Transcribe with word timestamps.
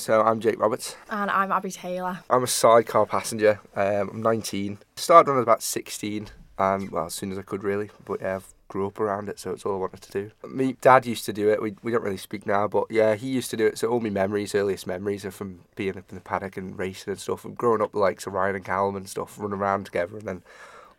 So 0.00 0.22
I'm 0.22 0.40
Jake 0.40 0.58
Roberts. 0.58 0.96
And 1.10 1.30
I'm 1.30 1.52
Abi 1.52 1.70
Taylor. 1.70 2.20
I'm 2.30 2.42
a 2.42 2.46
sidecar 2.46 3.04
passenger. 3.04 3.60
Um, 3.76 4.08
I'm 4.08 4.22
19. 4.22 4.78
Started 4.96 5.28
when 5.28 5.36
I 5.36 5.40
was 5.40 5.42
about 5.42 5.62
16, 5.62 6.28
and 6.58 6.90
well, 6.90 7.04
as 7.04 7.14
soon 7.14 7.30
as 7.32 7.38
I 7.38 7.42
could 7.42 7.62
really. 7.62 7.90
But 8.06 8.22
yeah, 8.22 8.36
I've 8.36 8.54
grew 8.68 8.86
up 8.86 8.98
around 8.98 9.28
it, 9.28 9.38
so 9.38 9.50
it's 9.50 9.66
all 9.66 9.74
I 9.74 9.76
wanted 9.76 10.00
to 10.00 10.10
do. 10.10 10.30
Me, 10.48 10.74
dad 10.80 11.04
used 11.04 11.26
to 11.26 11.34
do 11.34 11.50
it. 11.50 11.60
We 11.60 11.74
we 11.82 11.92
don't 11.92 12.02
really 12.02 12.16
speak 12.16 12.46
now, 12.46 12.66
but 12.66 12.86
yeah, 12.88 13.14
he 13.14 13.28
used 13.28 13.50
to 13.50 13.58
do 13.58 13.66
it. 13.66 13.76
So 13.76 13.88
all 13.88 14.00
my 14.00 14.08
memories, 14.08 14.54
earliest 14.54 14.86
memories, 14.86 15.26
are 15.26 15.30
from 15.30 15.60
being 15.76 15.98
up 15.98 16.08
in 16.08 16.14
the 16.14 16.22
paddock 16.22 16.56
and 16.56 16.78
racing 16.78 17.10
and 17.10 17.20
stuff. 17.20 17.44
And 17.44 17.54
growing 17.54 17.82
up, 17.82 17.94
like 17.94 18.22
so 18.22 18.30
Ryan 18.30 18.56
and 18.56 18.64
Callum 18.64 18.96
and 18.96 19.06
stuff, 19.06 19.38
running 19.38 19.58
around 19.58 19.84
together, 19.84 20.16
and 20.16 20.26
then 20.26 20.42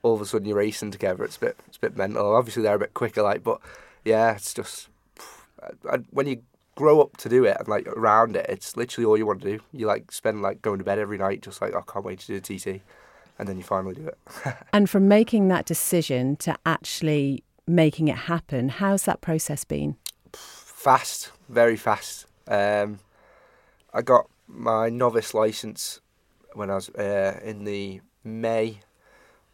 all 0.04 0.14
of 0.14 0.22
a 0.22 0.28
sudden 0.28 0.48
you're 0.48 0.58
racing 0.58 0.92
together. 0.92 1.24
It's 1.24 1.38
a 1.38 1.40
bit 1.40 1.58
it's 1.68 1.78
a 1.78 1.82
bit 1.82 1.98
mental. 1.98 2.36
Obviously 2.36 2.62
they're 2.62 2.76
a 2.76 2.80
bit 2.80 2.94
quicker, 2.94 3.24
like, 3.24 3.44
but 3.44 3.62
yeah, 4.06 4.36
it's 4.36 4.54
just 4.54 4.90
I, 5.60 5.96
I, 5.96 5.98
when 6.12 6.28
you 6.28 6.44
grow 6.76 7.02
up 7.02 7.18
to 7.18 7.30
do 7.30 7.44
it 7.46 7.58
and 7.60 7.68
like 7.68 7.88
around 7.88 8.36
it, 8.36 8.46
it's 8.50 8.78
literally 8.78 9.06
all 9.06 9.18
you 9.18 9.26
want 9.26 9.42
to 9.42 9.58
do. 9.58 9.64
You 9.72 9.88
like 9.88 10.12
spend 10.12 10.42
like 10.42 10.62
going 10.62 10.80
to 10.80 10.84
bed 10.84 11.00
every 11.00 11.18
night, 11.18 11.42
just 11.42 11.62
like 11.62 11.74
oh, 11.74 11.80
I 11.80 11.92
can't 11.92 12.06
wait 12.06 12.20
to 12.20 12.28
do 12.28 12.40
the 12.40 12.60
TT, 12.60 12.82
and 13.40 13.48
then 13.48 13.58
you 13.58 13.64
finally 13.64 13.96
do 13.96 14.08
it. 14.08 14.18
and 14.74 14.90
from 14.90 15.08
making 15.08 15.48
that 15.50 15.66
decision 15.66 16.36
to 16.38 16.56
actually 16.66 17.44
making 17.68 18.08
it 18.08 18.18
happen, 18.18 18.70
how's 18.70 19.04
that 19.04 19.22
process 19.22 19.64
been? 19.64 19.98
Fast, 20.34 21.32
very 21.50 21.78
fast. 21.78 22.26
Um, 22.48 23.00
I 23.94 24.02
got 24.02 24.28
my 24.48 24.90
novice 24.90 25.34
license 25.34 26.00
when 26.54 26.70
I 26.70 26.76
was 26.76 26.90
uh, 26.90 27.40
in 27.44 27.64
the 27.66 28.02
May 28.24 28.80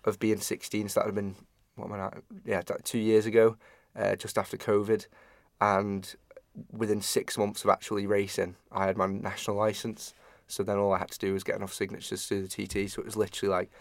of 0.05 0.19
being 0.19 0.39
16, 0.39 0.89
so 0.89 0.99
that 0.99 1.05
had 1.05 1.15
been 1.15 1.35
what 1.77 1.91
am 1.91 1.93
I? 1.93 2.11
Yeah, 2.45 2.61
two 2.83 2.97
years 2.97 3.25
ago, 3.25 3.55
uh, 3.95 4.15
just 4.15 4.37
after 4.37 4.57
COVID, 4.57 5.05
and 5.61 6.15
within 6.71 7.01
six 7.01 7.37
months 7.37 7.63
of 7.63 7.69
actually 7.69 8.07
racing, 8.07 8.55
I 8.71 8.85
had 8.85 8.97
my 8.97 9.07
national 9.07 9.57
license. 9.57 10.13
So 10.47 10.63
then 10.63 10.77
all 10.77 10.93
I 10.93 10.99
had 10.99 11.11
to 11.11 11.19
do 11.19 11.33
was 11.33 11.43
get 11.43 11.57
enough 11.57 11.73
signatures 11.73 12.27
to 12.27 12.35
do 12.35 12.47
the 12.47 12.67
TT. 12.67 12.89
So 12.89 13.01
it 13.01 13.05
was 13.05 13.17
literally 13.17 13.53
like, 13.53 13.71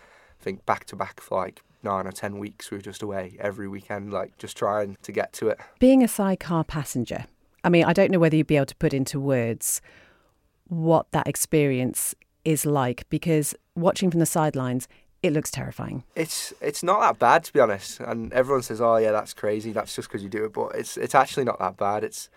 I 0.41 0.43
think 0.43 0.67
back 0.67 0.85
to 0.87 0.97
back 0.97 1.21
for 1.21 1.39
like 1.39 1.63
nine 1.83 2.07
or 2.07 2.13
ten 2.13 2.39
weeks. 2.39 2.71
We 2.71 2.79
were 2.79 2.83
just 2.83 3.03
away 3.03 3.37
every 3.39 3.69
weekend, 3.69 4.13
like 4.13 4.37
just 4.39 4.57
trying 4.57 4.97
to 5.03 5.13
get 5.13 5.33
to 5.35 5.49
it. 5.49 5.61
Being 5.79 6.03
a 6.03 6.09
sidecar 6.09 6.65
passenger, 6.65 7.27
I 7.65 7.69
mean, 7.69 7.85
I 7.85 7.93
don't 7.93 8.11
know 8.11 8.19
whether 8.19 8.37
you'd 8.37 8.47
be 8.47 8.57
able 8.57 8.67
to 8.67 8.77
put 8.77 8.93
into 8.93 9.19
words 9.21 9.81
what 10.69 11.11
that 11.13 11.29
experience 11.29 12.15
is 12.45 12.67
like 12.67 13.09
because 13.09 13.55
watching 13.75 14.11
from 14.11 14.21
the 14.21 14.27
sidelines, 14.27 14.89
it 15.23 15.33
looks 15.33 15.51
terrifying. 15.51 16.05
It's 16.15 16.53
it's 16.61 16.83
not 16.83 17.01
that 17.01 17.19
bad 17.19 17.45
to 17.45 17.53
be 17.53 17.61
honest. 17.61 18.01
And 18.01 18.33
everyone 18.33 18.63
says, 18.63 18.81
"Oh 18.81 18.97
yeah, 18.97 19.13
that's 19.13 19.33
crazy. 19.33 19.73
That's 19.73 19.95
just 19.95 20.09
because 20.09 20.23
you 20.23 20.29
do 20.29 20.45
it." 20.45 20.53
But 20.53 20.75
it's 20.75 20.97
it's 20.97 21.15
actually 21.15 21.45
not 21.45 21.59
that 21.59 21.77
bad. 21.77 22.05
It's 22.05 22.29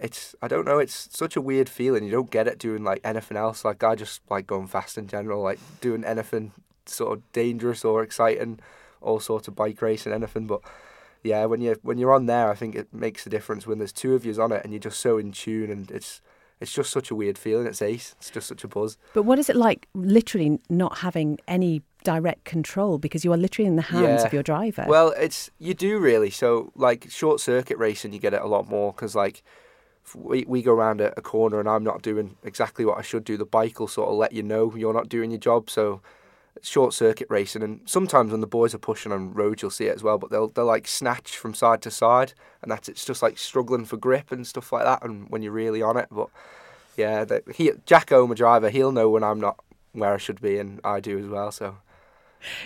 it's 0.00 0.34
I 0.42 0.48
don't 0.48 0.66
know. 0.66 0.78
It's 0.78 1.08
such 1.16 1.36
a 1.36 1.40
weird 1.40 1.68
feeling. 1.68 2.04
You 2.04 2.10
don't 2.10 2.30
get 2.30 2.46
it 2.46 2.58
doing 2.58 2.84
like 2.84 3.00
anything 3.04 3.36
else. 3.36 3.64
Like 3.64 3.82
I 3.82 3.94
just 3.94 4.20
like 4.30 4.46
going 4.46 4.66
fast 4.66 4.98
in 4.98 5.08
general. 5.08 5.42
Like 5.42 5.58
doing 5.80 6.04
anything 6.04 6.52
sort 6.86 7.16
of 7.16 7.32
dangerous 7.32 7.84
or 7.84 8.02
exciting, 8.02 8.60
all 9.00 9.20
sorts 9.20 9.48
of 9.48 9.56
bike 9.56 9.80
racing, 9.82 10.12
anything. 10.12 10.46
But 10.46 10.60
yeah, 11.22 11.44
when 11.46 11.60
you 11.60 11.76
when 11.82 11.98
you're 11.98 12.14
on 12.14 12.26
there, 12.26 12.50
I 12.50 12.54
think 12.54 12.74
it 12.74 12.92
makes 12.92 13.26
a 13.26 13.30
difference 13.30 13.66
when 13.66 13.78
there's 13.78 13.92
two 13.92 14.14
of 14.14 14.24
you 14.24 14.40
on 14.42 14.52
it 14.52 14.62
and 14.64 14.72
you're 14.72 14.80
just 14.80 15.00
so 15.00 15.18
in 15.18 15.32
tune 15.32 15.70
and 15.70 15.90
it's 15.90 16.20
it's 16.60 16.72
just 16.72 16.90
such 16.90 17.10
a 17.10 17.14
weird 17.14 17.36
feeling. 17.36 17.66
It's 17.66 17.82
ace. 17.82 18.14
It's 18.18 18.30
just 18.30 18.48
such 18.48 18.64
a 18.64 18.68
buzz. 18.68 18.96
But 19.12 19.24
what 19.24 19.38
is 19.38 19.50
it 19.50 19.56
like, 19.56 19.88
literally 19.94 20.58
not 20.70 20.98
having 20.98 21.38
any 21.46 21.82
direct 22.02 22.44
control 22.44 22.98
because 22.98 23.24
you 23.24 23.32
are 23.32 23.36
literally 23.36 23.66
in 23.66 23.76
the 23.76 23.82
hands 23.82 24.22
yeah. 24.22 24.26
of 24.26 24.32
your 24.32 24.42
driver? 24.42 24.86
Well, 24.88 25.12
it's 25.18 25.50
you 25.58 25.74
do 25.74 25.98
really. 25.98 26.30
So 26.30 26.72
like 26.74 27.10
short 27.10 27.40
circuit 27.40 27.76
racing, 27.78 28.12
you 28.12 28.18
get 28.18 28.32
it 28.32 28.40
a 28.40 28.46
lot 28.46 28.68
more 28.68 28.92
because 28.92 29.14
like 29.14 29.42
we, 30.14 30.44
we 30.46 30.62
go 30.62 30.72
around 30.72 31.00
a, 31.00 31.12
a, 31.18 31.22
corner 31.22 31.58
and 31.58 31.68
I'm 31.68 31.82
not 31.82 32.02
doing 32.02 32.36
exactly 32.44 32.84
what 32.84 32.98
I 32.98 33.02
should 33.02 33.24
do, 33.24 33.36
the 33.36 33.44
bike 33.44 33.80
will 33.80 33.88
sort 33.88 34.08
of 34.08 34.16
let 34.16 34.32
you 34.32 34.42
know 34.42 34.74
you're 34.76 34.94
not 34.94 35.08
doing 35.08 35.30
your 35.30 35.40
job. 35.40 35.68
So 35.68 36.00
short 36.62 36.94
circuit 36.94 37.26
racing, 37.30 37.62
and 37.62 37.80
sometimes 37.86 38.30
when 38.30 38.40
the 38.40 38.46
boys 38.46 38.74
are 38.74 38.78
pushing 38.78 39.12
on 39.12 39.32
roads, 39.34 39.62
you'll 39.62 39.70
see 39.70 39.86
it 39.86 39.94
as 39.94 40.02
well. 40.02 40.18
But 40.18 40.30
they'll 40.30 40.48
they'll 40.48 40.64
like 40.64 40.86
snatch 40.86 41.36
from 41.36 41.54
side 41.54 41.82
to 41.82 41.90
side, 41.90 42.32
and 42.62 42.70
that's 42.70 42.88
it's 42.88 43.04
just 43.04 43.22
like 43.22 43.38
struggling 43.38 43.84
for 43.84 43.96
grip 43.96 44.32
and 44.32 44.46
stuff 44.46 44.72
like 44.72 44.84
that. 44.84 45.04
And 45.04 45.28
when 45.30 45.42
you're 45.42 45.52
really 45.52 45.82
on 45.82 45.96
it, 45.96 46.08
but 46.10 46.28
yeah, 46.96 47.24
the, 47.24 47.42
he 47.54 47.72
Jacko, 47.84 48.26
my 48.26 48.34
driver, 48.34 48.70
he'll 48.70 48.92
know 48.92 49.10
when 49.10 49.24
I'm 49.24 49.40
not 49.40 49.58
where 49.92 50.14
I 50.14 50.18
should 50.18 50.40
be, 50.40 50.58
and 50.58 50.80
I 50.84 51.00
do 51.00 51.18
as 51.18 51.26
well. 51.26 51.50
So. 51.50 51.76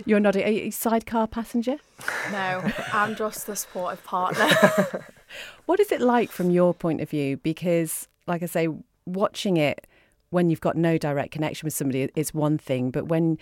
You're 0.04 0.20
not 0.20 0.37
a, 0.37 0.47
a 0.47 0.70
sidecar 0.70 1.26
passenger? 1.26 1.76
No, 2.32 2.70
I'm 2.93 3.14
just 3.14 3.47
the 3.47 3.56
supportive 3.56 4.04
partner. 4.04 5.04
what 5.66 5.80
is 5.80 5.92
it 5.92 6.00
like 6.00 6.30
from 6.30 6.50
your 6.50 6.74
point 6.74 7.00
of 7.00 7.10
view? 7.10 7.36
Because, 7.38 8.08
like 8.26 8.42
I 8.42 8.46
say, 8.46 8.68
watching 9.06 9.56
it 9.56 9.86
when 10.30 10.50
you've 10.50 10.60
got 10.60 10.76
no 10.76 10.96
direct 10.98 11.32
connection 11.32 11.66
with 11.66 11.74
somebody 11.74 12.08
is 12.14 12.32
one 12.32 12.58
thing, 12.58 12.91
but 12.91 13.06
when 13.06 13.38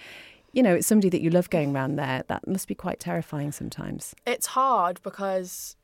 you 0.53 0.62
know 0.62 0.75
it's 0.75 0.87
somebody 0.87 1.10
that 1.10 1.21
you 1.21 1.31
love 1.31 1.50
going 1.50 1.75
around 1.75 1.97
there, 1.97 2.25
that 2.28 2.47
must 2.47 2.69
be 2.69 2.75
quite 2.75 3.00
terrifying 3.00 3.53
sometimes. 3.53 4.15
It's 4.27 4.47
hard 4.48 5.00
because 5.03 5.77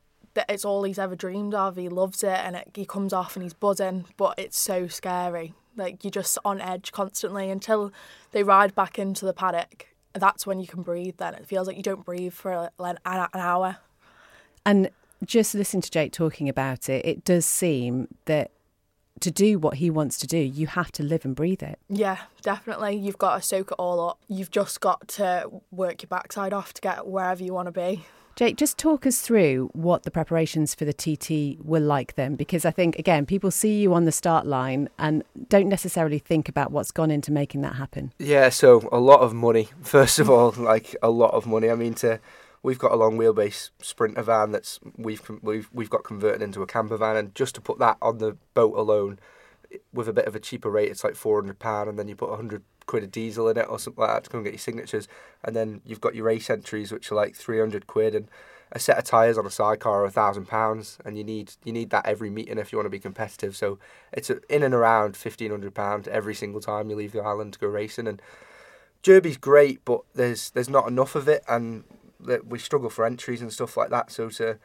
it's 0.49 0.65
all 0.65 0.83
he's 0.83 0.99
ever 0.99 1.15
dreamed 1.15 1.55
of. 1.55 1.77
He 1.77 1.89
loves 1.89 2.23
it, 2.23 2.29
and 2.29 2.57
it, 2.57 2.71
he 2.75 2.87
comes 2.87 3.13
off 3.13 3.37
and 3.37 3.43
he's 3.43 3.53
buzzing, 3.53 4.07
but 4.17 4.35
it's 4.39 4.59
so 4.59 4.89
scary. 4.89 5.55
Like 5.77 6.05
you're 6.05 6.11
just 6.11 6.39
on 6.45 6.61
edge 6.61 6.93
constantly 6.93 7.51
until 7.51 7.93
they 8.31 8.43
ride 8.43 8.75
back 8.75 8.99
into 8.99 9.25
the 9.25 9.33
paddock 9.33 9.89
that's 10.15 10.47
when 10.47 10.61
you 10.61 10.67
can 10.67 10.83
breathe 10.83 11.17
then 11.19 11.35
it 11.35 11.47
feels 11.47 11.67
like 11.67 11.77
you 11.77 11.83
don't 11.83 12.05
breathe 12.05 12.33
for 12.33 12.71
like 12.79 12.97
an 13.05 13.29
hour 13.35 13.77
and 14.65 14.89
just 15.25 15.55
listening 15.55 15.83
to 15.83 15.91
jake 15.91 16.13
talking 16.13 16.49
about 16.49 16.89
it 16.89 17.05
it 17.05 17.25
does 17.25 17.47
seem 17.47 18.09
that 18.27 18.51
to 19.21 19.31
do 19.31 19.59
what 19.59 19.75
he 19.75 19.91
wants 19.91 20.19
to 20.19 20.27
do 20.27 20.39
you 20.39 20.67
have 20.67 20.91
to 20.91 21.03
live 21.03 21.25
and 21.25 21.37
breathe 21.37 21.63
it 21.63 21.79
yeah 21.89 22.19
definitely 22.43 22.95
you've 22.97 23.19
got 23.19 23.37
to 23.37 23.43
soak 23.43 23.71
it 23.71 23.77
all 23.79 24.09
up 24.09 24.19
you've 24.29 24.51
just 24.51 24.81
got 24.81 25.07
to 25.07 25.49
work 25.71 26.03
your 26.03 26.09
backside 26.09 26.53
off 26.53 26.75
to 26.75 26.81
get 26.81 27.07
wherever 27.07 27.43
you 27.43 27.53
want 27.55 27.67
to 27.67 27.73
be 27.73 28.05
Jake, 28.37 28.57
just 28.57 28.79
talk 28.79 29.07
us 29.07 29.21
through 29.21 29.71
what 29.75 30.03
the 30.03 30.11
preparations 30.11 30.75
for 30.75 30.85
the 30.85 30.93
TT 30.93 31.65
were 31.65 31.79
like 31.79 32.17
then, 32.17 32.35
because 32.35 32.65
I 32.65 32.73
think, 32.73 32.99
again, 32.99 33.27
people 33.27 33.53
see 33.53 33.81
you 33.81 33.95
on 33.95 34.07
the 34.07 34.13
start 34.13 34.45
line 34.45 34.89
and 34.99 35.23
don't 35.49 35.69
necessarily 35.69 36.19
think 36.19 36.49
about 36.49 36.73
what's 36.73 36.91
gone 36.91 37.13
into 37.13 37.31
making 37.31 37.61
that 37.61 37.77
happen. 37.77 38.13
Yeah, 38.19 38.49
so 38.49 38.89
a 38.91 38.99
lot 38.99 39.21
of 39.21 39.35
money, 39.35 39.69
first 39.83 40.19
of 40.19 40.29
all, 40.29 40.53
like 40.59 40.97
a 41.01 41.11
lot 41.11 41.33
of 41.33 41.47
money. 41.47 41.71
I 41.71 41.77
mean, 41.77 41.95
to 41.95 42.19
we've 42.65 42.79
got 42.79 42.91
a 42.91 42.97
long 42.97 43.17
wheelbase 43.17 43.71
sprinter 43.81 44.23
van 44.23 44.51
that's 44.51 44.81
we've 44.97 45.23
we've 45.43 45.69
we've 45.73 45.91
got 45.91 46.03
converted 46.03 46.43
into 46.43 46.63
a 46.63 46.67
camper 46.67 46.97
van, 46.97 47.17
and 47.17 47.35
just 47.37 47.55
to 47.55 47.61
put 47.61 47.79
that 47.79 47.97
on 48.03 48.19
the 48.19 48.37
boat 48.55 48.77
alone, 48.77 49.21
with 49.93 50.09
a 50.09 50.13
bit 50.13 50.27
of 50.27 50.35
a 50.35 50.41
cheaper 50.41 50.71
rate, 50.71 50.91
it's 50.91 51.05
like 51.05 51.15
four 51.15 51.41
hundred 51.41 51.61
pound, 51.61 51.89
and 51.89 51.97
then 51.97 52.09
you 52.09 52.17
put 52.17 52.35
hundred 52.35 52.63
quid 52.87 53.05
of 53.05 53.13
diesel 53.13 53.49
in 53.49 53.57
it 53.57 53.67
or 53.69 53.79
something 53.79 54.03
like 54.03 54.11
that 54.11 54.25
to 54.25 54.31
come 54.31 54.39
and 54.39 54.45
get 54.45 54.53
your 54.53 54.59
signatures. 54.59 55.09
And 55.43 55.55
then 55.55 55.81
you've 55.85 56.01
got 56.01 56.15
your 56.15 56.25
race 56.25 56.51
entries, 56.51 56.93
which 56.93 57.11
are 57.11 57.15
like 57.15 57.35
300 57.35 57.87
quid, 57.87 58.15
and 58.15 58.29
a 58.73 58.79
set 58.79 58.99
of 58.99 59.05
tyres 59.05 59.39
on 59.39 59.47
a 59.47 59.51
sidecar 59.51 60.03
are 60.03 60.07
a 60.07 60.11
thousand 60.11 60.49
pounds, 60.49 60.99
and 61.05 61.19
you 61.19 61.25
need 61.25 61.53
you 61.65 61.73
need 61.73 61.91
that 61.91 62.07
every 62.07 62.31
meeting 62.31 62.59
if 62.59 62.73
you 62.73 62.79
want 62.79 62.87
to 62.87 62.91
be 62.91 62.99
competitive. 62.99 63.57
So 63.57 63.79
it's 64.13 64.31
in 64.31 64.63
and 64.63 64.75
around 64.75 65.17
fifteen 65.17 65.51
hundred 65.51 65.75
pound 65.75 66.09
every 66.09 66.35
single 66.35 66.61
time 66.61 66.89
you 66.89 66.97
leave 66.97 67.13
the 67.13 67.23
island 67.23 67.53
to 67.53 67.59
go 67.59 67.69
racing. 67.69 68.09
And 68.09 68.23
Jurby's 69.03 69.37
great, 69.37 69.85
but 69.85 70.01
there's 70.15 70.51
there's 70.51 70.71
not 70.71 70.89
enough 70.89 71.15
of 71.15 71.29
it, 71.29 71.45
and 71.47 71.85
we 72.47 72.59
struggle 72.59 72.91
for 72.91 73.05
entries 73.05 73.43
and 73.43 73.53
stuff 73.53 73.77
like 73.77 73.91
that. 73.91 74.11
So 74.11 74.29
to 74.31 74.59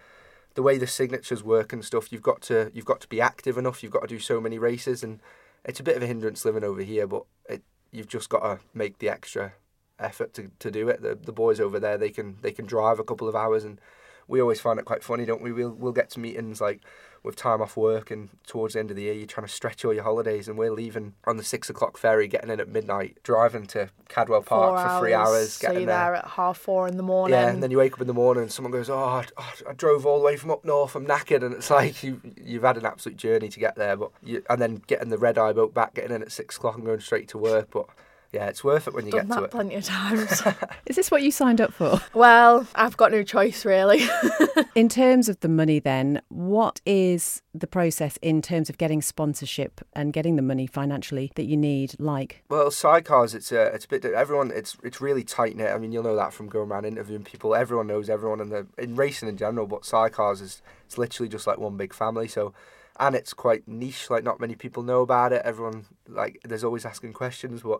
the 0.55 0.63
way 0.63 0.77
the 0.77 0.87
signatures 0.87 1.43
work 1.43 1.73
and 1.73 1.83
stuff, 1.83 2.11
you've 2.11 2.21
got 2.21 2.41
to 2.43 2.71
you've 2.73 2.85
got 2.85 3.01
to 3.01 3.07
be 3.07 3.21
active 3.21 3.57
enough. 3.57 3.83
You've 3.83 3.91
got 3.91 4.01
to 4.01 4.07
do 4.07 4.19
so 4.19 4.41
many 4.41 4.57
races, 4.57 5.03
and 5.03 5.19
it's 5.65 5.79
a 5.79 5.83
bit 5.83 5.97
of 5.97 6.03
a 6.03 6.07
hindrance 6.07 6.45
living 6.45 6.63
over 6.63 6.81
here, 6.81 7.07
but 7.07 7.23
it 7.49 7.63
you've 7.91 8.07
just 8.07 8.29
got 8.29 8.41
to 8.41 8.59
make 8.73 8.99
the 8.99 9.09
extra 9.09 9.53
effort 9.99 10.33
to, 10.33 10.51
to 10.59 10.71
do 10.71 10.89
it. 10.89 11.01
The 11.01 11.15
the 11.15 11.31
boys 11.31 11.59
over 11.59 11.79
there 11.79 11.97
they 11.97 12.09
can 12.09 12.37
they 12.41 12.51
can 12.51 12.65
drive 12.65 12.99
a 12.99 13.03
couple 13.03 13.27
of 13.27 13.35
hours 13.35 13.63
and 13.63 13.79
we 14.27 14.39
always 14.39 14.61
find 14.61 14.79
it 14.79 14.85
quite 14.85 15.03
funny, 15.03 15.25
don't 15.25 15.41
we? 15.41 15.51
We'll 15.51 15.73
we'll 15.73 15.91
get 15.91 16.09
to 16.11 16.19
meetings 16.19 16.61
like 16.61 16.81
with 17.23 17.35
time 17.35 17.61
off 17.61 17.75
work 17.75 18.11
and 18.11 18.29
towards 18.47 18.73
the 18.73 18.79
end 18.79 18.89
of 18.89 18.95
the 18.95 19.03
year 19.03 19.13
you're 19.13 19.25
trying 19.25 19.45
to 19.45 19.51
stretch 19.51 19.83
all 19.83 19.93
your 19.93 20.03
holidays 20.03 20.47
and 20.47 20.57
we're 20.57 20.71
leaving 20.71 21.13
on 21.25 21.37
the 21.37 21.43
six 21.43 21.69
o'clock 21.69 21.97
ferry, 21.97 22.27
getting 22.27 22.49
in 22.49 22.59
at 22.59 22.69
midnight, 22.69 23.17
driving 23.23 23.65
to 23.67 23.89
Cadwell 24.07 24.41
Park 24.41 24.79
four 24.79 24.89
for 24.89 24.99
three 24.99 25.13
hours, 25.13 25.53
so 25.53 25.67
getting 25.67 25.85
there. 25.85 25.97
there 25.97 26.15
at 26.15 26.25
half 26.25 26.57
four 26.57 26.87
in 26.87 26.97
the 26.97 27.03
morning. 27.03 27.37
Yeah, 27.37 27.49
and 27.49 27.61
then 27.61 27.71
you 27.71 27.77
wake 27.77 27.93
up 27.93 28.01
in 28.01 28.07
the 28.07 28.13
morning 28.13 28.43
and 28.43 28.51
someone 28.51 28.71
goes, 28.71 28.89
"Oh, 28.89 28.97
I, 28.97 29.25
oh, 29.37 29.53
I 29.69 29.73
drove 29.73 30.05
all 30.05 30.19
the 30.19 30.25
way 30.25 30.37
from 30.37 30.51
up 30.51 30.65
north. 30.65 30.95
I'm 30.95 31.05
knackered," 31.05 31.43
and 31.43 31.53
it's 31.53 31.69
like 31.79 32.03
you 32.03 32.21
you've 32.41 32.63
had 32.63 32.77
an 32.77 32.85
absolute 32.85 33.17
journey 33.17 33.49
to 33.49 33.59
get 33.59 33.75
there, 33.75 33.95
but 33.95 34.11
you, 34.23 34.43
and 34.49 34.61
then 34.61 34.81
getting 34.87 35.09
the 35.09 35.17
red 35.17 35.37
eye 35.37 35.53
boat 35.53 35.73
back, 35.73 35.95
getting 35.95 36.15
in 36.15 36.21
at 36.21 36.31
six 36.31 36.57
o'clock 36.57 36.75
and 36.75 36.85
going 36.85 36.99
straight 36.99 37.27
to 37.29 37.37
work, 37.37 37.69
but 37.71 37.87
yeah, 38.31 38.45
it's 38.47 38.63
worth 38.63 38.87
it 38.87 38.93
when 38.93 39.05
you 39.05 39.11
Done 39.11 39.27
get 39.27 39.35
to 39.35 39.41
it. 39.41 39.45
it. 39.45 39.51
plenty 39.51 39.75
of 39.75 39.83
times. 39.85 40.43
Is 40.85 40.95
this 40.95 41.09
what 41.09 41.23
you 41.23 41.31
signed 41.31 41.59
up 41.59 41.73
for? 41.73 41.99
Well, 42.13 42.67
I've 42.75 42.95
got 42.95 43.11
no 43.11 43.23
choice 43.23 43.65
really. 43.65 44.07
in 44.75 44.87
terms 44.87 45.29
of 45.29 45.39
the 45.39 45.49
money, 45.49 45.79
then, 45.79 46.21
what 46.29 46.79
is 46.85 47.41
the 47.53 47.65
process 47.65 48.17
in 48.21 48.41
terms 48.41 48.69
of 48.69 48.77
getting 48.77 49.01
sponsorship 49.01 49.81
and 49.93 50.13
getting 50.13 50.35
the 50.35 50.41
money 50.43 50.67
financially 50.67 51.31
that 51.35 51.45
you 51.45 51.57
need? 51.57 51.95
Like, 51.99 52.43
well, 52.49 52.69
sidecars, 52.69 53.33
it's 53.33 53.51
a 53.51 53.63
it's 53.73 53.85
a 53.85 53.87
bit 53.87 54.05
everyone. 54.05 54.51
It's 54.53 54.77
it's 54.83 55.01
really 55.01 55.23
tight 55.23 55.55
knit. 55.55 55.71
I 55.71 55.77
mean, 55.79 55.91
you'll 55.91 56.03
know 56.03 56.15
that 56.15 56.33
from 56.33 56.47
going 56.47 56.69
around 56.69 56.85
interviewing 56.85 57.23
people. 57.23 57.55
Everyone 57.55 57.87
knows 57.87 58.09
everyone 58.09 58.41
in 58.41 58.49
the 58.49 58.67
in 58.77 58.95
racing 58.95 59.27
in 59.29 59.37
general, 59.37 59.65
but 59.65 59.81
sidecars 59.81 60.41
is 60.41 60.61
it's 60.85 60.97
literally 60.97 61.29
just 61.29 61.47
like 61.47 61.57
one 61.57 61.77
big 61.77 61.93
family. 61.93 62.27
So 62.27 62.53
and 62.99 63.15
it's 63.15 63.33
quite 63.33 63.67
niche. 63.67 64.09
Like 64.09 64.23
not 64.23 64.39
many 64.39 64.55
people 64.55 64.83
know 64.83 65.01
about 65.01 65.33
it. 65.33 65.41
Everyone 65.45 65.85
like 66.07 66.39
there's 66.43 66.63
always 66.63 66.85
asking 66.85 67.13
questions, 67.13 67.61
but 67.63 67.79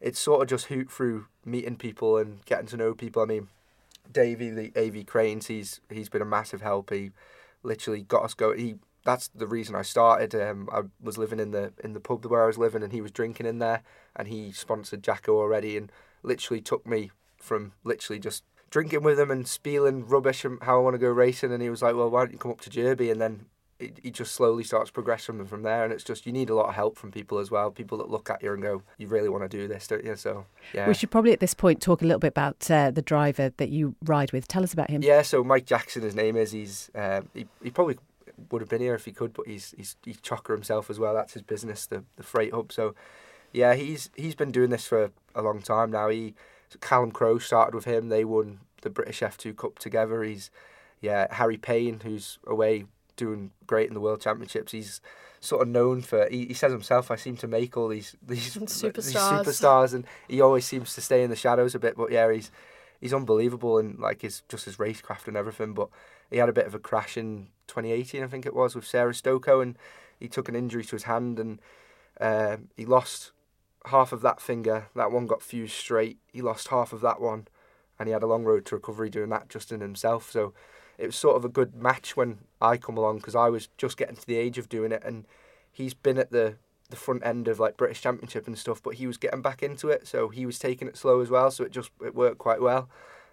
it's 0.00 0.18
sort 0.18 0.42
of 0.42 0.48
just 0.48 0.66
hoot 0.66 0.90
through 0.90 1.26
meeting 1.44 1.76
people 1.76 2.16
and 2.16 2.44
getting 2.46 2.66
to 2.66 2.76
know 2.76 2.94
people. 2.94 3.22
I 3.22 3.26
mean, 3.26 3.48
Davey, 4.10 4.50
the 4.50 4.72
AV 4.76 5.06
Cranes, 5.06 5.46
he's 5.46 5.80
he's 5.90 6.08
been 6.08 6.22
a 6.22 6.26
massive 6.26 6.62
help. 6.62 6.90
He 6.90 7.10
literally 7.62 8.02
got 8.02 8.24
us 8.24 8.34
going. 8.34 8.58
He 8.58 8.74
that's 9.04 9.28
the 9.28 9.46
reason 9.46 9.74
I 9.74 9.82
started. 9.82 10.34
Um, 10.34 10.68
I 10.72 10.82
was 11.02 11.18
living 11.18 11.40
in 11.40 11.50
the 11.50 11.72
in 11.82 11.92
the 11.92 12.00
pub 12.00 12.24
where 12.26 12.44
I 12.44 12.46
was 12.46 12.58
living, 12.58 12.82
and 12.82 12.92
he 12.92 13.00
was 13.00 13.10
drinking 13.10 13.46
in 13.46 13.58
there, 13.58 13.82
and 14.16 14.28
he 14.28 14.52
sponsored 14.52 15.02
Jacko 15.02 15.36
already, 15.36 15.76
and 15.76 15.90
literally 16.22 16.60
took 16.60 16.86
me 16.86 17.10
from 17.38 17.72
literally 17.84 18.18
just 18.18 18.44
drinking 18.70 19.02
with 19.02 19.18
him 19.18 19.30
and 19.30 19.48
spieling 19.48 20.06
rubbish 20.06 20.44
and 20.44 20.62
how 20.62 20.76
I 20.76 20.82
want 20.82 20.94
to 20.94 20.98
go 20.98 21.08
racing, 21.08 21.52
and 21.52 21.62
he 21.62 21.70
was 21.70 21.82
like, 21.82 21.94
"Well, 21.94 22.10
why 22.10 22.20
don't 22.20 22.32
you 22.32 22.38
come 22.38 22.52
up 22.52 22.60
to 22.62 22.70
Jurby?" 22.70 23.10
And 23.10 23.20
then 23.20 23.46
it, 23.80 23.98
it 24.02 24.14
just 24.14 24.34
slowly 24.34 24.62
starts 24.62 24.90
progressing 24.90 25.44
from 25.46 25.62
there, 25.62 25.84
and 25.84 25.92
it's 25.92 26.04
just 26.04 26.26
you 26.26 26.32
need 26.32 26.50
a 26.50 26.54
lot 26.54 26.68
of 26.68 26.74
help 26.74 26.98
from 26.98 27.10
people 27.10 27.38
as 27.38 27.50
well. 27.50 27.70
People 27.70 27.98
that 27.98 28.10
look 28.10 28.30
at 28.30 28.42
you 28.42 28.52
and 28.52 28.62
go, 28.62 28.82
"You 28.98 29.08
really 29.08 29.28
want 29.28 29.42
to 29.42 29.48
do 29.48 29.66
this, 29.66 29.86
don't 29.86 30.04
you?" 30.04 30.16
So 30.16 30.44
yeah. 30.74 30.86
We 30.86 30.94
should 30.94 31.10
probably 31.10 31.32
at 31.32 31.40
this 31.40 31.54
point 31.54 31.80
talk 31.80 32.02
a 32.02 32.04
little 32.04 32.20
bit 32.20 32.28
about 32.28 32.70
uh, 32.70 32.90
the 32.90 33.02
driver 33.02 33.52
that 33.56 33.70
you 33.70 33.94
ride 34.04 34.32
with. 34.32 34.46
Tell 34.46 34.62
us 34.62 34.72
about 34.72 34.90
him. 34.90 35.02
Yeah, 35.02 35.22
so 35.22 35.42
Mike 35.42 35.66
Jackson, 35.66 36.02
his 36.02 36.14
name 36.14 36.36
is. 36.36 36.52
He's 36.52 36.90
um, 36.94 37.28
he, 37.34 37.46
he 37.62 37.70
probably 37.70 37.98
would 38.50 38.62
have 38.62 38.68
been 38.68 38.80
here 38.80 38.94
if 38.94 39.04
he 39.04 39.12
could, 39.12 39.32
but 39.32 39.46
he's 39.46 39.74
he's 39.76 39.96
he's 40.04 40.18
chocker 40.18 40.54
himself 40.54 40.90
as 40.90 40.98
well. 40.98 41.14
That's 41.14 41.32
his 41.32 41.42
business, 41.42 41.86
the 41.86 42.04
the 42.16 42.22
freight 42.22 42.52
hub. 42.52 42.72
So 42.72 42.94
yeah, 43.52 43.74
he's 43.74 44.10
he's 44.14 44.34
been 44.34 44.52
doing 44.52 44.70
this 44.70 44.86
for 44.86 45.10
a 45.34 45.42
long 45.42 45.62
time 45.62 45.90
now. 45.90 46.08
He 46.08 46.34
Callum 46.80 47.10
Crowe 47.10 47.38
started 47.38 47.74
with 47.74 47.84
him. 47.84 48.08
They 48.08 48.24
won 48.24 48.60
the 48.82 48.90
British 48.90 49.20
F2 49.20 49.56
Cup 49.56 49.78
together. 49.78 50.22
He's 50.22 50.50
yeah 51.00 51.34
Harry 51.34 51.56
Payne, 51.56 52.00
who's 52.04 52.38
away 52.46 52.84
doing 53.20 53.52
great 53.66 53.88
in 53.88 53.94
the 53.94 54.00
World 54.00 54.20
Championships. 54.20 54.72
He's 54.72 55.00
sort 55.40 55.62
of 55.62 55.68
known 55.68 56.02
for. 56.02 56.28
He, 56.28 56.46
he 56.46 56.54
says 56.54 56.72
himself, 56.72 57.10
"I 57.10 57.16
seem 57.16 57.36
to 57.36 57.46
make 57.46 57.76
all 57.76 57.88
these 57.88 58.16
these 58.26 58.56
superstars. 58.56 58.94
these 59.04 59.14
superstars," 59.14 59.94
and 59.94 60.04
he 60.28 60.40
always 60.40 60.64
seems 60.64 60.94
to 60.94 61.00
stay 61.00 61.22
in 61.22 61.30
the 61.30 61.36
shadows 61.36 61.74
a 61.74 61.78
bit. 61.78 61.96
But 61.96 62.10
yeah, 62.10 62.32
he's 62.32 62.50
he's 63.00 63.14
unbelievable 63.14 63.78
and 63.78 63.98
like 63.98 64.22
his 64.22 64.42
just 64.48 64.64
his 64.64 64.76
racecraft 64.76 65.28
and 65.28 65.36
everything. 65.36 65.74
But 65.74 65.88
he 66.30 66.38
had 66.38 66.48
a 66.48 66.54
bit 66.54 66.66
of 66.66 66.74
a 66.74 66.78
crash 66.78 67.16
in 67.16 67.48
2018, 67.66 68.22
I 68.22 68.26
think 68.26 68.46
it 68.46 68.54
was, 68.54 68.74
with 68.74 68.86
Sarah 68.86 69.12
Stoko, 69.12 69.62
and 69.62 69.76
he 70.18 70.28
took 70.28 70.48
an 70.48 70.56
injury 70.56 70.84
to 70.84 70.92
his 70.92 71.04
hand 71.04 71.38
and 71.38 71.60
uh, 72.20 72.58
he 72.76 72.84
lost 72.84 73.32
half 73.86 74.12
of 74.12 74.20
that 74.22 74.40
finger. 74.40 74.88
That 74.94 75.10
one 75.10 75.26
got 75.26 75.42
fused 75.42 75.74
straight. 75.74 76.18
He 76.32 76.42
lost 76.42 76.68
half 76.68 76.92
of 76.92 77.00
that 77.00 77.20
one, 77.20 77.48
and 77.98 78.08
he 78.08 78.12
had 78.12 78.22
a 78.22 78.26
long 78.26 78.44
road 78.44 78.66
to 78.66 78.76
recovery 78.76 79.10
doing 79.10 79.30
that 79.30 79.48
just 79.48 79.72
in 79.72 79.80
himself. 79.80 80.30
So 80.30 80.52
it 81.00 81.06
was 81.06 81.16
sort 81.16 81.36
of 81.36 81.44
a 81.44 81.48
good 81.48 81.74
match 81.74 82.16
when 82.16 82.38
I 82.60 82.76
come 82.76 82.96
along 82.96 83.16
because 83.16 83.34
I 83.34 83.48
was 83.48 83.68
just 83.78 83.96
getting 83.96 84.16
to 84.16 84.26
the 84.26 84.36
age 84.36 84.58
of 84.58 84.68
doing 84.68 84.92
it, 84.92 85.02
and 85.04 85.26
he's 85.72 85.94
been 85.94 86.18
at 86.18 86.30
the 86.30 86.56
the 86.90 86.96
front 86.96 87.24
end 87.24 87.48
of 87.48 87.58
like 87.58 87.76
British 87.76 88.02
Championship 88.02 88.46
and 88.46 88.58
stuff, 88.58 88.82
but 88.82 88.94
he 88.94 89.06
was 89.06 89.16
getting 89.16 89.40
back 89.40 89.62
into 89.62 89.88
it, 89.88 90.06
so 90.06 90.28
he 90.28 90.44
was 90.44 90.58
taking 90.58 90.88
it 90.88 90.96
slow 90.96 91.20
as 91.20 91.30
well. 91.30 91.50
So 91.50 91.64
it 91.64 91.72
just 91.72 91.90
it 92.04 92.14
worked 92.14 92.38
quite 92.38 92.60
well, 92.60 92.88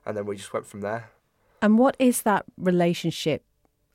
and 0.06 0.16
then 0.16 0.26
we 0.26 0.38
just 0.38 0.54
went 0.54 0.66
from 0.66 0.82
there. 0.82 1.10
And 1.62 1.78
what 1.78 1.98
is 2.00 2.22
that 2.22 2.46
relationship 2.58 3.44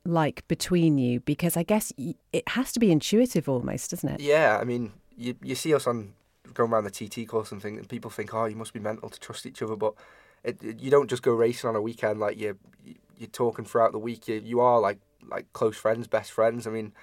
like 0.05 0.47
between 0.47 0.97
you? 0.97 1.21
Because 1.21 1.57
I 1.57 1.63
guess 1.63 1.91
it 1.97 2.47
has 2.49 2.71
to 2.73 2.79
be 2.79 2.91
intuitive 2.91 3.49
almost, 3.49 3.91
doesn't 3.91 4.09
it? 4.09 4.19
Yeah, 4.19 4.59
I 4.61 4.65
mean, 4.65 4.91
you 5.17 5.35
you 5.41 5.55
see 5.55 5.73
us 5.73 5.87
on 5.87 6.13
going 6.53 6.71
around 6.71 6.83
the 6.83 6.91
TT 6.91 7.27
course 7.27 7.51
and 7.51 7.61
thing, 7.61 7.77
and 7.77 7.89
people 7.89 8.11
think, 8.11 8.33
oh, 8.33 8.45
you 8.45 8.55
must 8.55 8.73
be 8.73 8.79
mental 8.79 9.09
to 9.09 9.19
trust 9.19 9.45
each 9.45 9.61
other, 9.61 9.75
but 9.75 9.95
it, 10.43 10.61
it, 10.61 10.79
you 10.79 10.91
don't 10.91 11.09
just 11.09 11.23
go 11.23 11.33
racing 11.33 11.69
on 11.69 11.75
a 11.75 11.81
weekend 11.81 12.19
like 12.19 12.37
you 12.37 12.57
you're 13.17 13.29
talking 13.29 13.65
throughout 13.65 13.91
the 13.91 13.99
week. 13.99 14.27
You 14.27 14.41
you 14.43 14.59
are 14.59 14.79
like 14.79 14.99
like 15.29 15.51
close 15.53 15.77
friends, 15.77 16.07
best 16.07 16.31
friends. 16.31 16.67
I 16.67 16.71
mean, 16.71 16.93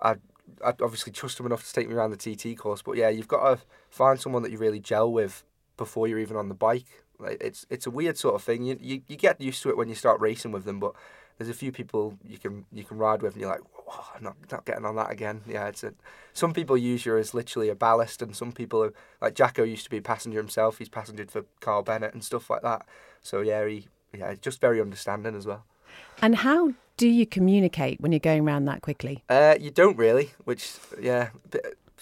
I 0.00 0.16
I 0.64 0.70
obviously 0.80 1.12
trust 1.12 1.36
them 1.36 1.46
enough 1.46 1.66
to 1.66 1.72
take 1.72 1.88
me 1.88 1.94
around 1.94 2.10
the 2.10 2.16
TT 2.16 2.58
course, 2.58 2.82
but 2.82 2.96
yeah, 2.96 3.08
you've 3.08 3.28
got 3.28 3.48
to 3.48 3.62
find 3.90 4.20
someone 4.20 4.42
that 4.42 4.52
you 4.52 4.58
really 4.58 4.80
gel 4.80 5.10
with 5.10 5.44
before 5.76 6.08
you're 6.08 6.18
even 6.18 6.36
on 6.36 6.48
the 6.48 6.54
bike. 6.54 7.04
Like 7.18 7.38
it's 7.40 7.66
it's 7.70 7.86
a 7.86 7.90
weird 7.90 8.18
sort 8.18 8.34
of 8.34 8.42
thing. 8.42 8.64
You, 8.64 8.76
you 8.80 9.02
you 9.08 9.16
get 9.16 9.40
used 9.40 9.62
to 9.62 9.70
it 9.70 9.76
when 9.76 9.88
you 9.88 9.94
start 9.94 10.20
racing 10.20 10.52
with 10.52 10.64
them, 10.64 10.80
but 10.80 10.94
there's 11.38 11.50
a 11.50 11.54
few 11.54 11.72
people 11.72 12.18
you 12.26 12.38
can 12.38 12.64
you 12.72 12.84
can 12.84 12.98
ride 12.98 13.22
with, 13.22 13.34
and 13.34 13.40
you're 13.40 13.50
like, 13.50 13.62
I'm 14.14 14.22
not 14.22 14.36
not 14.50 14.64
getting 14.64 14.84
on 14.84 14.96
that 14.96 15.10
again. 15.10 15.42
Yeah, 15.46 15.68
it's 15.68 15.84
a, 15.84 15.94
some 16.32 16.52
people 16.52 16.76
use 16.76 17.06
you 17.06 17.16
as 17.16 17.34
literally 17.34 17.68
a 17.68 17.74
ballast, 17.74 18.22
and 18.22 18.34
some 18.36 18.52
people 18.52 18.82
are 18.82 18.92
like 19.20 19.34
Jacko 19.34 19.62
used 19.62 19.84
to 19.84 19.90
be 19.90 19.98
a 19.98 20.02
passenger 20.02 20.38
himself. 20.38 20.78
He's 20.78 20.88
passengered 20.88 21.30
for 21.30 21.44
Carl 21.60 21.82
Bennett 21.82 22.14
and 22.14 22.24
stuff 22.24 22.50
like 22.50 22.62
that. 22.62 22.86
So 23.22 23.40
yeah, 23.40 23.66
he 23.66 23.88
yeah, 24.16 24.34
just 24.40 24.60
very 24.60 24.80
understanding 24.80 25.34
as 25.34 25.46
well. 25.46 25.64
And 26.20 26.36
how 26.36 26.72
do 26.96 27.08
you 27.08 27.26
communicate 27.26 28.00
when 28.00 28.12
you're 28.12 28.18
going 28.18 28.46
around 28.46 28.66
that 28.66 28.82
quickly? 28.82 29.24
Uh, 29.28 29.56
you 29.58 29.70
don't 29.70 29.96
really, 29.96 30.30
which 30.44 30.74
yeah, 31.00 31.30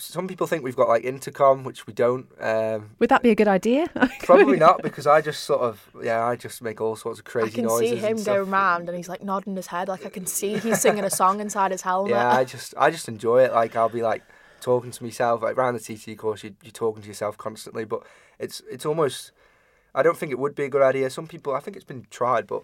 some 0.01 0.27
people 0.27 0.47
think 0.47 0.65
we've 0.65 0.77
got 0.77 0.89
like 0.89 1.05
intercom, 1.05 1.63
which 1.63 1.87
we 1.87 1.93
don't. 1.93 2.27
Um, 2.41 2.91
Would 2.99 3.11
that 3.11 3.23
be 3.23 3.31
a 3.31 3.35
good 3.35 3.49
idea? 3.49 3.87
probably 4.21 4.59
not, 4.59 4.83
because 4.83 5.07
I 5.07 5.21
just 5.21 5.45
sort 5.45 5.61
of 5.61 5.89
yeah, 6.03 6.25
I 6.25 6.37
just 6.37 6.63
make 6.63 6.81
all 6.81 6.97
sorts 6.97 7.19
of 7.19 7.25
crazy 7.25 7.61
noises. 7.61 7.61
I 7.61 7.61
can 7.61 7.65
noises. 7.67 7.91
see 7.91 8.07
him 8.07 8.17
and 8.17 8.27
go 8.27 8.43
round 8.43 8.89
and 8.89 8.97
he's 8.97 9.09
like 9.09 9.23
nodding 9.23 9.57
his 9.57 9.67
head. 9.67 9.89
Like 9.89 10.07
I 10.07 10.09
can 10.09 10.27
see 10.27 10.59
he's 10.59 10.81
singing 10.81 11.05
a 11.05 11.11
song 11.11 11.41
inside 11.41 11.71
his 11.71 11.83
helmet. 11.83 12.13
Yeah, 12.13 12.31
I 12.31 12.45
just 12.45 12.75
I 12.77 12.91
just 12.91 13.09
enjoy 13.09 13.45
it. 13.45 13.53
Like 13.53 13.77
I'll 13.77 13.89
be 13.89 14.03
like 14.03 14.23
talking 14.61 14.91
to 14.91 15.05
myself. 15.05 15.43
Like 15.43 15.57
around 15.57 15.79
the 15.79 15.81
TT 15.81 16.17
course, 16.17 16.45
you, 16.45 16.55
you're 16.63 16.73
talking 16.73 17.03
to 17.03 17.09
yourself 17.09 17.37
constantly, 17.37 17.85
but 17.85 18.03
it's 18.39 18.63
it's 18.71 18.87
almost. 18.87 19.33
I 19.95 20.03
don't 20.03 20.17
think 20.17 20.33
it 20.33 20.39
would 20.39 20.55
be 20.55 20.65
a 20.65 20.69
good 20.69 20.83
idea. 20.83 21.11
Some 21.11 21.27
people, 21.27 21.55
I 21.55 21.61
think 21.61 21.77
it's 21.77 21.85
been 21.85 22.07
tried, 22.11 22.47
but 22.47 22.63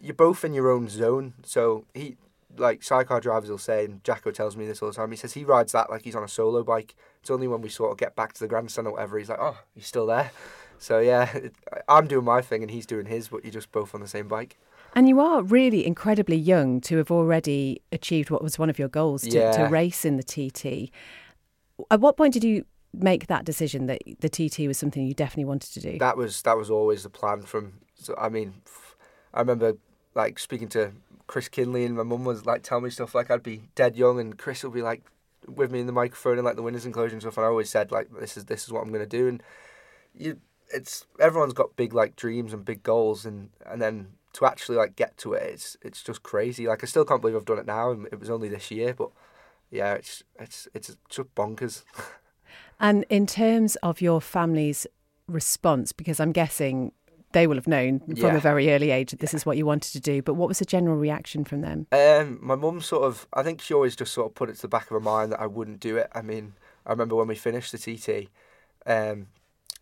you're 0.00 0.14
both 0.14 0.44
in 0.44 0.54
your 0.54 0.70
own 0.70 0.88
zone. 0.88 1.34
So 1.44 1.84
he, 1.94 2.16
like 2.56 2.82
sidecar 2.82 3.20
drivers 3.20 3.50
will 3.50 3.58
say, 3.58 3.84
and 3.84 4.04
Jacko 4.04 4.30
tells 4.30 4.56
me 4.56 4.66
this 4.66 4.82
all 4.82 4.88
the 4.88 4.94
time. 4.94 5.10
He 5.10 5.16
says 5.16 5.32
he 5.34 5.44
rides 5.44 5.72
that 5.72 5.90
like 5.90 6.02
he's 6.02 6.16
on 6.16 6.24
a 6.24 6.28
solo 6.28 6.62
bike. 6.62 6.94
It's 7.20 7.30
only 7.30 7.48
when 7.48 7.60
we 7.62 7.68
sort 7.68 7.92
of 7.92 7.98
get 7.98 8.16
back 8.16 8.32
to 8.34 8.40
the 8.40 8.48
grandstand 8.48 8.88
or 8.88 8.92
whatever, 8.92 9.18
he's 9.18 9.28
like, 9.28 9.40
oh, 9.40 9.58
he's 9.74 9.86
still 9.86 10.06
there. 10.06 10.30
So 10.78 10.98
yeah, 10.98 11.30
it, 11.36 11.54
I'm 11.88 12.08
doing 12.08 12.24
my 12.24 12.42
thing 12.42 12.62
and 12.62 12.70
he's 12.70 12.86
doing 12.86 13.06
his, 13.06 13.28
but 13.28 13.44
you're 13.44 13.52
just 13.52 13.70
both 13.70 13.94
on 13.94 14.00
the 14.00 14.08
same 14.08 14.26
bike. 14.26 14.58
And 14.94 15.08
you 15.08 15.20
are 15.20 15.42
really 15.42 15.86
incredibly 15.86 16.36
young 16.36 16.80
to 16.82 16.96
have 16.98 17.10
already 17.10 17.80
achieved 17.92 18.30
what 18.30 18.42
was 18.42 18.58
one 18.58 18.68
of 18.68 18.78
your 18.78 18.88
goals 18.88 19.22
to, 19.22 19.52
to 19.52 19.68
race 19.70 20.04
in 20.04 20.16
the 20.16 20.22
TT. 20.22 20.90
At 21.90 22.00
what 22.00 22.16
point 22.16 22.34
did 22.34 22.44
you 22.44 22.66
make 22.92 23.26
that 23.26 23.44
decision 23.44 23.86
that 23.86 24.02
the 24.20 24.28
TT 24.28 24.60
was 24.66 24.78
something 24.78 25.06
you 25.06 25.14
definitely 25.14 25.46
wanted 25.46 25.72
to 25.72 25.80
do? 25.80 25.98
That 25.98 26.16
was 26.16 26.42
that 26.42 26.56
was 26.56 26.70
always 26.70 27.02
the 27.02 27.10
plan. 27.10 27.42
From 27.42 27.74
so 27.94 28.14
I 28.18 28.28
mean, 28.28 28.54
I 29.32 29.40
remember 29.40 29.76
like 30.14 30.38
speaking 30.38 30.68
to 30.68 30.92
Chris 31.26 31.48
Kinley 31.48 31.84
and 31.84 31.96
my 31.96 32.02
mum 32.02 32.24
was 32.24 32.44
like 32.44 32.62
telling 32.62 32.84
me 32.84 32.90
stuff 32.90 33.14
like 33.14 33.30
I'd 33.30 33.42
be 33.42 33.62
dead 33.74 33.96
young 33.96 34.20
and 34.20 34.38
Chris 34.38 34.62
will 34.62 34.70
be 34.70 34.82
like 34.82 35.02
with 35.48 35.72
me 35.72 35.80
in 35.80 35.86
the 35.86 35.92
microphone 35.92 36.38
and 36.38 36.44
like 36.44 36.56
the 36.56 36.62
winner's 36.62 36.86
enclosure 36.86 37.14
and 37.14 37.22
stuff. 37.22 37.36
And 37.36 37.46
I 37.46 37.48
always 37.48 37.70
said 37.70 37.90
like 37.90 38.08
this 38.18 38.36
is 38.36 38.46
this 38.46 38.64
is 38.64 38.72
what 38.72 38.82
I'm 38.82 38.92
gonna 38.92 39.06
do. 39.06 39.28
And 39.28 39.42
you, 40.14 40.38
it's 40.72 41.06
everyone's 41.18 41.52
got 41.52 41.76
big 41.76 41.94
like 41.94 42.16
dreams 42.16 42.52
and 42.52 42.64
big 42.64 42.82
goals 42.82 43.24
and 43.24 43.50
and 43.66 43.80
then 43.80 44.08
to 44.34 44.46
actually 44.46 44.76
like 44.76 44.96
get 44.96 45.16
to 45.18 45.34
it, 45.34 45.42
it's 45.42 45.76
it's 45.82 46.02
just 46.02 46.22
crazy. 46.22 46.66
Like 46.66 46.82
I 46.82 46.86
still 46.86 47.04
can't 47.04 47.20
believe 47.20 47.36
I've 47.36 47.44
done 47.44 47.58
it 47.58 47.66
now, 47.66 47.90
and 47.90 48.06
it 48.06 48.18
was 48.18 48.30
only 48.30 48.48
this 48.48 48.70
year, 48.70 48.94
but 48.94 49.10
yeah, 49.70 49.94
it's 49.94 50.22
it's 50.38 50.68
it's 50.74 50.96
just 51.08 51.34
bonkers. 51.34 51.82
And 52.82 53.06
in 53.08 53.26
terms 53.26 53.76
of 53.76 54.00
your 54.00 54.20
family's 54.20 54.86
response, 55.28 55.92
because 55.92 56.20
I'm 56.20 56.32
guessing 56.32 56.92
they 57.32 57.46
will 57.46 57.54
have 57.56 57.66
known 57.68 58.00
from 58.00 58.16
Yeah. 58.16 58.36
a 58.36 58.40
very 58.40 58.70
early 58.72 58.90
age 58.90 59.12
that 59.12 59.20
this 59.20 59.32
is 59.32 59.46
what 59.46 59.56
you 59.56 59.64
wanted 59.64 59.92
to 59.92 60.00
do, 60.00 60.20
but 60.20 60.34
what 60.34 60.48
was 60.48 60.58
the 60.58 60.66
general 60.66 60.96
reaction 60.96 61.44
from 61.44 61.62
them? 61.62 61.86
Um, 61.92 62.38
my 62.42 62.56
mum 62.56 62.82
sort 62.82 63.04
of, 63.04 63.26
I 63.32 63.42
think 63.42 63.62
she 63.62 63.72
always 63.72 63.96
just 63.96 64.12
sort 64.12 64.26
of 64.30 64.34
put 64.34 64.50
it 64.50 64.56
to 64.56 64.62
the 64.62 64.68
back 64.68 64.82
of 64.82 64.88
her 64.90 65.00
mind 65.00 65.32
that 65.32 65.40
I 65.40 65.46
wouldn't 65.46 65.80
do 65.80 65.96
it. 65.96 66.08
I 66.12 66.20
mean, 66.20 66.54
I 66.84 66.90
remember 66.90 67.14
when 67.16 67.28
we 67.28 67.34
finished 67.34 67.72
the 67.72 67.78
TT, 67.78 68.28
um, 68.84 69.28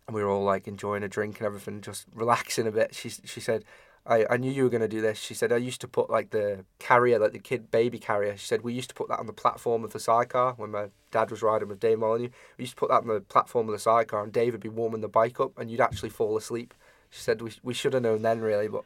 and 0.07 0.15
we 0.15 0.23
were 0.23 0.29
all 0.29 0.43
like 0.45 0.67
enjoying 0.67 1.03
a 1.03 1.09
drink 1.09 1.39
and 1.39 1.45
everything, 1.47 1.81
just 1.81 2.05
relaxing 2.13 2.67
a 2.67 2.71
bit. 2.71 2.95
She 2.95 3.09
she 3.09 3.39
said, 3.41 3.65
I, 4.05 4.25
I 4.29 4.37
knew 4.37 4.51
you 4.51 4.63
were 4.63 4.69
going 4.69 4.81
to 4.81 4.87
do 4.87 5.01
this. 5.01 5.19
She 5.19 5.33
said, 5.33 5.51
I 5.51 5.57
used 5.57 5.81
to 5.81 5.87
put 5.87 6.09
like 6.09 6.31
the 6.31 6.65
carrier, 6.79 7.19
like 7.19 7.33
the 7.33 7.39
kid 7.39 7.69
baby 7.69 7.99
carrier. 7.99 8.35
She 8.35 8.45
said, 8.47 8.63
we 8.63 8.73
used 8.73 8.89
to 8.89 8.95
put 8.95 9.09
that 9.09 9.19
on 9.19 9.27
the 9.27 9.33
platform 9.33 9.83
of 9.83 9.93
the 9.93 9.99
sidecar 9.99 10.53
when 10.57 10.71
my 10.71 10.87
dad 11.11 11.29
was 11.29 11.43
riding 11.43 11.67
with 11.67 11.79
Dave 11.79 11.99
Molyneux. 11.99 12.29
We 12.57 12.63
used 12.63 12.73
to 12.73 12.79
put 12.79 12.89
that 12.89 13.01
on 13.01 13.07
the 13.07 13.21
platform 13.21 13.67
of 13.67 13.73
the 13.73 13.79
sidecar 13.79 14.23
and 14.23 14.33
Dave 14.33 14.53
would 14.53 14.61
be 14.61 14.69
warming 14.69 15.01
the 15.01 15.07
bike 15.07 15.39
up 15.39 15.57
and 15.57 15.69
you'd 15.69 15.81
actually 15.81 16.09
fall 16.09 16.35
asleep. 16.35 16.73
She 17.09 17.21
said, 17.21 17.41
we, 17.41 17.51
we 17.61 17.73
should 17.73 17.93
have 17.93 18.03
known 18.03 18.21
then, 18.21 18.39
really, 18.39 18.67
but 18.67 18.85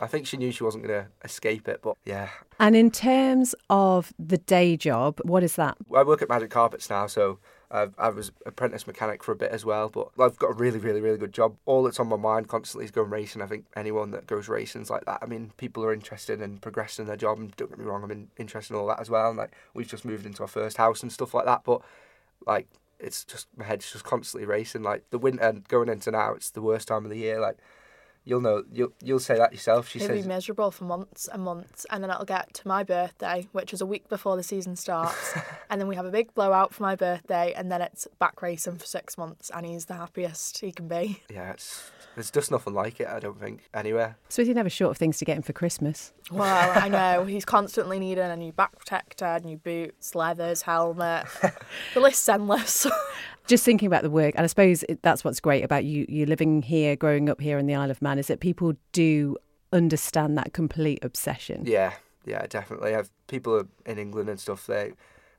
I 0.00 0.06
think 0.06 0.26
she 0.26 0.36
knew 0.36 0.50
she 0.50 0.64
wasn't 0.64 0.84
going 0.86 1.04
to 1.04 1.08
escape 1.24 1.68
it. 1.68 1.80
But 1.82 1.96
yeah, 2.04 2.28
And 2.58 2.74
in 2.74 2.90
terms 2.90 3.54
of 3.70 4.12
the 4.18 4.38
day 4.38 4.76
job, 4.76 5.20
what 5.24 5.42
is 5.42 5.56
that? 5.56 5.76
I 5.94 6.02
work 6.02 6.20
at 6.20 6.28
Magic 6.28 6.50
Carpets 6.50 6.90
now, 6.90 7.06
so 7.06 7.38
I've, 7.70 7.94
I 7.98 8.08
was 8.08 8.32
apprentice 8.46 8.86
mechanic 8.86 9.22
for 9.22 9.32
a 9.32 9.36
bit 9.36 9.52
as 9.52 9.64
well. 9.64 9.88
But 9.88 10.08
I've 10.18 10.38
got 10.38 10.50
a 10.50 10.54
really, 10.54 10.78
really, 10.78 11.00
really 11.00 11.18
good 11.18 11.32
job. 11.32 11.56
All 11.66 11.82
that's 11.82 12.00
on 12.00 12.08
my 12.08 12.16
mind 12.16 12.48
constantly 12.48 12.84
is 12.84 12.90
going 12.90 13.10
racing. 13.10 13.42
I 13.42 13.46
think 13.46 13.66
anyone 13.76 14.10
that 14.10 14.26
goes 14.26 14.48
racing's 14.48 14.90
like 14.90 15.04
that. 15.04 15.20
I 15.22 15.26
mean, 15.26 15.52
people 15.56 15.84
are 15.84 15.92
interested 15.92 16.40
in 16.40 16.58
progressing 16.58 17.06
their 17.06 17.16
job, 17.16 17.38
and 17.38 17.54
don't 17.56 17.70
get 17.70 17.78
me 17.78 17.84
wrong, 17.84 18.02
I'm 18.02 18.10
in, 18.10 18.28
interested 18.36 18.74
in 18.74 18.80
all 18.80 18.86
that 18.88 19.00
as 19.00 19.10
well. 19.10 19.28
And 19.28 19.38
like 19.38 19.52
we've 19.74 19.88
just 19.88 20.04
moved 20.04 20.26
into 20.26 20.42
our 20.42 20.48
first 20.48 20.76
house 20.76 21.02
and 21.02 21.12
stuff 21.12 21.34
like 21.34 21.46
that. 21.46 21.62
But 21.64 21.82
like 22.46 22.66
it's 22.98 23.24
just 23.24 23.46
my 23.56 23.64
head's 23.64 23.90
just 23.90 24.04
constantly 24.04 24.46
racing. 24.46 24.82
Like 24.82 25.08
the 25.10 25.18
winter 25.18 25.54
going 25.68 25.88
into 25.88 26.10
now, 26.10 26.32
it's 26.32 26.50
the 26.50 26.62
worst 26.62 26.88
time 26.88 27.04
of 27.04 27.10
the 27.10 27.18
year. 27.18 27.40
Like 27.40 27.58
you'll 28.24 28.40
know 28.40 28.64
you'll 28.72 28.92
you'll 29.02 29.18
say 29.18 29.36
that 29.36 29.52
yourself. 29.52 29.88
She 29.88 29.98
It'll 29.98 30.16
says 30.16 30.22
be 30.22 30.28
miserable 30.28 30.70
for 30.70 30.84
months 30.84 31.28
and 31.32 31.42
months, 31.42 31.86
and 31.90 32.02
then 32.02 32.10
it'll 32.10 32.24
get 32.24 32.54
to 32.54 32.68
my 32.68 32.82
birthday, 32.82 33.48
which 33.52 33.72
is 33.72 33.80
a 33.80 33.86
week 33.86 34.08
before 34.08 34.36
the 34.36 34.42
season 34.42 34.76
starts, 34.76 35.34
and 35.70 35.80
then 35.80 35.88
we 35.88 35.96
have 35.96 36.06
a 36.06 36.10
big 36.10 36.34
blowout 36.34 36.72
for 36.74 36.82
my 36.82 36.96
birthday, 36.96 37.52
and 37.56 37.70
then 37.70 37.80
it's 37.82 38.06
back 38.18 38.40
racing 38.42 38.78
for 38.78 38.86
six 38.86 39.16
months, 39.18 39.50
and 39.54 39.66
he's 39.66 39.86
the 39.86 39.94
happiest 39.94 40.58
he 40.60 40.72
can 40.72 40.88
be. 40.88 41.22
yeah, 41.30 41.52
it's 41.52 41.90
there's 42.16 42.30
just 42.30 42.50
nothing 42.50 42.74
like 42.74 42.98
it. 43.00 43.06
I 43.06 43.20
don't 43.20 43.38
think 43.38 43.68
anywhere. 43.72 44.16
Smithy 44.28 44.52
never 44.52 44.68
short 44.68 44.90
of 44.90 44.96
things 44.98 45.18
to 45.18 45.24
get 45.24 45.36
him 45.36 45.42
for 45.42 45.52
Christmas. 45.52 46.12
Well, 46.30 46.72
I 46.74 46.88
know 47.16 47.24
he's 47.24 47.44
constantly 47.44 47.98
needing 48.00 48.24
a 48.24 48.36
new 48.36 48.52
back 48.52 48.76
protector, 48.76 49.38
new 49.44 49.56
boots, 49.56 50.14
leathers, 50.16 50.62
helmet. 50.62 51.26
the 51.94 52.00
list's 52.00 52.28
endless. 52.28 52.86
Just 53.50 53.64
thinking 53.64 53.88
about 53.88 54.04
the 54.04 54.10
work, 54.10 54.36
and 54.36 54.44
I 54.44 54.46
suppose 54.46 54.84
that's 55.02 55.24
what's 55.24 55.40
great 55.40 55.64
about 55.64 55.84
you 55.84 56.06
you 56.08 56.24
living 56.24 56.62
here, 56.62 56.94
growing 56.94 57.28
up 57.28 57.40
here 57.40 57.58
in 57.58 57.66
the 57.66 57.74
Isle 57.74 57.90
of 57.90 58.00
Man, 58.00 58.16
is 58.16 58.28
that 58.28 58.38
people 58.38 58.74
do 58.92 59.36
understand 59.72 60.38
that 60.38 60.52
complete 60.52 61.00
obsession. 61.02 61.64
Yeah, 61.66 61.94
yeah, 62.24 62.46
definitely. 62.46 62.94
I've 62.94 63.10
people 63.26 63.64
in 63.84 63.98
England 63.98 64.28
and 64.28 64.38
stuff. 64.38 64.68
They 64.68 64.92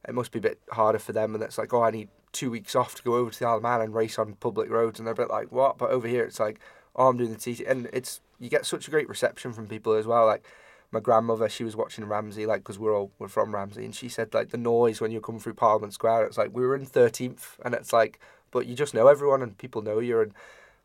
it 0.06 0.14
must 0.14 0.34
be 0.34 0.40
a 0.40 0.42
bit 0.42 0.60
harder 0.72 1.00
for 1.00 1.14
them, 1.14 1.34
and 1.34 1.42
it's 1.42 1.58
like, 1.58 1.74
oh, 1.74 1.84
I 1.84 1.92
need 1.92 2.10
two 2.34 2.52
weeks 2.52 2.76
off 2.76 2.96
to 2.96 3.02
go 3.02 3.16
over 3.16 3.32
to 3.32 3.40
the 3.40 3.48
Isle 3.48 3.56
of 3.56 3.64
Man 3.64 3.80
and 3.80 3.96
race 3.96 4.20
on 4.20 4.34
public 4.34 4.70
roads, 4.70 5.00
and 5.00 5.08
they're 5.08 5.14
a 5.14 5.16
bit 5.16 5.30
like, 5.30 5.50
what? 5.54 5.78
But 5.78 5.92
over 5.92 6.06
here, 6.06 6.26
it's 6.26 6.38
like, 6.38 6.60
oh, 6.98 7.08
I'm 7.08 7.16
doing 7.16 7.34
the 7.34 7.38
TT, 7.38 7.62
and 7.62 7.88
it's 7.94 8.20
you 8.42 8.50
get 8.50 8.66
such 8.66 8.90
a 8.90 8.92
great 8.92 9.08
reception 9.08 9.54
from 9.54 9.68
people 9.68 9.94
as 9.94 10.06
well. 10.06 10.26
Like 10.26 10.46
my 10.92 11.00
grandmother, 11.00 11.48
she 11.48 11.64
was 11.64 11.76
watching 11.76 12.06
Ramsey, 12.06 12.46
like 12.46 12.62
because 12.62 12.78
we're 12.78 12.96
all 12.96 13.12
we're 13.18 13.28
from 13.28 13.54
Ramsey, 13.56 13.86
and 13.86 13.96
she 13.96 14.10
said 14.10 14.34
like 14.34 14.50
the 14.50 14.58
noise 14.58 15.00
when 15.00 15.12
you're 15.12 15.22
coming 15.22 15.42
through 15.42 15.54
Parliament 15.54 15.94
Square. 15.94 16.26
It's 16.26 16.38
like 16.38 16.54
we 16.54 16.66
were 16.66 16.76
in 16.76 16.86
thirteenth, 16.86 17.58
and 17.64 17.74
it's 17.74 17.94
like, 17.94 18.20
but 18.52 18.66
you 18.66 18.76
just 18.76 18.94
know 18.94 19.08
everyone, 19.08 19.42
and 19.42 19.58
people 19.58 19.82
know 19.82 20.00
you, 20.00 20.20
and 20.22 20.34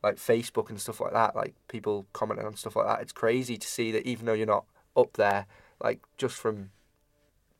like 0.02 0.16
Facebook 0.16 0.70
and 0.70 0.80
stuff 0.80 1.00
like 1.00 1.12
that, 1.12 1.34
like 1.34 1.54
people 1.68 2.06
commenting 2.12 2.46
on 2.46 2.54
stuff 2.54 2.76
like 2.76 2.86
that. 2.86 3.00
It's 3.00 3.12
crazy 3.12 3.56
to 3.56 3.66
see 3.66 3.90
that 3.92 4.06
even 4.06 4.26
though 4.26 4.32
you're 4.32 4.46
not 4.46 4.64
up 4.96 5.14
there, 5.14 5.46
like 5.82 6.00
just 6.16 6.36
from 6.36 6.70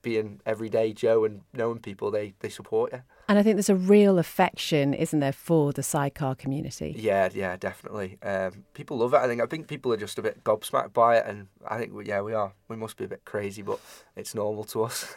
being 0.07 0.41
everyday 0.47 0.93
Joe 0.93 1.25
and 1.25 1.41
knowing 1.53 1.81
people, 1.81 2.13
they 2.13 2.35
they 2.39 2.49
support 2.49 2.93
you. 2.93 3.03
And 3.29 3.41
I 3.41 3.43
think 3.43 3.57
there's 3.57 3.69
a 3.69 3.75
real 3.75 4.21
affection, 4.21 4.95
isn't 4.95 5.19
there, 5.19 5.33
for 5.33 5.73
the 5.73 5.83
sidecar 5.83 6.37
community? 6.37 6.95
Yeah, 6.97 7.29
yeah, 7.35 7.57
definitely. 7.57 8.19
Um, 8.23 8.65
people 8.73 8.99
love 8.99 9.15
it. 9.15 9.17
I 9.17 9.27
think. 9.27 9.43
I 9.43 9.47
think 9.47 9.67
people 9.67 9.93
are 9.93 9.97
just 9.97 10.17
a 10.17 10.23
bit 10.23 10.45
gobsmacked 10.45 10.93
by 10.93 11.17
it, 11.17 11.27
and 11.27 11.49
I 11.67 11.77
think, 11.77 11.93
we, 11.93 12.07
yeah, 12.07 12.21
we 12.21 12.35
are. 12.35 12.53
We 12.69 12.77
must 12.77 12.97
be 12.97 13.05
a 13.05 13.09
bit 13.09 13.25
crazy, 13.25 13.63
but 13.63 13.81
it's 14.15 14.33
normal 14.33 14.63
to 14.65 14.85
us. 14.85 15.13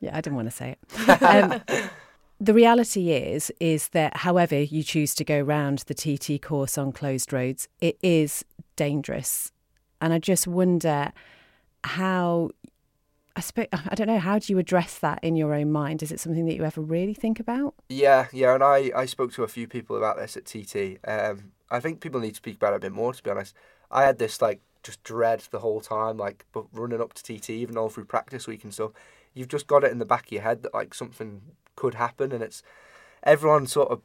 Yeah, 0.00 0.16
I 0.16 0.20
didn't 0.20 0.34
want 0.34 0.50
to 0.50 0.56
say 0.56 0.74
it. 0.74 0.78
Um, 1.22 1.62
the 2.40 2.52
reality 2.52 3.12
is, 3.12 3.52
is 3.60 3.90
that 3.90 4.16
however 4.16 4.60
you 4.60 4.82
choose 4.82 5.14
to 5.14 5.22
go 5.22 5.40
round 5.40 5.84
the 5.86 5.94
TT 5.94 6.42
course 6.42 6.76
on 6.76 6.90
closed 6.90 7.32
roads, 7.32 7.68
it 7.80 7.96
is 8.02 8.44
dangerous, 8.74 9.52
and 10.00 10.12
I 10.12 10.18
just 10.18 10.48
wonder 10.48 11.12
how. 11.84 12.50
I 13.34 13.40
suppose 13.40 13.66
I 13.72 13.94
don't 13.94 14.08
know. 14.08 14.18
How 14.18 14.38
do 14.38 14.52
you 14.52 14.58
address 14.58 14.98
that 14.98 15.20
in 15.22 15.36
your 15.36 15.54
own 15.54 15.72
mind? 15.72 16.02
Is 16.02 16.12
it 16.12 16.20
something 16.20 16.44
that 16.46 16.54
you 16.54 16.64
ever 16.64 16.80
really 16.80 17.14
think 17.14 17.40
about? 17.40 17.74
Yeah, 17.88 18.26
yeah, 18.32 18.54
and 18.54 18.62
I, 18.62 18.90
I 18.94 19.06
spoke 19.06 19.32
to 19.34 19.42
a 19.42 19.48
few 19.48 19.66
people 19.66 19.96
about 19.96 20.18
this 20.18 20.36
at 20.36 20.44
TT. 20.44 20.98
Um, 21.08 21.52
I 21.70 21.80
think 21.80 22.00
people 22.00 22.20
need 22.20 22.30
to 22.30 22.36
speak 22.36 22.56
about 22.56 22.74
it 22.74 22.76
a 22.76 22.80
bit 22.80 22.92
more. 22.92 23.14
To 23.14 23.22
be 23.22 23.30
honest, 23.30 23.54
I 23.90 24.04
had 24.04 24.18
this 24.18 24.42
like 24.42 24.60
just 24.82 25.02
dread 25.02 25.44
the 25.50 25.60
whole 25.60 25.80
time, 25.80 26.18
like 26.18 26.44
but 26.52 26.66
running 26.72 27.00
up 27.00 27.14
to 27.14 27.22
TT, 27.22 27.50
even 27.50 27.78
all 27.78 27.88
through 27.88 28.04
practice 28.04 28.46
week 28.46 28.64
and 28.64 28.74
stuff. 28.74 28.92
You've 29.34 29.48
just 29.48 29.66
got 29.66 29.84
it 29.84 29.92
in 29.92 29.98
the 29.98 30.04
back 30.04 30.26
of 30.26 30.32
your 30.32 30.42
head 30.42 30.62
that 30.62 30.74
like 30.74 30.92
something 30.92 31.40
could 31.74 31.94
happen, 31.94 32.32
and 32.32 32.42
it's 32.42 32.62
everyone 33.22 33.66
sort 33.66 33.90
of 33.90 34.02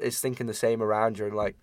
is 0.00 0.20
thinking 0.20 0.46
the 0.46 0.54
same 0.54 0.82
around 0.82 1.18
you, 1.18 1.26
and 1.26 1.36
like 1.36 1.56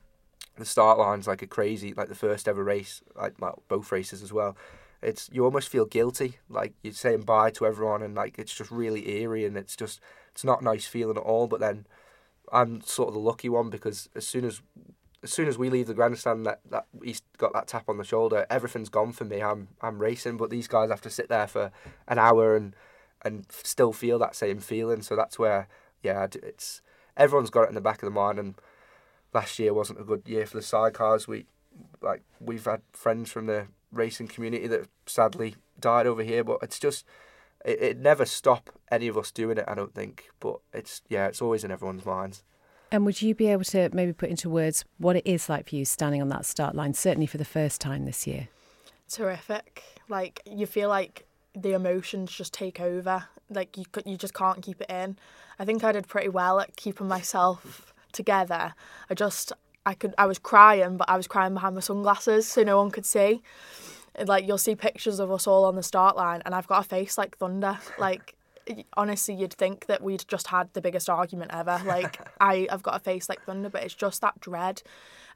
the 0.58 0.66
start 0.66 0.98
line's 0.98 1.28
like 1.28 1.42
a 1.42 1.48
crazy, 1.48 1.94
like 1.94 2.08
the 2.08 2.16
first 2.16 2.48
ever 2.48 2.64
race, 2.64 3.02
like 3.16 3.34
well, 3.40 3.64
both 3.68 3.92
races 3.92 4.24
as 4.24 4.32
well. 4.32 4.56
It's 5.02 5.30
you 5.32 5.46
almost 5.46 5.70
feel 5.70 5.86
guilty, 5.86 6.38
like 6.50 6.74
you're 6.84 6.94
saying 6.94 7.22
bye 7.22 7.52
to 7.52 7.66
everyone, 7.66 8.02
and 8.02 8.16
like 8.16 8.38
it's 8.38 8.54
just 8.54 8.72
really 8.72 9.10
eerie, 9.10 9.46
and 9.46 9.58
it's 9.58 9.76
just 9.76 10.02
it's 10.32 10.44
not 10.44 10.62
a 10.62 10.66
nice 10.66 10.86
feeling 10.86 11.18
at 11.18 11.24
all. 11.24 11.48
But 11.48 11.62
then 11.62 11.86
I'm 12.52 12.82
sort 12.82 13.08
of 13.08 13.14
the 13.14 13.20
lucky 13.20 13.50
one 13.50 13.70
because 13.70 14.10
as 14.16 14.28
soon 14.28 14.46
as 14.46 14.62
as 15.24 15.32
soon 15.32 15.48
as 15.48 15.58
we 15.58 15.70
leave 15.70 15.88
the 15.88 15.94
grandstand, 15.94 16.46
that, 16.46 16.62
that 16.70 16.86
he's 17.04 17.22
got 17.38 17.54
that 17.54 17.68
tap 17.68 17.90
on 17.90 17.98
the 17.98 18.04
shoulder, 18.04 18.46
everything's 18.50 18.90
gone 18.90 19.12
for 19.12 19.26
me. 19.26 19.42
I'm 19.42 19.70
I'm 19.82 20.00
racing, 20.00 20.38
but 20.38 20.50
these 20.50 20.68
guys 20.68 20.90
have 20.90 21.02
to 21.02 21.10
sit 21.10 21.30
there 21.30 21.48
for 21.48 21.72
an 22.08 22.20
hour 22.20 22.56
and 22.56 22.76
and 23.24 23.46
still 23.52 23.94
feel 23.94 24.20
that 24.20 24.36
same 24.36 24.60
feeling. 24.60 25.02
So 25.02 25.16
that's 25.16 25.40
where 25.40 25.68
yeah, 26.04 26.28
it's 26.44 26.82
everyone's 27.18 27.50
got 27.50 27.64
it 27.64 27.70
in 27.70 27.76
the 27.76 27.82
back 27.82 28.02
of 28.02 28.08
the 28.08 28.12
mind. 28.12 28.40
And 28.40 28.56
last 29.34 29.60
year 29.60 29.74
wasn't 29.74 30.00
a 30.00 30.06
good 30.06 30.24
year 30.26 30.46
for 30.46 30.58
the 30.58 30.64
sidecars. 30.64 31.28
We 31.28 31.46
like 32.02 32.24
we've 32.40 32.66
had 32.66 32.82
friends 32.92 33.32
from 33.32 33.46
the 33.46 33.68
racing 33.92 34.28
community 34.28 34.68
that 34.68 34.88
sadly 35.06 35.56
died 35.80 36.08
over 36.08 36.24
here, 36.24 36.44
but 36.44 36.60
it's 36.62 36.80
just 36.80 37.06
it, 37.66 37.82
it 37.82 37.98
never 37.98 38.26
stop 38.26 38.70
any 38.92 39.08
of 39.08 39.18
us 39.18 39.32
doing 39.32 39.58
it. 39.58 39.66
I 39.68 39.76
don't 39.76 39.94
think, 39.94 40.30
but 40.40 40.60
it's 40.74 41.02
yeah, 41.10 41.28
it's 41.28 41.42
always 41.42 41.64
in 41.64 41.72
everyone's 41.72 42.06
minds. 42.06 42.44
And 42.92 43.06
would 43.06 43.22
you 43.22 43.36
be 43.36 43.48
able 43.48 43.66
to 43.66 43.90
maybe 43.94 44.14
put 44.14 44.30
into 44.30 44.50
words 44.50 44.84
what 44.98 45.16
it 45.16 45.26
is 45.26 45.48
like 45.48 45.70
for 45.70 45.76
you 45.76 45.86
standing 45.86 46.22
on 46.22 46.30
that 46.30 46.46
start 46.46 46.76
line, 46.76 46.94
certainly 46.96 47.28
for 47.28 47.38
the 47.38 47.46
first 47.46 47.80
time 47.80 48.06
this 48.06 48.26
year? 48.26 48.48
Terrific. 49.08 49.84
Like 50.08 50.42
you 50.46 50.66
feel 50.66 50.90
like 50.90 51.28
the 51.54 51.74
emotions 51.74 52.32
just 52.32 52.54
take 52.54 52.80
over. 52.80 53.26
Like 53.50 53.78
you 53.78 53.86
you 54.06 54.18
just 54.18 54.34
can't 54.34 54.62
keep 54.62 54.82
it 54.82 54.90
in. 54.90 55.18
I 55.60 55.66
think 55.66 55.84
I 55.84 55.92
did 55.92 56.08
pretty 56.08 56.30
well 56.30 56.60
at 56.60 56.76
keeping 56.76 57.08
myself 57.08 57.94
together. 58.12 58.74
I 59.10 59.14
just 59.14 59.54
I 59.86 59.94
could 59.94 60.14
I 60.18 60.26
was 60.26 60.40
crying, 60.40 60.98
but 60.98 61.10
I 61.10 61.18
was 61.18 61.28
crying 61.28 61.54
behind 61.54 61.76
my 61.76 61.82
sunglasses 61.82 62.48
so 62.48 62.64
no 62.64 62.78
one 62.78 62.92
could 62.92 63.06
see. 63.06 63.42
And, 64.16 64.28
Like 64.28 64.48
you'll 64.48 64.58
see 64.58 64.76
pictures 64.76 65.20
of 65.20 65.32
us 65.32 65.48
all 65.48 65.66
on 65.66 65.76
the 65.76 65.84
start 65.84 66.16
line, 66.16 66.42
and 66.46 66.54
I've 66.54 66.68
got 66.68 66.86
a 66.86 66.88
face 66.88 67.18
like 67.18 67.38
thunder. 67.38 67.80
Like 67.98 68.36
honestly, 68.96 69.36
you'd 69.36 69.54
think 69.54 69.88
that 69.88 70.04
we'd 70.04 70.26
just 70.28 70.48
had 70.48 70.74
the 70.74 70.82
biggest 70.82 71.10
argument 71.10 71.52
ever. 71.54 71.82
Like 71.86 72.20
I, 72.42 72.68
I've 72.70 72.84
got 72.84 72.96
a 72.96 73.00
face 73.00 73.30
like 73.30 73.44
thunder, 73.46 73.70
but 73.70 73.84
it's 73.84 73.96
just 73.96 74.22
that 74.22 74.40
dread. 74.40 74.82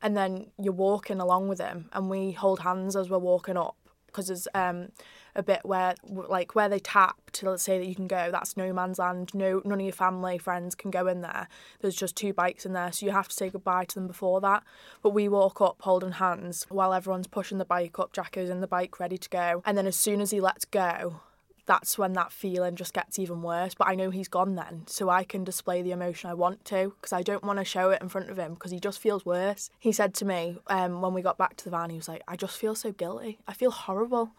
And 0.02 0.18
then 0.18 0.48
you're 0.60 0.74
walking 0.74 1.20
along 1.22 1.48
with 1.48 1.60
him, 1.60 1.90
and 1.94 2.10
we 2.10 2.34
hold 2.34 2.60
hands 2.60 2.96
as 2.96 3.10
we're 3.10 3.20
walking 3.20 3.58
up 3.58 3.76
because 4.14 4.28
there's 4.28 4.48
um 4.54 4.90
a 5.36 5.44
bit 5.44 5.62
where 5.64 5.96
like 6.06 6.54
where 6.54 6.70
they 6.70 6.80
tap 6.80 7.18
to 7.32 7.58
say 7.58 7.80
that 7.80 7.88
you 7.88 7.96
can 7.96 8.08
go 8.08 8.30
that's 8.32 8.56
no 8.56 8.72
man's 8.72 9.00
land 9.00 9.34
no 9.34 9.62
none 9.66 9.80
of 9.80 9.86
your 9.86 9.92
family 9.92 10.38
friends 10.38 10.76
can 10.76 10.92
go 10.92 11.08
in 11.08 11.22
there. 11.22 11.48
There's 11.82 11.96
just 11.96 12.16
two 12.16 12.34
bikes 12.34 12.66
in 12.66 12.74
there 12.74 12.92
so 12.92 13.06
you 13.06 13.12
have 13.12 13.28
to 13.28 13.36
say 13.36 13.50
goodbye 13.50 13.86
to 13.86 13.96
them 13.96 14.08
before 14.08 14.40
that. 14.42 14.64
But 15.02 15.10
we 15.10 15.28
walk 15.28 15.60
up 15.60 15.82
holding 15.82 16.14
hands 16.14 16.66
while 16.70 16.94
everyone's 16.94 17.28
pushing 17.28 17.58
the 17.58 17.66
bike 17.66 17.98
up 18.00 18.14
jacko's 18.14 18.50
in 18.50 18.62
the 18.62 18.68
bike 18.68 19.00
ready 19.00 19.18
to 19.18 19.30
go. 19.30 19.64
And 19.66 19.78
then 19.78 19.88
as 19.88 19.96
soon 19.96 20.22
as 20.22 20.32
he 20.32 20.40
lets 20.40 20.66
go 20.66 21.22
that's 21.66 21.98
when 21.98 22.14
that 22.14 22.32
feeling 22.32 22.76
just 22.76 22.94
gets 22.94 23.20
even 23.20 23.42
worse. 23.42 23.74
But 23.74 23.88
I 23.88 23.96
know 23.96 24.10
he's 24.10 24.28
gone 24.28 24.56
then, 24.56 24.84
so 24.88 25.10
I 25.10 25.24
can 25.24 25.44
display 25.44 25.82
the 25.82 25.92
emotion 25.92 26.30
I 26.30 26.34
want 26.34 26.66
to 26.66 26.94
because 26.96 27.14
I 27.14 27.22
don't 27.22 27.44
want 27.44 27.60
to 27.60 27.66
show 27.66 27.90
it 27.92 28.02
in 28.02 28.10
front 28.10 28.30
of 28.30 28.38
him 28.38 28.54
because 28.54 28.72
he 28.72 28.80
just 28.80 29.00
feels 29.00 29.26
worse. 29.26 29.70
He 29.80 29.92
said 29.92 30.14
to 30.16 30.26
me 30.26 30.58
um, 30.68 31.02
when 31.02 31.14
we 31.14 31.22
got 31.22 31.38
back 31.38 31.56
to 31.58 31.64
the 31.64 31.72
van, 31.72 31.90
he 31.90 31.98
was 31.98 32.08
like, 32.08 32.24
I 32.28 32.36
just 32.36 32.58
feel 32.58 32.76
so 32.76 32.92
guilty. 32.92 33.40
I 33.48 33.54
feel 33.54 33.72
horrible. 33.72 34.32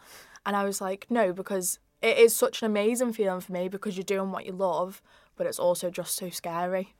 And 0.47 0.55
I 0.57 0.65
was 0.65 0.81
like, 0.81 1.07
no, 1.09 1.33
because 1.33 1.79
it 2.03 2.19
is 2.19 2.37
such 2.37 2.63
an 2.63 2.67
amazing 2.67 3.15
feeling 3.15 3.41
for 3.41 3.53
me 3.53 3.69
because 3.69 3.97
you're 3.97 4.05
doing 4.05 4.31
what 4.31 4.45
you 4.45 4.53
love, 4.53 5.01
but 5.37 5.47
it's 5.47 5.59
also 5.59 5.91
just 5.91 6.15
so 6.15 6.29
scary. 6.29 6.95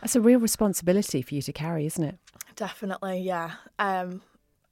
That's 0.00 0.14
a 0.14 0.20
real 0.20 0.38
responsibility 0.38 1.22
for 1.22 1.34
you 1.34 1.42
to 1.42 1.52
carry, 1.52 1.86
isn't 1.86 2.04
it? 2.04 2.16
Definitely, 2.54 3.20
yeah. 3.20 3.52
Um, 3.78 4.22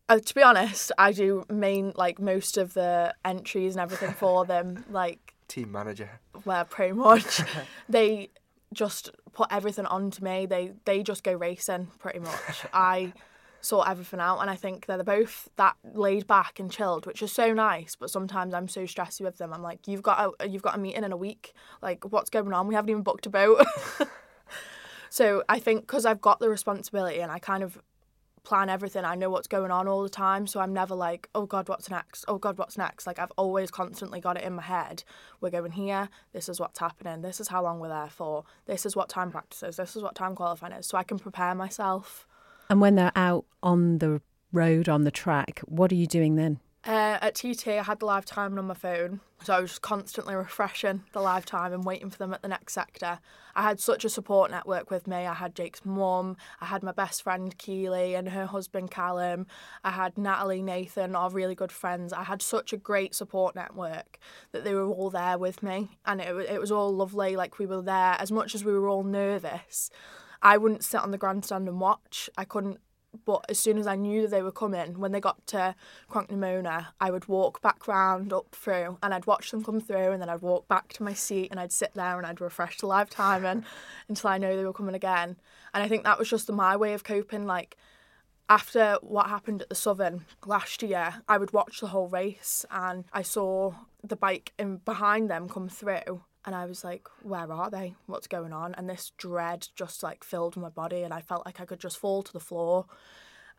uh, 0.08 0.18
to 0.18 0.34
be 0.34 0.42
honest, 0.42 0.92
I 0.98 1.12
do 1.12 1.44
main 1.48 1.92
like 1.96 2.18
most 2.18 2.56
of 2.58 2.74
the 2.74 3.14
entries 3.24 3.74
and 3.74 3.82
everything 3.82 4.12
for 4.18 4.44
them. 4.44 4.84
Like 4.90 5.34
team 5.48 5.72
manager. 5.72 6.20
Well, 6.44 6.64
pretty 6.64 6.92
much. 6.92 7.40
they 7.88 8.30
just 8.72 9.10
put 9.32 9.48
everything 9.50 9.86
onto 9.86 10.22
me. 10.22 10.46
They 10.46 10.72
they 10.84 11.02
just 11.02 11.24
go 11.24 11.32
racing 11.32 11.88
pretty 11.98 12.18
much. 12.18 12.66
I 12.72 13.12
sort 13.60 13.88
everything 13.88 14.20
out, 14.20 14.40
and 14.40 14.50
I 14.50 14.56
think 14.56 14.86
they're 14.86 15.02
both 15.02 15.48
that 15.56 15.76
laid 15.94 16.26
back 16.26 16.60
and 16.60 16.70
chilled, 16.70 17.06
which 17.06 17.22
is 17.22 17.32
so 17.32 17.54
nice. 17.54 17.96
But 17.96 18.10
sometimes 18.10 18.52
I'm 18.52 18.68
so 18.68 18.82
stressy 18.82 19.22
with 19.22 19.38
them. 19.38 19.52
I'm 19.52 19.62
like, 19.62 19.88
you've 19.88 20.02
got 20.02 20.34
a 20.38 20.48
you've 20.48 20.62
got 20.62 20.74
a 20.74 20.78
meeting 20.78 21.04
in 21.04 21.12
a 21.12 21.16
week. 21.16 21.54
Like, 21.80 22.04
what's 22.12 22.30
going 22.30 22.52
on? 22.52 22.68
We 22.68 22.74
haven't 22.74 22.90
even 22.90 23.02
booked 23.02 23.26
a 23.26 23.30
boat. 23.30 23.64
so 25.08 25.42
I 25.48 25.58
think 25.58 25.82
because 25.82 26.04
I've 26.04 26.20
got 26.20 26.40
the 26.40 26.50
responsibility 26.50 27.20
and 27.20 27.32
I 27.32 27.38
kind 27.38 27.62
of 27.62 27.80
plan 28.44 28.68
everything. 28.68 29.04
I 29.04 29.14
know 29.14 29.30
what's 29.30 29.48
going 29.48 29.70
on 29.70 29.88
all 29.88 30.02
the 30.02 30.08
time, 30.08 30.46
so 30.46 30.60
I'm 30.60 30.72
never 30.72 30.94
like, 30.94 31.28
oh 31.34 31.46
God, 31.46 31.68
what's 31.68 31.90
next? 31.90 32.24
Oh 32.28 32.38
God, 32.38 32.58
what's 32.58 32.78
next? 32.78 33.06
Like 33.06 33.18
I've 33.18 33.32
always 33.36 33.70
constantly 33.70 34.20
got 34.20 34.36
it 34.36 34.44
in 34.44 34.52
my 34.52 34.62
head. 34.62 35.02
We're 35.40 35.50
going 35.50 35.72
here. 35.72 36.08
This 36.32 36.48
is 36.48 36.60
what's 36.60 36.78
happening. 36.78 37.22
This 37.22 37.40
is 37.40 37.48
how 37.48 37.62
long 37.62 37.80
we're 37.80 37.88
there 37.88 38.10
for. 38.10 38.44
This 38.66 38.86
is 38.86 38.94
what 38.94 39.08
time 39.08 39.30
practices. 39.30 39.76
This 39.76 39.96
is 39.96 40.02
what 40.02 40.14
time 40.14 40.34
qualifying 40.36 40.74
is. 40.74 40.86
So 40.86 40.98
I 40.98 41.02
can 41.02 41.18
prepare 41.18 41.54
myself. 41.54 42.26
And 42.70 42.80
when 42.80 42.94
they're 42.94 43.12
out 43.16 43.46
on 43.62 43.98
the 43.98 44.20
road 44.52 44.88
on 44.88 45.04
the 45.04 45.10
track, 45.10 45.60
what 45.66 45.90
are 45.90 45.96
you 45.96 46.06
doing 46.06 46.36
then? 46.36 46.60
Uh, 46.86 47.16
at 47.22 47.34
TT, 47.34 47.68
I 47.68 47.82
had 47.82 48.00
the 48.00 48.04
live 48.04 48.26
timing 48.26 48.58
on 48.58 48.66
my 48.66 48.74
phone, 48.74 49.20
so 49.42 49.54
I 49.54 49.60
was 49.60 49.70
just 49.70 49.80
constantly 49.80 50.34
refreshing 50.34 51.02
the 51.14 51.20
live 51.22 51.46
time 51.46 51.72
and 51.72 51.82
waiting 51.82 52.10
for 52.10 52.18
them 52.18 52.34
at 52.34 52.42
the 52.42 52.48
next 52.48 52.74
sector. 52.74 53.20
I 53.54 53.62
had 53.62 53.80
such 53.80 54.04
a 54.04 54.10
support 54.10 54.50
network 54.50 54.90
with 54.90 55.06
me. 55.06 55.16
I 55.16 55.32
had 55.32 55.54
Jake's 55.54 55.86
mum, 55.86 56.36
I 56.60 56.66
had 56.66 56.82
my 56.82 56.92
best 56.92 57.22
friend 57.22 57.56
Keely 57.56 58.14
and 58.14 58.28
her 58.28 58.44
husband 58.44 58.90
Callum, 58.90 59.46
I 59.82 59.92
had 59.92 60.18
Natalie, 60.18 60.60
Nathan, 60.60 61.16
our 61.16 61.30
really 61.30 61.54
good 61.54 61.72
friends. 61.72 62.12
I 62.12 62.24
had 62.24 62.42
such 62.42 62.74
a 62.74 62.76
great 62.76 63.14
support 63.14 63.56
network 63.56 64.18
that 64.52 64.64
they 64.64 64.74
were 64.74 64.86
all 64.86 65.08
there 65.08 65.38
with 65.38 65.62
me, 65.62 65.88
and 66.04 66.20
it, 66.20 66.36
it 66.50 66.60
was 66.60 66.70
all 66.70 66.94
lovely. 66.94 67.34
Like 67.34 67.58
we 67.58 67.64
were 67.64 67.80
there, 67.80 68.16
as 68.18 68.30
much 68.30 68.54
as 68.54 68.62
we 68.62 68.74
were 68.74 68.90
all 68.90 69.04
nervous. 69.04 69.88
I 70.42 70.58
wouldn't 70.58 70.84
sit 70.84 71.00
on 71.00 71.12
the 71.12 71.16
grandstand 71.16 71.66
and 71.66 71.80
watch. 71.80 72.28
I 72.36 72.44
couldn't 72.44 72.78
but 73.24 73.44
as 73.48 73.58
soon 73.58 73.78
as 73.78 73.86
I 73.86 73.96
knew 73.96 74.22
that 74.22 74.30
they 74.30 74.42
were 74.42 74.52
coming, 74.52 74.98
when 74.98 75.12
they 75.12 75.20
got 75.20 75.46
to 75.48 75.74
Cronk-ny-Mona, 76.08 76.94
I 77.00 77.10
would 77.10 77.28
walk 77.28 77.60
back 77.62 77.86
round 77.86 78.32
up 78.32 78.54
through 78.54 78.98
and 79.02 79.14
I'd 79.14 79.26
watch 79.26 79.50
them 79.50 79.64
come 79.64 79.80
through 79.80 80.12
and 80.12 80.20
then 80.20 80.28
I'd 80.28 80.42
walk 80.42 80.68
back 80.68 80.92
to 80.94 81.02
my 81.02 81.14
seat 81.14 81.50
and 81.50 81.60
I'd 81.60 81.72
sit 81.72 81.94
there 81.94 82.16
and 82.16 82.26
I'd 82.26 82.40
refresh 82.40 82.78
the 82.78 82.86
live 82.86 83.10
timing 83.10 83.64
until 84.08 84.30
I 84.30 84.38
know 84.38 84.56
they 84.56 84.64
were 84.64 84.72
coming 84.72 84.94
again. 84.94 85.36
And 85.72 85.82
I 85.82 85.88
think 85.88 86.04
that 86.04 86.18
was 86.18 86.30
just 86.30 86.50
my 86.50 86.76
way 86.76 86.94
of 86.94 87.04
coping. 87.04 87.46
Like 87.46 87.76
after 88.48 88.98
what 89.00 89.28
happened 89.28 89.62
at 89.62 89.68
the 89.68 89.74
Southern 89.74 90.24
last 90.44 90.82
year, 90.82 91.22
I 91.28 91.38
would 91.38 91.52
watch 91.52 91.80
the 91.80 91.88
whole 91.88 92.08
race 92.08 92.66
and 92.70 93.04
I 93.12 93.22
saw 93.22 93.74
the 94.02 94.16
bike 94.16 94.52
in 94.58 94.78
behind 94.78 95.30
them 95.30 95.48
come 95.48 95.68
through 95.68 96.22
and 96.46 96.54
I 96.54 96.66
was 96.66 96.84
like, 96.84 97.08
where 97.22 97.50
are 97.50 97.70
they? 97.70 97.94
What's 98.06 98.26
going 98.26 98.52
on? 98.52 98.74
And 98.74 98.88
this 98.88 99.12
dread 99.16 99.68
just 99.74 100.02
like 100.02 100.24
filled 100.24 100.56
my 100.56 100.68
body, 100.68 101.02
and 101.02 101.14
I 101.14 101.20
felt 101.20 101.46
like 101.46 101.60
I 101.60 101.64
could 101.64 101.80
just 101.80 101.98
fall 101.98 102.22
to 102.22 102.32
the 102.32 102.40
floor. 102.40 102.86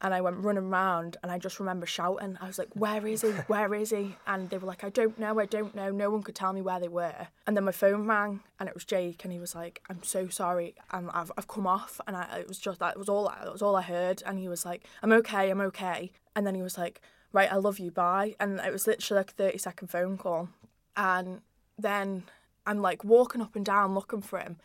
And 0.02 0.14
I 0.14 0.20
went 0.20 0.44
running 0.44 0.66
around, 0.66 1.16
and 1.24 1.32
I 1.32 1.40
just 1.40 1.58
remember 1.58 1.86
shouting. 1.86 2.38
I 2.42 2.48
was 2.48 2.60
like, 2.60 2.68
"Where 2.74 3.08
is 3.08 3.22
he? 3.22 3.30
Where 3.48 3.74
is 3.74 3.92
he?" 3.92 4.18
And 4.28 4.50
they 4.50 4.58
were 4.58 4.68
like, 4.68 4.84
"I 4.84 4.90
don't 4.90 5.18
know. 5.18 5.40
I 5.40 5.46
don't 5.46 5.74
know. 5.74 5.90
No 5.90 6.10
one 6.10 6.22
could 6.22 6.36
tell 6.36 6.52
me 6.52 6.62
where 6.62 6.82
they 6.82 6.90
were." 6.90 7.28
And 7.48 7.56
then 7.56 7.64
my 7.64 7.72
phone 7.72 8.06
rang, 8.06 8.42
and 8.60 8.68
it 8.68 8.76
was 8.76 8.84
Jake, 8.84 9.24
and 9.24 9.32
he 9.32 9.40
was 9.40 9.56
like, 9.56 9.82
"I'm 9.90 10.04
so 10.04 10.28
sorry. 10.28 10.76
I'm, 10.92 11.10
I've 11.14 11.32
I've 11.38 11.48
come 11.48 11.66
off." 11.66 12.02
And 12.06 12.18
I 12.18 12.40
it 12.40 12.48
was 12.48 12.60
just 12.60 12.80
that 12.80 12.96
it 12.96 13.00
was 13.00 13.08
all 13.08 13.30
that 13.30 13.52
was 13.52 13.62
all 13.62 13.78
I 13.78 13.84
heard. 13.84 14.22
And 14.26 14.38
he 14.38 14.50
was 14.50 14.66
like, 14.66 14.86
"I'm 15.02 15.14
okay. 15.14 15.50
I'm 15.50 15.62
okay." 15.62 16.12
And 16.36 16.46
then 16.46 16.56
he 16.56 16.62
was 16.62 16.78
like, 16.78 17.00
"Right, 17.32 17.52
I 17.52 17.56
love 17.56 17.80
you. 17.80 17.90
Bye." 17.90 18.36
And 18.38 18.60
it 18.60 18.74
was 18.74 18.88
literally 18.88 19.22
like 19.22 19.32
a 19.32 19.34
thirty 19.34 19.58
second 19.58 19.88
phone 19.88 20.18
call, 20.18 20.50
and 20.98 21.40
then 21.80 22.24
I'm 22.66 22.82
like 22.82 23.04
walking 23.04 23.42
up 23.42 23.56
and 23.56 23.66
down 23.66 23.94
looking 23.94 24.22
for 24.22 24.40
him. 24.40 24.58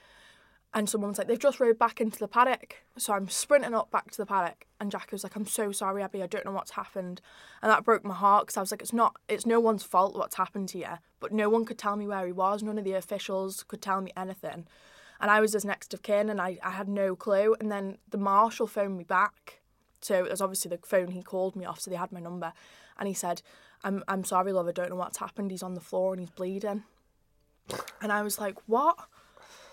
And 0.72 0.88
someone's 0.88 1.18
like, 1.18 1.26
they've 1.26 1.38
just 1.38 1.58
rode 1.58 1.80
back 1.80 2.00
into 2.00 2.20
the 2.20 2.28
paddock. 2.28 2.76
So 2.96 3.12
I'm 3.12 3.28
sprinting 3.28 3.74
up 3.74 3.90
back 3.90 4.12
to 4.12 4.16
the 4.16 4.26
paddock. 4.26 4.66
And 4.78 4.90
Jackie 4.90 5.08
was 5.12 5.24
like, 5.24 5.34
I'm 5.34 5.46
so 5.46 5.72
sorry, 5.72 6.00
Abi. 6.02 6.22
I 6.22 6.28
don't 6.28 6.44
know 6.44 6.52
what's 6.52 6.70
happened. 6.72 7.20
And 7.60 7.72
that 7.72 7.84
broke 7.84 8.04
my 8.04 8.14
heart 8.14 8.46
because 8.46 8.56
I 8.56 8.60
was 8.60 8.70
like, 8.70 8.80
it's 8.80 8.92
not, 8.92 9.16
it's 9.28 9.44
no 9.44 9.58
one's 9.58 9.82
fault 9.82 10.16
what's 10.16 10.36
happened 10.36 10.72
you. 10.72 10.86
But 11.18 11.32
no 11.32 11.48
one 11.50 11.64
could 11.64 11.78
tell 11.78 11.96
me 11.96 12.06
where 12.06 12.24
he 12.24 12.30
was. 12.30 12.62
None 12.62 12.78
of 12.78 12.84
the 12.84 12.92
officials 12.92 13.64
could 13.64 13.82
tell 13.82 14.00
me 14.00 14.12
anything. 14.16 14.68
And 15.20 15.30
I 15.30 15.40
was 15.40 15.54
his 15.54 15.64
next 15.64 15.92
of 15.92 16.02
kin 16.02 16.30
and 16.30 16.40
I, 16.40 16.58
I 16.62 16.70
had 16.70 16.88
no 16.88 17.16
clue. 17.16 17.56
And 17.58 17.70
then 17.70 17.98
the 18.08 18.18
marshal 18.18 18.68
phoned 18.68 18.96
me 18.96 19.04
back. 19.04 19.60
So 20.00 20.24
it 20.24 20.30
was 20.30 20.40
obviously 20.40 20.68
the 20.68 20.78
phone 20.86 21.08
he 21.08 21.22
called 21.22 21.56
me 21.56 21.64
off. 21.64 21.80
So 21.80 21.90
they 21.90 21.96
had 21.96 22.12
my 22.12 22.20
number. 22.20 22.52
And 22.96 23.08
he 23.08 23.14
said, 23.14 23.42
I'm, 23.82 24.04
I'm 24.06 24.22
sorry, 24.22 24.52
love. 24.52 24.68
I 24.68 24.72
don't 24.72 24.90
know 24.90 24.96
what's 24.96 25.18
happened. 25.18 25.50
He's 25.50 25.64
on 25.64 25.74
the 25.74 25.80
floor 25.80 26.12
and 26.12 26.20
he's 26.20 26.30
bleeding. 26.30 26.84
And 28.00 28.12
I 28.12 28.22
was 28.22 28.38
like, 28.38 28.56
what? 28.66 28.96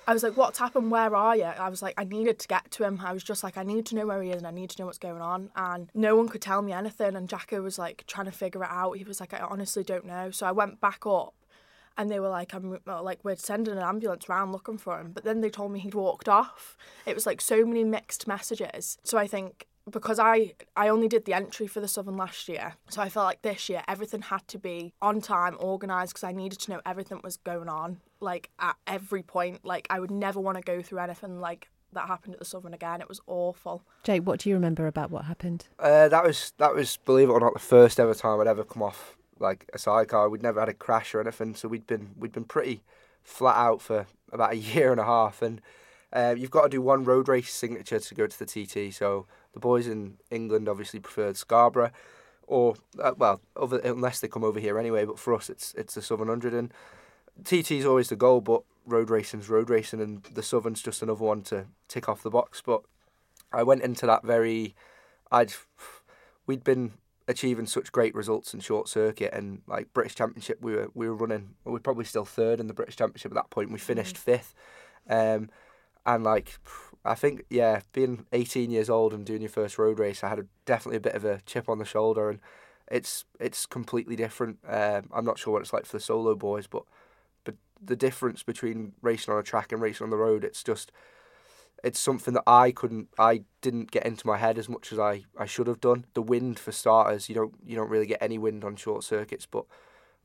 I 0.07 0.13
was 0.13 0.23
like, 0.23 0.37
what's 0.37 0.59
happened? 0.59 0.89
Where 0.89 1.13
are 1.13 1.35
you? 1.35 1.43
I 1.43 1.67
was 1.67 1.81
like, 1.81 1.93
I 1.97 2.05
needed 2.05 2.39
to 2.39 2.47
get 2.47 2.71
to 2.71 2.85
him. 2.85 3.01
I 3.03 3.11
was 3.11 3.23
just 3.23 3.43
like, 3.43 3.57
I 3.57 3.63
need 3.63 3.85
to 3.87 3.95
know 3.95 4.05
where 4.05 4.21
he 4.21 4.29
is 4.29 4.37
and 4.37 4.47
I 4.47 4.51
need 4.51 4.69
to 4.69 4.81
know 4.81 4.85
what's 4.85 4.97
going 4.97 5.21
on. 5.21 5.49
And 5.55 5.89
no 5.93 6.15
one 6.15 6.29
could 6.29 6.41
tell 6.41 6.61
me 6.61 6.71
anything. 6.71 7.15
And 7.15 7.27
Jacko 7.27 7.61
was 7.61 7.77
like 7.77 8.05
trying 8.07 8.27
to 8.27 8.31
figure 8.31 8.63
it 8.63 8.69
out. 8.71 8.93
He 8.93 9.03
was 9.03 9.19
like, 9.19 9.33
I 9.33 9.39
honestly 9.39 9.83
don't 9.83 10.05
know. 10.05 10.31
So 10.31 10.45
I 10.45 10.53
went 10.53 10.79
back 10.79 11.05
up 11.05 11.33
and 11.97 12.09
they 12.09 12.21
were 12.21 12.29
like, 12.29 12.53
I'm 12.53 12.79
like, 12.85 13.19
we're 13.23 13.35
sending 13.35 13.75
an 13.75 13.83
ambulance 13.83 14.29
around 14.29 14.53
looking 14.53 14.77
for 14.77 14.97
him. 14.97 15.11
But 15.11 15.25
then 15.25 15.41
they 15.41 15.49
told 15.49 15.73
me 15.73 15.79
he'd 15.79 15.95
walked 15.95 16.29
off. 16.29 16.77
It 17.05 17.13
was 17.13 17.25
like 17.25 17.41
so 17.41 17.65
many 17.65 17.83
mixed 17.83 18.27
messages. 18.27 18.97
So 19.03 19.17
I 19.17 19.27
think 19.27 19.67
because 19.91 20.19
I 20.19 20.53
I 20.75 20.89
only 20.89 21.07
did 21.07 21.25
the 21.25 21.33
entry 21.33 21.67
for 21.67 21.79
the 21.79 21.87
Southern 21.87 22.17
last 22.17 22.47
year, 22.47 22.75
so 22.89 23.01
I 23.01 23.09
felt 23.09 23.25
like 23.25 23.41
this 23.41 23.69
year 23.69 23.83
everything 23.87 24.21
had 24.21 24.47
to 24.49 24.59
be 24.59 24.93
on 25.01 25.21
time, 25.21 25.55
organised 25.59 26.13
because 26.13 26.23
I 26.23 26.31
needed 26.31 26.59
to 26.59 26.71
know 26.71 26.81
everything 26.85 27.21
was 27.23 27.37
going 27.37 27.69
on, 27.69 28.01
like 28.19 28.49
at 28.59 28.75
every 28.85 29.23
point. 29.23 29.65
Like 29.65 29.87
I 29.89 29.99
would 29.99 30.11
never 30.11 30.39
want 30.39 30.57
to 30.57 30.63
go 30.63 30.81
through 30.81 30.99
anything 30.99 31.39
like 31.39 31.69
that 31.93 32.07
happened 32.07 32.33
at 32.33 32.39
the 32.39 32.45
Southern 32.45 32.73
again. 32.73 33.01
It 33.01 33.09
was 33.09 33.21
awful. 33.27 33.83
Jake, 34.03 34.23
what 34.23 34.39
do 34.39 34.49
you 34.49 34.55
remember 34.55 34.87
about 34.87 35.11
what 35.11 35.25
happened? 35.25 35.65
Uh, 35.79 36.07
that 36.09 36.23
was 36.23 36.53
that 36.57 36.73
was 36.73 36.97
believe 36.97 37.29
it 37.29 37.33
or 37.33 37.39
not 37.39 37.53
the 37.53 37.59
first 37.59 37.99
ever 37.99 38.13
time 38.13 38.39
I'd 38.39 38.47
ever 38.47 38.63
come 38.63 38.83
off 38.83 39.15
like 39.39 39.69
a 39.73 39.79
sidecar. 39.79 40.29
We'd 40.29 40.43
never 40.43 40.59
had 40.59 40.69
a 40.69 40.73
crash 40.73 41.13
or 41.13 41.21
anything, 41.21 41.55
so 41.55 41.67
we'd 41.67 41.87
been 41.87 42.09
we'd 42.17 42.33
been 42.33 42.45
pretty 42.45 42.83
flat 43.23 43.55
out 43.55 43.81
for 43.81 44.05
about 44.31 44.53
a 44.53 44.57
year 44.57 44.91
and 44.91 44.99
a 44.99 45.05
half 45.05 45.41
and. 45.41 45.61
Uh, 46.13 46.33
you've 46.37 46.49
got 46.49 46.63
to 46.63 46.69
do 46.69 46.81
one 46.81 47.03
road 47.03 47.27
race 47.27 47.53
signature 47.53 47.99
to 47.99 48.15
go 48.15 48.25
to 48.25 48.39
the 48.39 48.45
TT. 48.45 48.93
So 48.95 49.27
the 49.57 49.61
boys 49.61 49.87
in 49.87 50.17
England 50.29 50.69
obviously 50.69 50.99
preferred 50.99 51.35
Scarborough, 51.35 51.89
or 52.45 52.75
uh, 53.01 53.13
well, 53.17 53.41
other, 53.55 53.79
unless 53.79 54.19
they 54.19 54.27
come 54.27 54.43
over 54.43 54.59
here 54.59 54.77
anyway. 54.77 55.03
But 55.03 55.17
for 55.17 55.33
us, 55.33 55.49
it's 55.49 55.73
it's 55.73 55.95
the 55.95 56.01
Southern 56.03 56.27
Hundred, 56.27 56.53
and 56.53 56.71
TT 57.43 57.71
is 57.71 57.85
always 57.85 58.09
the 58.09 58.15
goal. 58.15 58.39
But 58.39 58.61
road 58.85 59.09
racing's 59.09 59.49
road 59.49 59.71
racing, 59.71 59.99
and 59.99 60.23
the 60.23 60.43
Southern's 60.43 60.83
just 60.83 61.01
another 61.01 61.23
one 61.23 61.41
to 61.43 61.65
tick 61.87 62.07
off 62.07 62.21
the 62.21 62.29
box. 62.29 62.61
But 62.63 62.83
I 63.51 63.63
went 63.63 63.81
into 63.81 64.05
that 64.05 64.23
very, 64.23 64.75
I'd 65.31 65.53
we'd 66.45 66.63
been 66.63 66.93
achieving 67.27 67.65
such 67.65 67.91
great 67.91 68.13
results 68.13 68.53
in 68.53 68.59
short 68.59 68.87
circuit 68.87 69.33
and 69.33 69.61
like 69.67 69.91
British 69.91 70.15
Championship 70.15 70.59
we 70.61 70.73
were 70.73 70.89
we 70.93 71.09
were 71.09 71.15
running 71.15 71.55
well, 71.65 71.73
we 71.73 71.77
are 71.77 71.81
probably 71.81 72.05
still 72.05 72.23
third 72.23 72.61
in 72.61 72.67
the 72.67 72.73
British 72.73 72.95
Championship 72.95 73.31
at 73.31 73.35
that 73.35 73.49
point 73.49 73.69
we 73.69 73.77
finished 73.77 74.15
mm-hmm. 74.15 74.31
fifth 74.31 74.55
um, 75.09 75.49
and 76.05 76.23
like 76.23 76.57
I 77.07 77.15
think 77.15 77.45
yeah, 77.49 77.81
being 77.93 78.25
18 78.33 78.71
years 78.71 78.89
old 78.89 79.13
and 79.13 79.25
doing 79.25 79.41
your 79.41 79.49
first 79.49 79.77
road 79.77 79.99
race, 79.99 80.23
I 80.23 80.29
had 80.29 80.39
a, 80.39 80.45
definitely 80.65 80.97
a 80.97 81.01
bit 81.01 81.15
of 81.15 81.25
a 81.25 81.41
chip 81.45 81.69
on 81.69 81.79
the 81.79 81.85
shoulder, 81.85 82.29
and 82.29 82.39
it's 82.89 83.25
it's 83.39 83.65
completely 83.65 84.15
different. 84.15 84.59
Um, 84.67 85.09
I'm 85.13 85.25
not 85.25 85.39
sure 85.39 85.53
what 85.53 85.61
it's 85.61 85.73
like 85.73 85.85
for 85.85 85.97
the 85.97 86.03
solo 86.03 86.35
boys, 86.35 86.67
but 86.67 86.83
but 87.43 87.55
the 87.81 87.95
difference 87.95 88.43
between 88.43 88.93
racing 89.01 89.33
on 89.33 89.39
a 89.39 89.43
track 89.43 89.71
and 89.71 89.81
racing 89.81 90.05
on 90.05 90.11
the 90.11 90.17
road, 90.17 90.43
it's 90.43 90.63
just 90.63 90.91
it's 91.83 91.99
something 91.99 92.33
that 92.33 92.43
I 92.47 92.71
couldn't 92.71 93.09
I 93.19 93.43
didn't 93.61 93.91
get 93.91 94.05
into 94.05 94.25
my 94.27 94.37
head 94.37 94.57
as 94.57 94.67
much 94.69 94.91
as 94.91 94.99
I, 94.99 95.25
I 95.37 95.45
should 95.45 95.67
have 95.67 95.81
done. 95.81 96.05
The 96.13 96.21
wind 96.21 96.59
for 96.59 96.71
starters, 96.71 97.29
you 97.29 97.35
don't 97.35 97.53
you 97.65 97.75
don't 97.75 97.89
really 97.89 98.07
get 98.07 98.21
any 98.21 98.37
wind 98.37 98.63
on 98.63 98.75
short 98.75 99.03
circuits, 99.03 99.45
but 99.45 99.65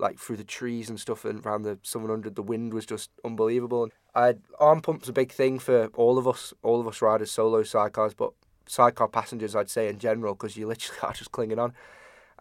like 0.03 0.19
through 0.19 0.37
the 0.37 0.45
trees 0.45 0.91
and 0.91 1.01
stuff 1.01 1.25
and 1.25 1.47
around 1.47 1.63
the 1.63 1.79
700 1.83 2.35
the 2.35 2.43
wind 2.43 2.75
was 2.75 2.85
just 2.85 3.11
unbelievable. 3.25 3.89
I 4.15 4.35
arm 4.59 4.83
pump's 4.83 5.09
a 5.09 5.13
big 5.13 5.33
thing 5.33 5.59
for 5.61 5.87
all 5.95 6.19
of 6.19 6.27
us 6.29 6.53
all 6.63 6.81
of 6.81 6.89
us 6.89 7.01
riders 7.01 7.31
solo 7.31 7.63
sidecars 7.63 8.15
but 8.15 8.33
sidecar 8.67 9.09
passengers 9.09 9.55
I'd 9.55 9.71
say 9.71 9.89
in 9.89 9.99
general 9.99 10.35
because 10.35 10.57
you 10.57 10.67
literally 10.67 10.99
are 11.03 11.15
just 11.15 11.33
clinging 11.33 11.61
on. 11.61 11.73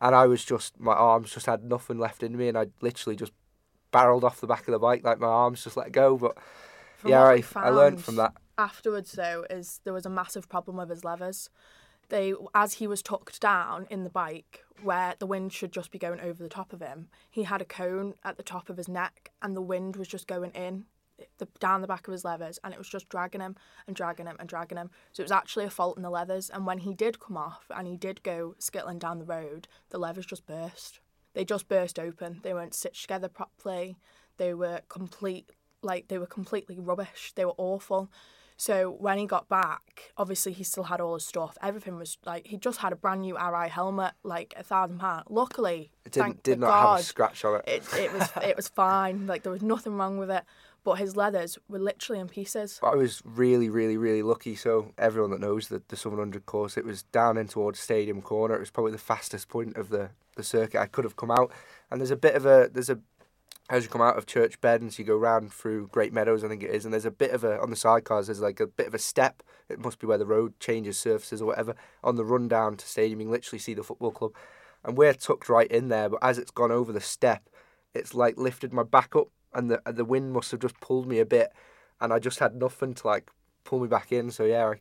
And 0.02 0.16
I 0.16 0.26
was 0.26 0.44
just 0.44 0.80
my 0.80 0.94
arms 0.94 1.32
just 1.32 1.46
had 1.46 1.64
nothing 1.64 2.00
left 2.00 2.24
in 2.24 2.36
me 2.36 2.48
and 2.50 2.58
I 2.58 2.66
literally 2.82 3.16
just 3.16 3.32
barreled 3.92 4.24
off 4.24 4.42
the 4.42 4.48
back 4.48 4.68
of 4.68 4.72
the 4.72 4.80
bike 4.80 5.04
like 5.04 5.20
my 5.20 5.28
arms 5.28 5.64
just 5.64 5.78
let 5.78 5.92
go. 5.92 6.18
But 6.18 6.38
from 6.98 7.12
yeah 7.12 7.24
I, 7.24 7.44
I 7.56 7.70
learned 7.70 8.04
from 8.04 8.16
that. 8.16 8.34
afterwards 8.58 9.12
though 9.12 9.46
is 9.52 9.80
there 9.84 9.94
was 9.94 10.08
a 10.08 10.10
massive 10.10 10.50
problem 10.50 10.78
with 10.78 10.90
his 10.90 11.06
levers 11.06 11.50
they 12.12 12.34
as 12.54 12.74
he 12.74 12.86
was 12.86 13.02
tucked 13.02 13.42
down 13.42 13.88
in 13.90 14.04
the 14.04 14.10
bike 14.10 14.64
where 14.84 15.16
the 15.18 15.26
wind 15.26 15.52
should 15.52 15.72
just 15.72 15.92
be 15.92 15.98
going 15.98 16.20
over 16.20 16.44
the 16.44 16.50
top 16.50 16.74
of 16.74 16.82
him 16.82 17.08
he 17.30 17.44
had 17.44 17.62
a 17.62 17.66
cone 17.66 18.14
at 18.24 18.38
the 18.38 18.44
top 18.44 18.70
of 18.70 18.78
his 18.78 18.88
neck 18.88 19.32
and 19.42 19.56
the 19.56 19.62
wind 19.62 19.96
was 19.96 20.08
just 20.08 20.28
going 20.28 20.52
in 20.52 20.86
the, 21.38 21.48
down 21.60 21.82
the 21.82 21.88
back 21.88 22.08
of 22.08 22.12
his 22.12 22.26
leathers 22.26 22.60
and 22.64 22.74
it 22.74 22.78
was 22.78 22.90
just 22.90 23.10
dragging 23.10 23.42
him 23.42 23.56
and 23.88 23.96
dragging 23.96 24.26
him 24.26 24.36
and 24.40 24.50
dragging 24.50 24.78
him. 24.78 24.90
So 25.12 25.22
it 25.22 25.26
was 25.26 25.32
actually 25.32 25.66
a 25.66 25.70
fault 25.70 25.98
in 25.98 26.04
the 26.04 26.10
leathers 26.10 26.50
and 26.50 26.66
when 26.66 26.80
he 26.80 26.94
did 26.94 27.20
come 27.20 27.38
off 27.38 27.66
and 27.70 27.88
he 27.88 27.98
did 27.98 28.24
go 28.24 28.56
skittling 28.60 29.00
down 29.00 29.20
the 29.20 29.26
road 29.26 29.68
the 29.90 30.00
leathers 30.00 30.26
just 30.26 30.46
burst. 30.46 31.00
They 31.34 31.46
just 31.46 31.70
burst 31.70 31.98
open. 31.98 32.40
They 32.44 32.54
weren't 32.54 32.74
stitched 32.74 33.04
together 33.04 33.30
properly. 33.30 33.98
They 34.38 34.54
were 34.54 34.82
complete 34.90 35.52
like 35.82 36.10
they 36.10 36.18
were 36.18 36.28
completely 36.28 36.78
rubbish. 36.78 37.34
They 37.36 37.46
were 37.46 37.54
awful 37.58 38.12
so 38.62 38.92
when 39.00 39.18
he 39.18 39.26
got 39.26 39.50
back, 39.50 40.12
obviously 40.18 40.52
he 40.52 40.64
still 40.64 40.84
had 40.84 41.02
all 41.02 41.16
his 41.16 41.26
stuff. 41.26 41.58
Everything 41.64 41.98
was 41.98 42.20
like 42.28 42.46
he 42.46 42.58
just 42.58 42.78
had 42.78 42.94
a 42.94 42.96
brand 42.96 43.22
new 43.22 43.34
Arai 43.34 43.68
helmet, 43.68 44.12
like 44.22 44.54
a 44.56 44.62
thousand 44.62 45.00
pound. 45.00 45.24
Luckily, 45.32 45.90
it 46.06 46.12
didn't 46.12 46.44
did 46.44 46.60
not 46.60 46.68
God, 46.68 46.92
have 46.92 47.00
a 47.00 47.04
scratch 47.04 47.44
on 47.44 47.56
it. 47.56 47.64
It 47.66 47.84
it 47.98 48.14
was 48.14 48.30
it 48.44 48.56
was 48.56 48.68
fine. 48.68 49.26
Like 49.26 49.42
there 49.42 49.52
was 49.52 49.64
nothing 49.64 49.98
wrong 49.98 50.20
with 50.20 50.30
it. 50.30 50.44
But 50.84 51.00
his 51.00 51.16
leathers 51.16 51.58
were 51.70 51.80
literally 51.80 52.20
in 52.20 52.28
pieces. 52.28 52.80
I 52.84 52.94
was 52.94 53.24
really, 53.26 53.70
really, 53.70 53.98
really 53.98 54.22
lucky. 54.22 54.56
So 54.56 54.94
everyone 54.96 55.32
that 55.32 55.40
knows 55.40 55.70
the 55.70 55.82
the 55.88 55.96
700 55.96 56.46
course, 56.46 56.78
it 56.78 56.86
was 56.86 57.02
down 57.02 57.38
in 57.38 57.48
towards 57.48 57.80
Stadium 57.80 58.22
Corner. 58.22 58.56
It 58.56 58.60
was 58.60 58.70
probably 58.70 58.92
the 58.92 59.00
fastest 59.00 59.50
point 59.50 59.76
of 59.76 59.90
the 59.90 60.12
the 60.36 60.44
circuit 60.44 60.80
I 60.80 60.86
could 60.86 61.04
have 61.04 61.16
come 61.16 61.32
out. 61.32 61.52
And 61.90 62.00
there's 62.00 62.12
a 62.12 62.16
bit 62.16 62.36
of 62.36 62.46
a 62.46 62.70
there's 62.72 62.92
a 62.92 63.00
as 63.72 63.84
you 63.86 63.90
come 63.90 64.02
out 64.02 64.18
of 64.18 64.26
Church 64.26 64.60
Beddings, 64.60 65.00
you 65.00 65.06
go 65.06 65.16
round 65.16 65.54
through 65.54 65.88
Great 65.88 66.12
Meadows, 66.12 66.44
I 66.44 66.50
think 66.50 66.62
it 66.62 66.72
is, 66.72 66.84
and 66.84 66.94
there's 66.94 67.06
a 67.06 67.12
bit 67.12 67.32
of 67.32 67.46
a 67.46 67.58
on 67.62 67.70
the 67.70 67.78
sidecars. 67.78 68.26
There's 68.26 68.42
like 68.42 68.60
a 68.60 68.68
bit 68.68 68.88
of 68.88 68.94
a 68.94 69.00
step. 69.00 69.42
It 69.70 69.80
must 69.80 69.98
be 69.98 70.06
where 70.06 70.18
the 70.18 70.26
road 70.26 70.60
changes 70.60 71.00
surfaces 71.00 71.42
or 71.42 71.46
whatever. 71.46 71.76
On 72.04 72.18
the 72.18 72.26
run 72.26 72.50
down 72.50 72.76
to 72.76 72.86
stadium, 72.86 73.22
you 73.22 73.26
can 73.28 73.32
literally 73.32 73.60
see 73.60 73.74
the 73.74 73.84
football 73.84 74.12
club. 74.12 74.34
and 74.84 74.98
we're 74.98 75.14
tucked 75.14 75.48
right 75.48 75.72
in 75.72 75.88
there. 75.88 76.10
But 76.10 76.20
as 76.22 76.38
it's 76.38 76.52
gone 76.52 76.72
over 76.72 76.92
the 76.92 77.00
step, 77.00 77.50
it's 77.94 78.14
like 78.14 78.38
lifted 78.38 78.74
my 78.74 78.84
back 78.84 79.16
up, 79.16 79.30
and 79.54 79.72
the 79.72 79.82
the 79.86 80.06
wind 80.06 80.34
must 80.34 80.52
have 80.52 80.60
just 80.60 80.80
pulled 80.82 81.08
me 81.08 81.20
a 81.20 81.26
bit, 81.26 81.54
and 82.02 82.12
I 82.12 82.20
just 82.20 82.40
had 82.40 82.56
nothing 82.56 82.94
to 82.96 83.08
like 83.08 83.32
pull 83.64 83.80
me 83.80 83.88
back 83.88 84.12
in. 84.12 84.32
So 84.32 84.44
yeah, 84.44 84.68
I 84.68 84.80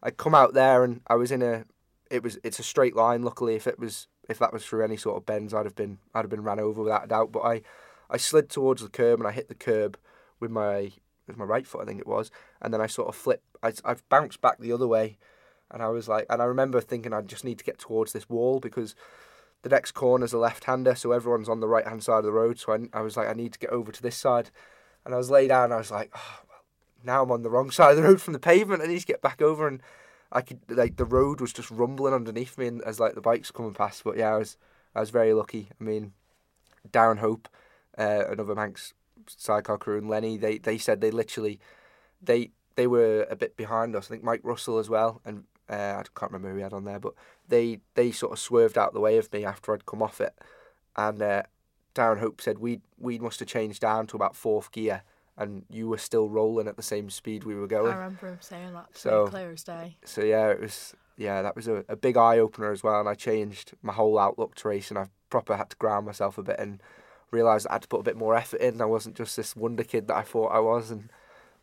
I 0.00 0.10
come 0.12 0.36
out 0.36 0.54
there 0.54 0.84
and 0.84 1.00
I 1.08 1.16
was 1.16 1.32
in 1.32 1.42
a 1.42 1.64
it 2.08 2.22
was 2.22 2.38
it's 2.44 2.60
a 2.60 2.62
straight 2.62 2.94
line. 2.94 3.22
Luckily, 3.22 3.56
if 3.56 3.66
it 3.66 3.80
was 3.80 4.06
if 4.28 4.38
that 4.38 4.52
was 4.52 4.64
through 4.64 4.84
any 4.84 4.96
sort 4.96 5.16
of 5.16 5.26
bends, 5.26 5.52
I'd 5.52 5.66
have 5.66 5.74
been 5.74 5.98
I'd 6.14 6.20
have 6.20 6.30
been 6.30 6.44
ran 6.44 6.60
over 6.60 6.84
without 6.84 7.04
a 7.04 7.08
doubt. 7.08 7.32
But 7.32 7.40
I 7.40 7.62
I 8.10 8.16
slid 8.16 8.48
towards 8.48 8.82
the 8.82 8.88
curb 8.88 9.20
and 9.20 9.28
I 9.28 9.32
hit 9.32 9.48
the 9.48 9.54
curb 9.54 9.98
with 10.40 10.50
my 10.50 10.92
with 11.26 11.36
my 11.36 11.44
right 11.44 11.66
foot, 11.66 11.82
I 11.82 11.84
think 11.84 12.00
it 12.00 12.06
was, 12.06 12.30
and 12.60 12.72
then 12.72 12.80
I 12.80 12.86
sort 12.86 13.08
of 13.08 13.14
flipped. 13.14 13.44
I 13.62 13.72
I 13.84 13.96
bounced 14.08 14.40
back 14.40 14.58
the 14.58 14.72
other 14.72 14.86
way, 14.86 15.18
and 15.70 15.82
I 15.82 15.88
was 15.88 16.08
like, 16.08 16.26
and 16.30 16.40
I 16.40 16.46
remember 16.46 16.80
thinking 16.80 17.12
I 17.12 17.20
just 17.20 17.44
need 17.44 17.58
to 17.58 17.64
get 17.64 17.78
towards 17.78 18.12
this 18.12 18.28
wall 18.28 18.60
because 18.60 18.94
the 19.62 19.68
next 19.68 19.92
corner's 19.92 20.32
a 20.32 20.38
left-hander, 20.38 20.94
so 20.94 21.12
everyone's 21.12 21.48
on 21.48 21.60
the 21.60 21.68
right-hand 21.68 22.02
side 22.02 22.18
of 22.18 22.24
the 22.24 22.32
road. 22.32 22.58
So 22.58 22.72
I 22.72 22.98
I 22.98 23.02
was 23.02 23.16
like, 23.16 23.28
I 23.28 23.34
need 23.34 23.52
to 23.52 23.58
get 23.58 23.70
over 23.70 23.92
to 23.92 24.02
this 24.02 24.16
side, 24.16 24.50
and 25.04 25.14
I 25.14 25.18
was 25.18 25.30
laid 25.30 25.48
down. 25.48 25.72
I 25.72 25.76
was 25.76 25.90
like, 25.90 26.10
oh, 26.14 26.40
well, 26.48 26.62
now 27.04 27.22
I'm 27.22 27.30
on 27.30 27.42
the 27.42 27.50
wrong 27.50 27.70
side 27.78 27.90
of 27.92 27.96
the 27.98 28.02
road 28.04 28.22
from 28.22 28.32
the 28.32 28.38
pavement. 28.38 28.82
I 28.82 28.86
need 28.86 29.00
to 29.00 29.06
get 29.06 29.22
back 29.22 29.42
over 29.42 29.68
and. 29.68 29.82
I 30.30 30.42
could 30.42 30.60
like 30.68 30.96
the 30.96 31.06
road 31.06 31.40
was 31.40 31.54
just 31.54 31.70
rumbling 31.70 32.12
underneath 32.12 32.58
me 32.58 32.66
and 32.66 32.82
as 32.82 33.00
like 33.00 33.14
the 33.14 33.22
bikes 33.22 33.50
coming 33.50 33.72
past. 33.72 34.04
But 34.04 34.18
yeah, 34.18 34.34
I 34.34 34.36
was 34.36 34.58
I 34.94 35.00
was 35.00 35.08
very 35.08 35.32
lucky. 35.32 35.70
I 35.80 35.82
mean, 35.82 36.12
Darren 36.90 37.16
Hope, 37.16 37.48
uh, 37.98 38.24
another 38.28 38.54
Manx 38.54 38.94
sidecar 39.26 39.78
crew, 39.78 39.98
and 39.98 40.08
Lenny, 40.08 40.36
they 40.36 40.58
they 40.58 40.78
said 40.78 41.00
they 41.00 41.10
literally 41.10 41.58
they 42.22 42.50
they 42.76 42.86
were 42.86 43.26
a 43.28 43.36
bit 43.36 43.56
behind 43.56 43.94
us. 43.96 44.06
I 44.06 44.10
think 44.10 44.24
Mike 44.24 44.40
Russell 44.42 44.78
as 44.78 44.88
well, 44.88 45.20
and 45.24 45.44
uh, 45.68 45.74
I 45.98 46.02
can't 46.18 46.32
remember 46.32 46.50
who 46.50 46.56
we 46.56 46.62
had 46.62 46.72
on 46.72 46.84
there, 46.84 47.00
but 47.00 47.14
they 47.48 47.80
they 47.94 48.10
sort 48.10 48.32
of 48.32 48.38
swerved 48.38 48.78
out 48.78 48.94
the 48.94 49.00
way 49.00 49.18
of 49.18 49.32
me 49.32 49.44
after 49.44 49.74
I'd 49.74 49.86
come 49.86 50.02
off 50.02 50.20
it, 50.20 50.34
and 50.96 51.20
uh, 51.20 51.42
Darren 51.94 52.20
Hope 52.20 52.40
said 52.40 52.58
we 52.58 52.80
we 52.98 53.18
must 53.18 53.40
have 53.40 53.48
changed 53.48 53.80
down 53.80 54.06
to 54.08 54.16
about 54.16 54.36
fourth 54.36 54.72
gear 54.72 55.02
and 55.38 55.64
you 55.70 55.88
were 55.88 55.98
still 55.98 56.28
rolling 56.28 56.66
at 56.66 56.76
the 56.76 56.82
same 56.82 57.08
speed 57.08 57.44
we 57.44 57.54
were 57.54 57.68
going. 57.68 57.92
I 57.92 57.94
remember 57.94 58.26
him 58.26 58.38
saying 58.40 58.72
that. 58.74 58.86
So- 58.92 59.28
clear 59.28 59.52
as 59.52 59.62
day. 59.62 59.96
So 60.04 60.22
yeah, 60.24 60.48
it 60.48 60.60
was 60.60 60.94
yeah 61.16 61.42
that 61.42 61.56
was 61.56 61.68
a, 61.68 61.84
a 61.88 61.96
big 61.96 62.16
eye 62.16 62.38
opener 62.38 62.72
as 62.72 62.82
well, 62.82 63.00
and 63.00 63.08
I 63.08 63.14
changed 63.14 63.72
my 63.82 63.92
whole 63.92 64.18
outlook 64.18 64.56
to 64.56 64.68
racing. 64.68 64.96
I 64.96 65.06
proper 65.30 65.56
had 65.56 65.70
to 65.70 65.76
ground 65.76 66.06
myself 66.06 66.38
a 66.38 66.42
bit 66.42 66.58
and 66.58 66.82
realised 67.30 67.66
I 67.68 67.74
had 67.74 67.82
to 67.82 67.88
put 67.88 68.00
a 68.00 68.04
bit 68.04 68.16
more 68.16 68.34
effort 68.36 68.60
in. 68.60 68.80
I 68.80 68.86
wasn't 68.86 69.16
just 69.16 69.36
this 69.36 69.56
wonder 69.56 69.84
kid 69.84 70.08
that 70.08 70.16
I 70.16 70.22
thought 70.22 70.48
I 70.48 70.60
was, 70.60 70.90
and 70.90 71.10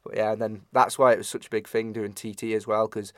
but 0.04 0.16
yeah, 0.16 0.34
and 0.34 0.42
then 0.42 0.62
that's 0.72 1.00
why 1.00 1.14
it 1.14 1.18
was 1.18 1.28
such 1.28 1.48
a 1.48 1.50
big 1.50 1.68
thing 1.68 1.94
doing 1.94 2.14
TT 2.14 2.44
as 2.54 2.68
well 2.68 2.88
because. 2.88 3.14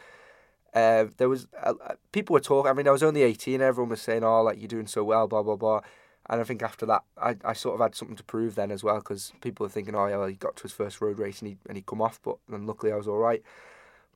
Uh, 0.73 1.07
there 1.15 1.29
was 1.29 1.47
uh, 1.63 1.73
uh, 1.83 1.95
people 2.11 2.33
were 2.33 2.39
talking. 2.39 2.69
I 2.69 2.73
mean, 2.73 2.87
I 2.87 2.91
was 2.91 3.01
only 3.01 3.23
eighteen. 3.23 3.61
Everyone 3.61 3.89
was 3.89 4.01
saying, 4.01 4.23
"Oh, 4.23 4.43
like 4.43 4.59
you're 4.59 4.67
doing 4.67 4.85
so 4.85 5.03
well," 5.03 5.27
blah 5.27 5.41
blah 5.41 5.55
blah. 5.55 5.81
And 6.29 6.41
I 6.41 6.43
think 6.43 6.61
after 6.61 6.85
that, 6.87 7.03
I, 7.17 7.37
I 7.43 7.53
sort 7.53 7.75
of 7.75 7.81
had 7.81 7.95
something 7.95 8.17
to 8.17 8.23
prove 8.23 8.55
then 8.55 8.69
as 8.69 8.83
well 8.83 8.97
because 8.97 9.31
people 9.41 9.65
were 9.65 9.69
thinking, 9.69 9.95
oh 9.95 10.07
yeah, 10.07 10.17
well, 10.17 10.27
he 10.27 10.35
got 10.35 10.57
to 10.57 10.63
his 10.63 10.73
first 10.73 10.99
road 10.99 11.19
race 11.19 11.41
and 11.41 11.49
he 11.49 11.57
and 11.67 11.77
he 11.77 11.83
come 11.83 12.01
off, 12.01 12.19
but 12.21 12.37
then 12.49 12.67
luckily 12.67 12.91
I 12.91 12.95
was 12.95 13.07
all 13.07 13.17
right. 13.17 13.41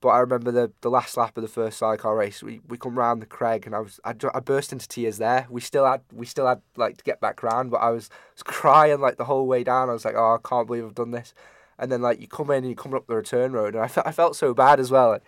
But 0.01 0.09
I 0.09 0.19
remember 0.19 0.51
the, 0.51 0.71
the 0.81 0.89
last 0.89 1.15
lap 1.15 1.37
of 1.37 1.43
the 1.43 1.47
first 1.47 1.77
sidecar 1.77 2.15
race. 2.15 2.41
We 2.41 2.59
we 2.67 2.77
come 2.77 2.97
round 2.97 3.21
the 3.21 3.27
Creg 3.27 3.67
and 3.67 3.75
I 3.75 3.79
was 3.79 3.99
I, 4.03 4.15
I 4.33 4.39
burst 4.39 4.73
into 4.73 4.87
tears 4.87 5.19
there. 5.19 5.45
We 5.49 5.61
still 5.61 5.85
had 5.85 6.01
we 6.11 6.25
still 6.25 6.47
had 6.47 6.61
like 6.75 6.97
to 6.97 7.03
get 7.03 7.21
back 7.21 7.43
round, 7.43 7.69
but 7.69 7.77
I 7.77 7.91
was, 7.91 8.09
was 8.33 8.41
crying 8.41 8.99
like 8.99 9.17
the 9.17 9.25
whole 9.25 9.45
way 9.45 9.63
down. 9.63 9.89
I 9.89 9.93
was 9.93 10.03
like, 10.03 10.15
oh, 10.15 10.39
I 10.43 10.47
can't 10.47 10.65
believe 10.65 10.85
I've 10.85 10.95
done 10.95 11.11
this. 11.11 11.35
And 11.77 11.91
then 11.91 12.01
like 12.01 12.19
you 12.19 12.27
come 12.27 12.49
in 12.49 12.57
and 12.57 12.69
you 12.69 12.75
come 12.75 12.95
up 12.95 13.05
the 13.05 13.15
return 13.15 13.53
road, 13.53 13.75
and 13.75 13.83
I 13.83 13.87
felt 13.87 14.07
I 14.07 14.11
felt 14.11 14.35
so 14.35 14.55
bad 14.55 14.79
as 14.79 14.89
well. 14.89 15.19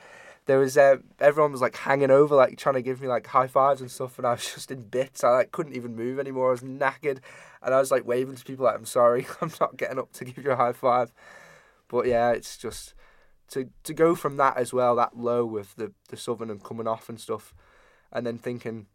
There 0.45 0.59
was 0.59 0.75
uh, 0.75 0.97
everyone 1.19 1.51
was 1.51 1.61
like 1.61 1.77
hanging 1.77 2.11
over, 2.11 2.35
like 2.35 2.57
trying 2.57 2.75
to 2.75 2.81
give 2.81 2.99
me 2.99 3.07
like 3.07 3.27
high 3.27 3.47
fives 3.47 3.79
and 3.79 3.91
stuff, 3.91 4.17
and 4.17 4.25
I 4.27 4.31
was 4.31 4.53
just 4.55 4.71
in 4.71 4.81
bits. 4.81 5.23
I 5.23 5.29
like 5.29 5.51
couldn't 5.51 5.75
even 5.75 5.95
move 5.95 6.19
anymore. 6.19 6.49
I 6.49 6.51
was 6.51 6.61
knackered, 6.61 7.19
and 7.61 7.75
I 7.75 7.79
was 7.79 7.91
like 7.91 8.07
waving 8.07 8.35
to 8.35 8.43
people 8.43 8.65
like, 8.65 8.75
"I'm 8.75 8.85
sorry, 8.85 9.27
I'm 9.41 9.51
not 9.61 9.77
getting 9.77 9.99
up 9.99 10.11
to 10.13 10.25
give 10.25 10.43
you 10.43 10.51
a 10.51 10.55
high 10.55 10.73
five. 10.73 11.11
But 11.87 12.07
yeah, 12.07 12.31
it's 12.31 12.57
just 12.57 12.95
to 13.49 13.69
to 13.83 13.93
go 13.93 14.15
from 14.15 14.37
that 14.37 14.57
as 14.57 14.73
well, 14.73 14.95
that 14.95 15.17
low 15.17 15.45
with 15.45 15.75
the 15.75 15.91
the 16.09 16.17
southern 16.17 16.49
and 16.49 16.63
coming 16.63 16.87
off 16.87 17.09
and 17.09 17.19
stuff, 17.19 17.53
and 18.11 18.25
then 18.25 18.37
thinking. 18.37 18.87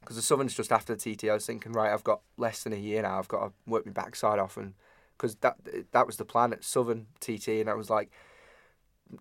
Because 0.00 0.16
the 0.16 0.22
Southern's 0.22 0.54
just 0.54 0.72
after 0.72 0.96
the 0.96 1.14
TT, 1.14 1.24
I 1.24 1.34
was 1.34 1.44
thinking, 1.44 1.72
right, 1.72 1.92
I've 1.92 2.02
got 2.02 2.22
less 2.38 2.62
than 2.62 2.72
a 2.72 2.76
year 2.76 3.02
now. 3.02 3.18
I've 3.18 3.28
got 3.28 3.44
to 3.44 3.52
work 3.66 3.84
my 3.84 3.92
backside 3.92 4.38
off, 4.38 4.56
and 4.56 4.72
because 5.14 5.34
that 5.36 5.56
that 5.92 6.06
was 6.06 6.16
the 6.16 6.24
plan 6.24 6.54
at 6.54 6.64
Southern 6.64 7.06
TT, 7.20 7.48
and 7.60 7.68
I 7.68 7.74
was 7.74 7.90
like, 7.90 8.10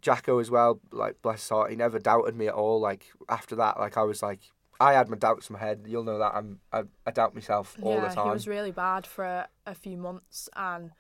Jacko 0.01 0.39
as 0.39 0.49
well, 0.49 0.79
like 0.91 1.21
bless 1.21 1.41
his 1.41 1.49
heart, 1.49 1.71
he 1.71 1.75
never 1.75 1.99
doubted 1.99 2.35
me 2.35 2.47
at 2.47 2.53
all. 2.53 2.79
Like 2.79 3.05
after 3.27 3.55
that, 3.57 3.79
like 3.79 3.97
I 3.97 4.03
was 4.03 4.23
like, 4.23 4.39
I 4.79 4.93
had 4.93 5.09
my 5.09 5.17
doubts 5.17 5.49
in 5.49 5.53
my 5.53 5.59
head. 5.59 5.85
You'll 5.87 6.03
know 6.03 6.19
that 6.19 6.33
I'm 6.33 6.59
I, 6.71 6.83
I 7.05 7.11
doubt 7.11 7.35
myself 7.35 7.75
all 7.81 7.95
yeah, 7.95 8.07
the 8.07 8.15
time. 8.15 8.27
he 8.27 8.31
was 8.31 8.47
really 8.47 8.71
bad 8.71 9.05
for 9.05 9.25
a, 9.25 9.49
a 9.65 9.75
few 9.75 9.97
months, 9.97 10.49
and 10.55 10.91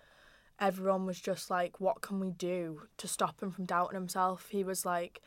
everyone 0.59 1.05
was 1.05 1.19
just 1.19 1.49
like, 1.49 1.79
"What 1.79 2.01
can 2.01 2.19
we 2.19 2.31
do 2.31 2.83
to 2.97 3.07
stop 3.07 3.41
him 3.41 3.51
from 3.51 3.65
doubting 3.65 3.95
himself?" 3.95 4.47
He 4.49 4.63
was 4.63 4.85
like, 4.85 5.21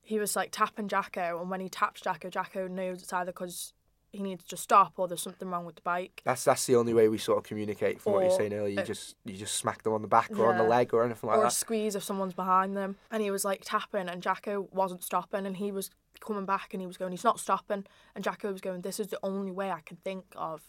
he 0.00 0.18
was 0.18 0.36
like 0.36 0.50
tapping 0.52 0.88
Jacko, 0.88 1.40
and 1.40 1.50
when 1.50 1.60
he 1.60 1.68
taps 1.68 2.00
Jacko, 2.00 2.28
Jacko 2.30 2.68
knows 2.68 3.02
it's 3.02 3.12
either 3.12 3.32
because 3.32 3.72
he 4.12 4.22
needs 4.22 4.44
to 4.44 4.56
stop 4.56 4.92
or 4.96 5.08
there's 5.08 5.20
something 5.22 5.48
wrong 5.48 5.64
with 5.64 5.74
the 5.74 5.82
bike. 5.82 6.22
That's 6.24 6.44
that's 6.44 6.66
the 6.66 6.76
only 6.76 6.94
way 6.94 7.08
we 7.08 7.18
sort 7.18 7.38
of 7.38 7.44
communicate. 7.44 8.00
From 8.00 8.12
what 8.12 8.22
you're 8.22 8.30
saying 8.30 8.52
earlier, 8.52 8.80
you 8.80 8.86
just 8.86 9.16
you 9.24 9.34
just 9.34 9.56
smack 9.56 9.82
them 9.82 9.92
on 9.92 10.02
the 10.02 10.08
back 10.08 10.30
or 10.38 10.52
on 10.52 10.58
the 10.58 10.64
leg 10.64 10.94
or 10.94 11.04
anything 11.04 11.28
like 11.28 11.38
that. 11.38 11.42
or 11.44 11.46
a 11.46 11.50
squeeze 11.50 11.96
if 11.96 12.04
someone's 12.04 12.34
behind 12.34 12.76
them. 12.76 12.96
And 13.10 13.22
he 13.22 13.30
was 13.30 13.44
like 13.44 13.62
tapping, 13.64 14.08
and 14.08 14.22
Jacko 14.22 14.68
wasn't 14.72 15.02
stopping, 15.02 15.46
and 15.46 15.56
he 15.56 15.72
was 15.72 15.90
coming 16.20 16.44
back, 16.46 16.72
and 16.72 16.80
he 16.80 16.86
was 16.86 16.96
going, 16.96 17.10
he's 17.10 17.24
not 17.24 17.40
stopping, 17.40 17.84
and 18.14 18.22
Jacko 18.22 18.52
was 18.52 18.60
going, 18.60 18.82
this 18.82 19.00
is 19.00 19.08
the 19.08 19.18
only 19.22 19.50
way 19.50 19.70
I 19.72 19.80
can 19.80 19.96
think 19.98 20.26
of 20.36 20.62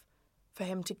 for 0.52 0.64
him 0.64 0.82
to 0.82 0.96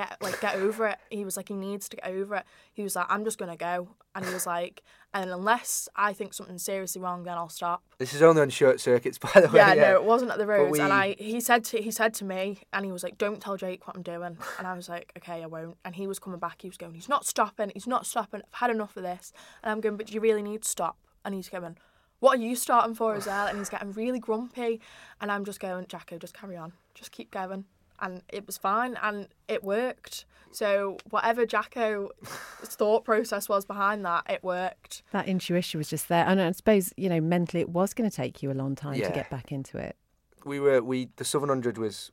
get 0.00 0.16
like 0.20 0.40
get 0.40 0.54
over 0.56 0.86
it. 0.86 0.98
He 1.10 1.24
was 1.24 1.36
like, 1.36 1.48
he 1.48 1.54
needs 1.54 1.88
to 1.90 1.96
get 1.96 2.06
over 2.06 2.36
it. 2.36 2.44
He 2.72 2.82
was 2.82 2.94
like, 2.96 3.06
I'm 3.08 3.24
just 3.24 3.38
gonna 3.38 3.56
go, 3.56 3.88
and 4.14 4.24
he 4.24 4.32
was 4.32 4.46
like, 4.46 4.82
and 5.14 5.30
unless 5.30 5.88
I 5.96 6.12
think 6.12 6.34
something's 6.34 6.62
seriously 6.62 7.00
wrong, 7.00 7.22
then 7.24 7.34
I'll 7.38 7.48
stop. 7.48 7.82
This 7.98 8.12
is 8.14 8.22
only 8.22 8.42
on 8.42 8.50
short 8.50 8.78
circuits, 8.80 9.18
by 9.26 9.40
the 9.40 9.48
way. 9.48 9.54
Yeah, 9.60 9.74
no, 9.74 9.94
it 9.94 10.04
wasn't 10.04 10.30
at 10.30 10.38
the 10.38 10.46
roads. 10.46 10.72
we- 10.72 10.80
And 10.80 10.92
I, 10.92 11.16
he 11.18 11.40
said 11.40 11.64
to 11.64 11.78
he 11.82 11.90
said 11.90 12.12
to 12.14 12.24
me, 12.24 12.60
and 12.72 12.84
he 12.84 12.92
was 12.92 13.02
like, 13.02 13.18
"Don't 13.18 13.40
tell 13.40 13.56
Jake 13.56 13.86
what 13.86 13.96
I'm 13.96 14.02
doing." 14.02 14.36
And 14.58 14.66
I 14.66 14.74
was 14.74 14.88
like, 14.88 15.12
"Okay, 15.18 15.42
I 15.42 15.46
won't." 15.46 15.76
And 15.84 15.94
he 15.94 16.06
was 16.06 16.18
coming 16.18 16.38
back. 16.38 16.62
He 16.62 16.68
was 16.68 16.76
going, 16.76 16.94
"He's 16.94 17.08
not 17.08 17.26
stopping. 17.26 17.70
He's 17.74 17.86
not 17.86 18.06
stopping. 18.06 18.42
I've 18.46 18.58
had 18.60 18.70
enough 18.70 18.96
of 18.96 19.02
this." 19.02 19.32
And 19.62 19.72
I'm 19.72 19.80
going, 19.80 19.96
"But 19.96 20.12
you 20.12 20.20
really 20.20 20.42
need 20.42 20.62
to 20.62 20.68
stop." 20.68 20.96
And 21.24 21.34
he's 21.34 21.48
going, 21.48 21.76
"What 22.20 22.38
are 22.38 22.42
you 22.42 22.54
starting 22.56 22.94
for 22.94 23.14
as 23.14 23.26
well?" 23.26 23.46
And 23.48 23.58
he's 23.58 23.68
getting 23.68 23.92
really 23.92 24.18
grumpy. 24.20 24.80
And 25.20 25.30
I'm 25.32 25.44
just 25.44 25.60
going, 25.60 25.86
"Jacko, 25.88 26.18
just 26.18 26.34
carry 26.34 26.56
on. 26.56 26.72
Just 26.94 27.10
keep 27.12 27.30
going." 27.30 27.64
And 28.00 28.22
it 28.28 28.46
was 28.46 28.56
fine, 28.58 28.96
and 29.02 29.28
it 29.48 29.64
worked. 29.64 30.24
So 30.50 30.96
whatever 31.10 31.44
Jacko's 31.46 32.10
thought 32.62 33.04
process 33.04 33.48
was 33.48 33.64
behind 33.64 34.04
that, 34.04 34.24
it 34.30 34.42
worked. 34.42 35.02
That 35.12 35.26
intuition 35.28 35.78
was 35.78 35.88
just 35.88 36.08
there. 36.08 36.24
And 36.26 36.40
I 36.40 36.52
suppose, 36.52 36.92
you 36.96 37.08
know, 37.08 37.20
mentally 37.20 37.60
it 37.60 37.68
was 37.68 37.92
going 37.94 38.08
to 38.08 38.16
take 38.16 38.42
you 38.42 38.50
a 38.50 38.54
long 38.54 38.74
time 38.74 38.94
Yeah. 38.94 39.08
to 39.08 39.14
get 39.14 39.30
back 39.30 39.52
into 39.52 39.78
it. 39.78 39.96
we 40.44 40.60
were 40.60 40.80
we 40.82 41.08
the 41.16 41.24
Southern 41.24 41.48
Hundred 41.50 41.76
was 41.78 42.10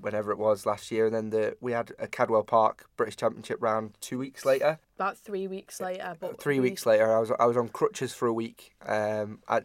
whenever 0.00 0.30
it 0.30 0.38
was 0.38 0.66
last 0.66 0.90
year, 0.90 1.06
and 1.06 1.14
then 1.14 1.30
the 1.30 1.56
we 1.60 1.72
had 1.72 1.92
a 1.98 2.06
Cadwell 2.08 2.42
Park 2.44 2.86
British 2.96 3.16
Championship 3.16 3.58
round 3.60 3.94
two 4.00 4.18
weeks 4.18 4.44
later. 4.44 4.78
About 4.96 5.16
three 5.16 5.46
weeks 5.46 5.80
later, 5.80 6.16
but 6.20 6.40
Three 6.40 6.60
we- 6.60 6.70
weeks 6.70 6.84
later, 6.84 7.16
I 7.16 7.20
was 7.20 7.30
I 7.38 7.46
was 7.46 7.56
on 7.56 7.68
crutches 7.68 8.12
for 8.12 8.26
a 8.28 8.32
week. 8.32 8.74
Um, 8.84 9.38
I, 9.48 9.62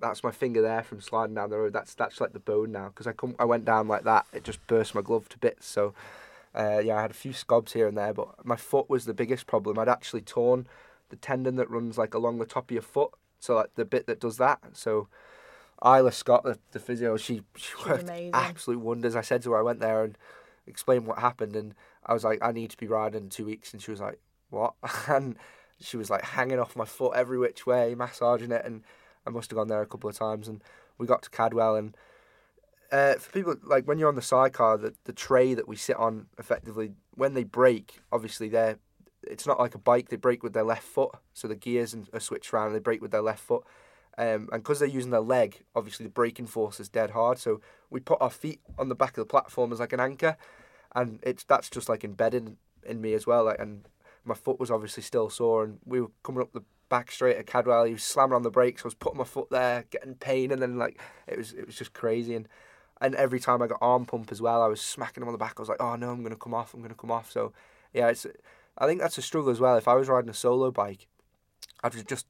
that's 0.00 0.22
my 0.22 0.30
finger 0.30 0.62
there 0.62 0.82
from 0.82 1.00
sliding 1.00 1.34
down 1.34 1.50
the 1.50 1.58
road. 1.58 1.72
That's 1.72 1.94
that's 1.94 2.20
like 2.20 2.32
the 2.32 2.40
bone 2.40 2.72
now 2.72 2.88
because 2.88 3.06
I 3.06 3.12
come 3.12 3.34
I 3.38 3.44
went 3.44 3.64
down 3.64 3.88
like 3.88 4.04
that. 4.04 4.26
It 4.32 4.44
just 4.44 4.64
burst 4.66 4.94
my 4.94 5.00
glove 5.02 5.28
to 5.30 5.38
bits. 5.38 5.66
So, 5.66 5.94
uh, 6.54 6.80
yeah, 6.84 6.96
I 6.96 7.02
had 7.02 7.10
a 7.10 7.14
few 7.14 7.32
scobs 7.32 7.72
here 7.72 7.86
and 7.88 7.96
there, 7.96 8.12
but 8.14 8.44
my 8.44 8.56
foot 8.56 8.88
was 8.88 9.04
the 9.04 9.14
biggest 9.14 9.46
problem. 9.46 9.78
I'd 9.78 9.88
actually 9.88 10.22
torn 10.22 10.66
the 11.10 11.16
tendon 11.16 11.56
that 11.56 11.70
runs 11.70 11.98
like 11.98 12.14
along 12.14 12.38
the 12.38 12.46
top 12.46 12.70
of 12.70 12.72
your 12.72 12.82
foot. 12.82 13.10
So 13.40 13.54
like 13.54 13.74
the 13.74 13.84
bit 13.84 14.06
that 14.06 14.20
does 14.20 14.36
that. 14.38 14.60
So. 14.72 15.08
Isla 15.84 16.10
Scott, 16.10 16.42
the, 16.42 16.58
the 16.72 16.80
physio, 16.80 17.16
she, 17.16 17.42
she 17.54 17.72
She's 17.76 17.86
worked 17.86 18.02
amazing. 18.02 18.32
absolute 18.34 18.80
wonders. 18.80 19.14
I 19.14 19.20
said 19.20 19.42
to 19.42 19.52
her, 19.52 19.58
I 19.58 19.62
went 19.62 19.78
there 19.78 20.02
and 20.02 20.18
explained 20.66 21.06
what 21.06 21.20
happened, 21.20 21.54
and 21.54 21.72
I 22.04 22.14
was 22.14 22.24
like, 22.24 22.40
I 22.42 22.50
need 22.50 22.70
to 22.70 22.76
be 22.76 22.88
riding 22.88 23.22
in 23.22 23.28
two 23.28 23.46
weeks, 23.46 23.72
and 23.72 23.80
she 23.80 23.92
was 23.92 24.00
like, 24.00 24.18
what? 24.50 24.74
and 25.08 25.36
she 25.80 25.96
was 25.96 26.10
like 26.10 26.24
hanging 26.24 26.58
off 26.58 26.74
my 26.74 26.84
foot 26.84 27.14
every 27.14 27.38
which 27.38 27.64
way, 27.64 27.94
massaging 27.94 28.50
it, 28.50 28.64
and 28.64 28.82
I 29.28 29.30
must 29.30 29.50
have 29.50 29.56
gone 29.56 29.68
there 29.68 29.82
a 29.82 29.86
couple 29.86 30.08
of 30.08 30.16
times, 30.16 30.48
and 30.48 30.62
we 30.96 31.06
got 31.06 31.22
to 31.22 31.30
Cadwell, 31.30 31.76
and 31.76 31.96
uh, 32.90 33.14
for 33.14 33.30
people 33.30 33.54
like 33.62 33.86
when 33.86 33.98
you're 33.98 34.08
on 34.08 34.14
the 34.14 34.22
sidecar, 34.22 34.78
the 34.78 34.94
the 35.04 35.12
tray 35.12 35.54
that 35.54 35.68
we 35.68 35.76
sit 35.76 35.96
on, 35.96 36.26
effectively, 36.38 36.92
when 37.14 37.34
they 37.34 37.44
break, 37.44 38.00
obviously 38.10 38.48
they're 38.48 38.78
it's 39.22 39.46
not 39.46 39.58
like 39.58 39.74
a 39.74 39.78
bike. 39.78 40.08
They 40.08 40.16
break 40.16 40.42
with 40.42 40.54
their 40.54 40.64
left 40.64 40.84
foot, 40.84 41.10
so 41.34 41.46
the 41.46 41.54
gears 41.54 41.94
are 42.12 42.20
switched 42.20 42.52
around. 42.54 42.68
And 42.68 42.76
they 42.76 42.80
break 42.80 43.02
with 43.02 43.10
their 43.10 43.22
left 43.22 43.40
foot, 43.40 43.64
um, 44.16 44.48
and 44.50 44.62
because 44.62 44.78
they're 44.78 44.88
using 44.88 45.10
their 45.10 45.20
leg, 45.20 45.64
obviously 45.76 46.04
the 46.04 46.10
braking 46.10 46.46
force 46.46 46.80
is 46.80 46.88
dead 46.88 47.10
hard. 47.10 47.38
So 47.38 47.60
we 47.90 48.00
put 48.00 48.22
our 48.22 48.30
feet 48.30 48.60
on 48.78 48.88
the 48.88 48.94
back 48.94 49.10
of 49.10 49.22
the 49.22 49.30
platform 49.30 49.72
as 49.72 49.80
like 49.80 49.92
an 49.92 50.00
anchor, 50.00 50.36
and 50.94 51.20
it's 51.22 51.44
that's 51.44 51.68
just 51.68 51.88
like 51.88 52.04
embedded 52.04 52.56
in 52.84 53.00
me 53.02 53.12
as 53.12 53.26
well. 53.26 53.44
Like, 53.44 53.60
and 53.60 53.86
my 54.24 54.34
foot 54.34 54.58
was 54.58 54.70
obviously 54.70 55.02
still 55.02 55.28
sore, 55.28 55.64
and 55.64 55.78
we 55.84 56.00
were 56.00 56.10
coming 56.22 56.40
up 56.40 56.52
the 56.54 56.62
back 56.88 57.10
straight 57.10 57.36
at 57.36 57.46
Cadwell. 57.46 57.84
He 57.84 57.92
was 57.92 58.02
slamming 58.02 58.34
on 58.34 58.42
the 58.42 58.50
brakes. 58.50 58.82
I 58.82 58.88
was 58.88 58.94
putting 58.94 59.18
my 59.18 59.24
foot 59.24 59.50
there, 59.50 59.84
getting 59.90 60.14
pain, 60.14 60.50
and 60.50 60.60
then 60.62 60.78
like 60.78 61.00
it 61.26 61.36
was 61.38 61.52
it 61.52 61.66
was 61.66 61.76
just 61.76 61.92
crazy. 61.92 62.34
And 62.34 62.48
and 63.00 63.14
every 63.14 63.38
time 63.40 63.62
I 63.62 63.66
got 63.66 63.78
arm 63.80 64.06
pump 64.06 64.32
as 64.32 64.42
well, 64.42 64.62
I 64.62 64.66
was 64.66 64.80
smacking 64.80 65.22
him 65.22 65.28
on 65.28 65.32
the 65.32 65.38
back. 65.38 65.54
I 65.56 65.62
was 65.62 65.68
like, 65.68 65.80
oh 65.82 65.96
no, 65.96 66.10
I'm 66.10 66.22
gonna 66.22 66.36
come 66.36 66.54
off. 66.54 66.74
I'm 66.74 66.82
gonna 66.82 66.94
come 66.94 67.10
off. 67.10 67.30
So 67.30 67.52
yeah, 67.92 68.08
it's 68.08 68.26
I 68.76 68.86
think 68.86 69.00
that's 69.00 69.18
a 69.18 69.22
struggle 69.22 69.50
as 69.50 69.60
well. 69.60 69.76
If 69.76 69.88
I 69.88 69.94
was 69.94 70.08
riding 70.08 70.30
a 70.30 70.34
solo 70.34 70.70
bike, 70.70 71.06
I'd 71.82 72.06
just 72.06 72.26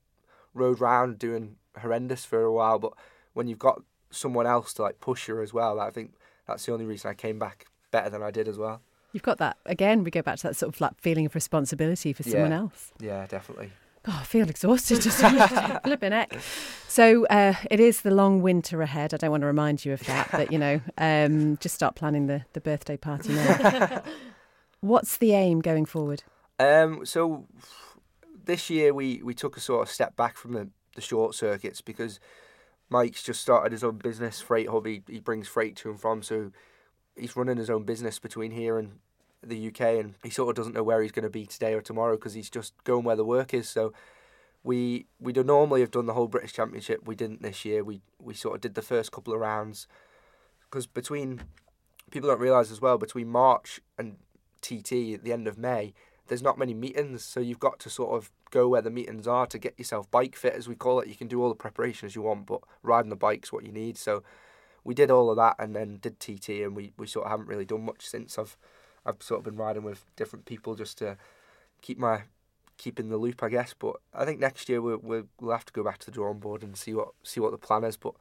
rode 0.55 0.81
round 0.81 1.19
doing 1.19 1.57
horrendous 1.79 2.25
for 2.25 2.43
a 2.43 2.53
while. 2.53 2.79
But 2.79 2.93
when 3.35 3.49
you've 3.49 3.59
got 3.59 3.83
someone 4.11 4.47
else 4.47 4.73
to 4.75 4.83
like 4.83 5.01
push 5.01 5.29
you 5.29 5.41
as 5.43 5.53
well, 5.53 5.79
I 5.81 5.91
think 5.91 6.15
that's 6.47 6.65
the 6.67 6.73
only 6.73 6.87
reason 6.87 7.11
I 7.11 7.15
came 7.15 7.39
back 7.39 7.67
better 7.91 8.11
than 8.11 8.23
I 8.23 8.31
did 8.31 8.49
as 8.49 8.59
well. 8.59 8.81
You've 9.13 9.23
got 9.23 9.39
that 9.39 9.57
again. 9.67 10.05
We 10.05 10.11
go 10.11 10.23
back 10.23 10.37
to 10.39 10.43
that 10.49 10.57
sort 10.57 10.75
of 10.75 10.81
like 10.81 10.99
feeling 11.01 11.27
of 11.27 11.35
responsibility 11.35 12.13
for 12.13 12.23
someone 12.23 12.51
Yeah. 12.51 12.59
else. 12.59 12.93
Yeah, 13.01 13.27
definitely. 13.27 13.71
Oh, 14.11 14.19
I 14.23 14.25
feel 14.25 14.49
exhausted 14.49 15.03
just 15.03 15.19
flipping 15.85 16.13
heck. 16.13 16.41
So 16.89 17.27
uh, 17.27 17.53
it 17.71 17.79
is 17.79 18.01
the 18.01 18.11
long 18.11 18.41
winter 18.41 18.81
ahead. 18.81 19.13
I 19.13 19.19
don't 19.19 19.31
want 19.31 19.43
to 19.43 19.47
remind 19.47 19.85
you 19.85 19.93
of 19.93 20.01
that, 20.07 20.31
but 20.33 20.51
you 20.51 20.59
know, 20.59 20.81
um, 20.97 21.59
just 21.59 21.75
start 21.75 21.95
planning 21.95 22.27
the, 22.27 22.47
the 22.55 22.61
birthday 22.63 22.97
party 22.97 23.35
now. 23.35 24.03
What's 24.81 25.19
the 25.19 25.35
aim 25.35 25.61
going 25.61 25.85
forward? 25.85 26.23
Um, 26.59 27.05
so 27.05 27.47
this 28.47 28.71
year 28.71 28.95
we, 28.95 29.21
we 29.23 29.35
took 29.35 29.59
a 29.59 29.61
sort 29.61 29.87
of 29.87 29.93
step 29.93 30.17
back 30.17 30.39
from 30.39 30.53
the, 30.53 30.71
the 30.95 31.03
short 31.03 31.35
circuits 31.35 31.83
because 31.83 32.19
Mike's 32.89 33.23
just 33.23 33.43
started 33.43 33.73
his 33.73 33.85
own 33.85 33.99
business, 33.99 34.41
Freight 34.41 34.71
Hub. 34.71 34.87
He, 34.87 35.03
he 35.07 35.21
brings 35.21 35.49
freight 35.49 35.77
to 35.77 35.91
and 35.91 36.01
from, 36.01 36.23
so 36.23 36.51
he's 37.15 37.37
running 37.37 37.59
his 37.59 37.69
own 37.69 37.85
business 37.85 38.19
between 38.19 38.53
here 38.53 38.79
and 38.79 39.01
the 39.43 39.69
UK, 39.69 39.81
and 39.81 40.15
he 40.23 40.31
sort 40.31 40.51
of 40.51 40.57
doesn't 40.57 40.75
know 40.75 40.83
where 40.83 41.03
he's 41.03 41.13
going 41.13 41.25
to 41.25 41.31
be 41.31 41.47
today 41.47 41.75
or 41.75 41.81
tomorrow 41.81 42.17
because 42.17 42.35
he's 42.35 42.51
just 42.51 42.73
going 42.85 43.05
where 43.05 43.17
the 43.17 43.25
work 43.25 43.55
is. 43.55 43.69
So 43.69 43.93
we 44.63 45.07
we 45.21 45.33
normally 45.33 45.81
have 45.81 45.91
done 45.91 46.07
the 46.07 46.15
whole 46.15 46.29
British 46.29 46.53
Championship. 46.53 47.07
We 47.07 47.15
didn't 47.15 47.43
this 47.43 47.65
year. 47.65 47.85
We 47.85 48.03
we 48.21 48.35
sort 48.35 48.57
of 48.57 48.61
did 48.61 48.75
the 48.75 48.83
first 48.83 49.13
couple 49.13 49.33
of 49.33 49.41
rounds 49.41 49.87
because 50.63 50.87
between 50.87 51.43
people 52.11 52.29
don't 52.29 52.41
realise 52.41 52.71
as 52.71 52.81
well 52.81 52.99
between 52.99 53.29
March 53.29 53.81
and 53.99 54.17
TT 54.61 55.15
at 55.15 55.25
the 55.25 55.33
end 55.33 55.47
of 55.47 55.59
May, 55.59 55.95
there's 56.29 56.43
not 56.43 56.59
many 56.59 56.75
meetings, 56.75 57.25
so 57.25 57.41
you've 57.41 57.61
got 57.61 57.79
to 57.81 57.91
sort 57.91 58.17
of 58.17 58.31
go 58.51 58.69
where 58.69 58.83
the 58.83 58.91
meetings 58.91 59.27
are 59.27 59.47
to 59.47 59.59
get 59.59 59.79
yourself 59.79 60.11
bike 60.11 60.37
fit, 60.37 60.55
as 60.55 60.69
we 60.69 60.75
call 60.75 61.01
it. 61.01 61.09
You 61.09 61.15
can 61.15 61.29
do 61.29 61.43
all 61.43 61.49
the 61.49 61.55
preparations 61.55 62.15
you 62.15 62.23
want, 62.23 62.47
but 62.47 62.61
riding 62.83 63.11
the 63.11 63.17
bike's 63.17 63.53
what 63.53 63.65
you 63.65 63.73
need. 63.73 63.97
So 63.97 64.23
we 64.85 64.95
did 64.95 65.11
all 65.11 65.31
of 65.31 65.37
that 65.37 65.57
and 65.59 65.75
then 65.75 65.99
did 66.01 66.21
TT, 66.21 66.49
and 66.63 66.77
we, 66.77 66.93
we 66.97 67.07
sort 67.07 67.27
of 67.27 67.31
haven't 67.31 67.49
really 67.49 67.65
done 67.65 67.85
much 67.85 68.07
since. 68.07 68.39
I've 68.39 68.57
I've 69.09 69.23
sort 69.23 69.39
of 69.39 69.45
been 69.45 69.57
riding 69.57 69.83
with 69.83 70.05
different 70.17 70.45
people 70.45 70.75
just 70.75 70.99
to 70.99 71.17
keep 71.81 71.99
my 71.99 72.23
keep 72.77 73.01
in 73.01 73.09
the 73.09 73.17
loop, 73.17 73.43
I 73.43 73.49
guess. 73.49 73.75
But 73.79 73.97
I 74.15 74.25
think 74.25 74.39
next 74.39 74.69
year 74.69 74.81
we'll 74.81 75.01
we'll, 75.03 75.51
have 75.51 75.65
to 75.67 75.73
go 75.73 75.83
back 75.83 75.99
to 75.99 76.07
the 76.07 76.13
drawing 76.13 76.39
board 76.39 76.63
and 76.63 76.77
see 76.77 76.95
what 76.95 77.09
see 77.23 77.41
what 77.41 77.53
the 77.53 77.59
plan 77.59 77.85
is. 77.85 77.97
But 77.97 78.15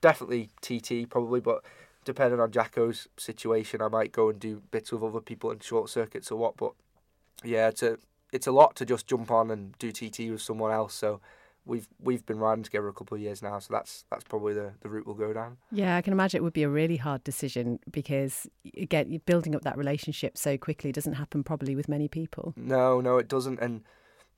definitely 0.00 0.50
TT 0.60 1.08
probably, 1.08 1.40
but 1.40 1.64
depending 2.04 2.40
on 2.40 2.50
Jacko's 2.50 3.08
situation, 3.16 3.80
I 3.80 3.88
might 3.88 4.12
go 4.12 4.28
and 4.28 4.38
do 4.38 4.62
bits 4.70 4.92
with 4.92 5.02
other 5.02 5.20
people 5.20 5.50
in 5.50 5.60
short 5.60 5.90
circuits 5.90 6.30
or 6.30 6.38
what. 6.38 6.56
But 6.56 6.72
yeah, 7.42 7.68
it's 7.68 7.82
a 7.82 7.98
it's 8.32 8.46
a 8.46 8.52
lot 8.52 8.76
to 8.76 8.84
just 8.84 9.06
jump 9.06 9.30
on 9.30 9.50
and 9.50 9.76
do 9.78 9.92
TT 9.92 10.30
with 10.30 10.42
someone 10.42 10.72
else. 10.72 10.94
So 10.94 11.20
we've 11.66 11.88
we've 12.00 12.24
been 12.26 12.38
riding 12.38 12.64
together 12.64 12.88
a 12.88 12.92
couple 12.92 13.14
of 13.14 13.20
years 13.20 13.42
now, 13.42 13.58
so 13.58 13.72
that's 13.72 14.04
that's 14.10 14.24
probably 14.24 14.54
the, 14.54 14.72
the 14.80 14.88
route 14.88 15.06
we'll 15.06 15.14
go 15.14 15.32
down. 15.32 15.56
Yeah, 15.70 15.96
I 15.96 16.02
can 16.02 16.12
imagine 16.12 16.38
it 16.38 16.42
would 16.42 16.52
be 16.52 16.62
a 16.62 16.68
really 16.68 16.96
hard 16.96 17.24
decision 17.24 17.78
because 17.90 18.48
again, 18.76 19.10
you're 19.10 19.20
building 19.20 19.54
up 19.54 19.62
that 19.62 19.76
relationship 19.76 20.36
so 20.36 20.56
quickly 20.56 20.92
doesn't 20.92 21.14
happen 21.14 21.42
probably 21.42 21.74
with 21.74 21.88
many 21.88 22.08
people. 22.08 22.54
No, 22.56 23.00
no, 23.00 23.18
it 23.18 23.28
doesn't. 23.28 23.60
And 23.60 23.82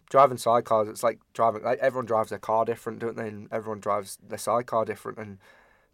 driving 0.09 0.37
sidecars, 0.37 0.89
it's 0.89 1.03
like 1.03 1.21
driving. 1.33 1.63
Like 1.63 1.79
everyone 1.81 2.07
drives 2.07 2.31
their 2.31 2.39
car 2.39 2.65
different, 2.65 2.99
don't 2.99 3.17
they? 3.17 3.29
And 3.29 3.49
everyone 3.51 3.81
drives 3.81 4.19
their 4.27 4.39
sidecar 4.39 4.85
different, 4.85 5.19
and 5.19 5.39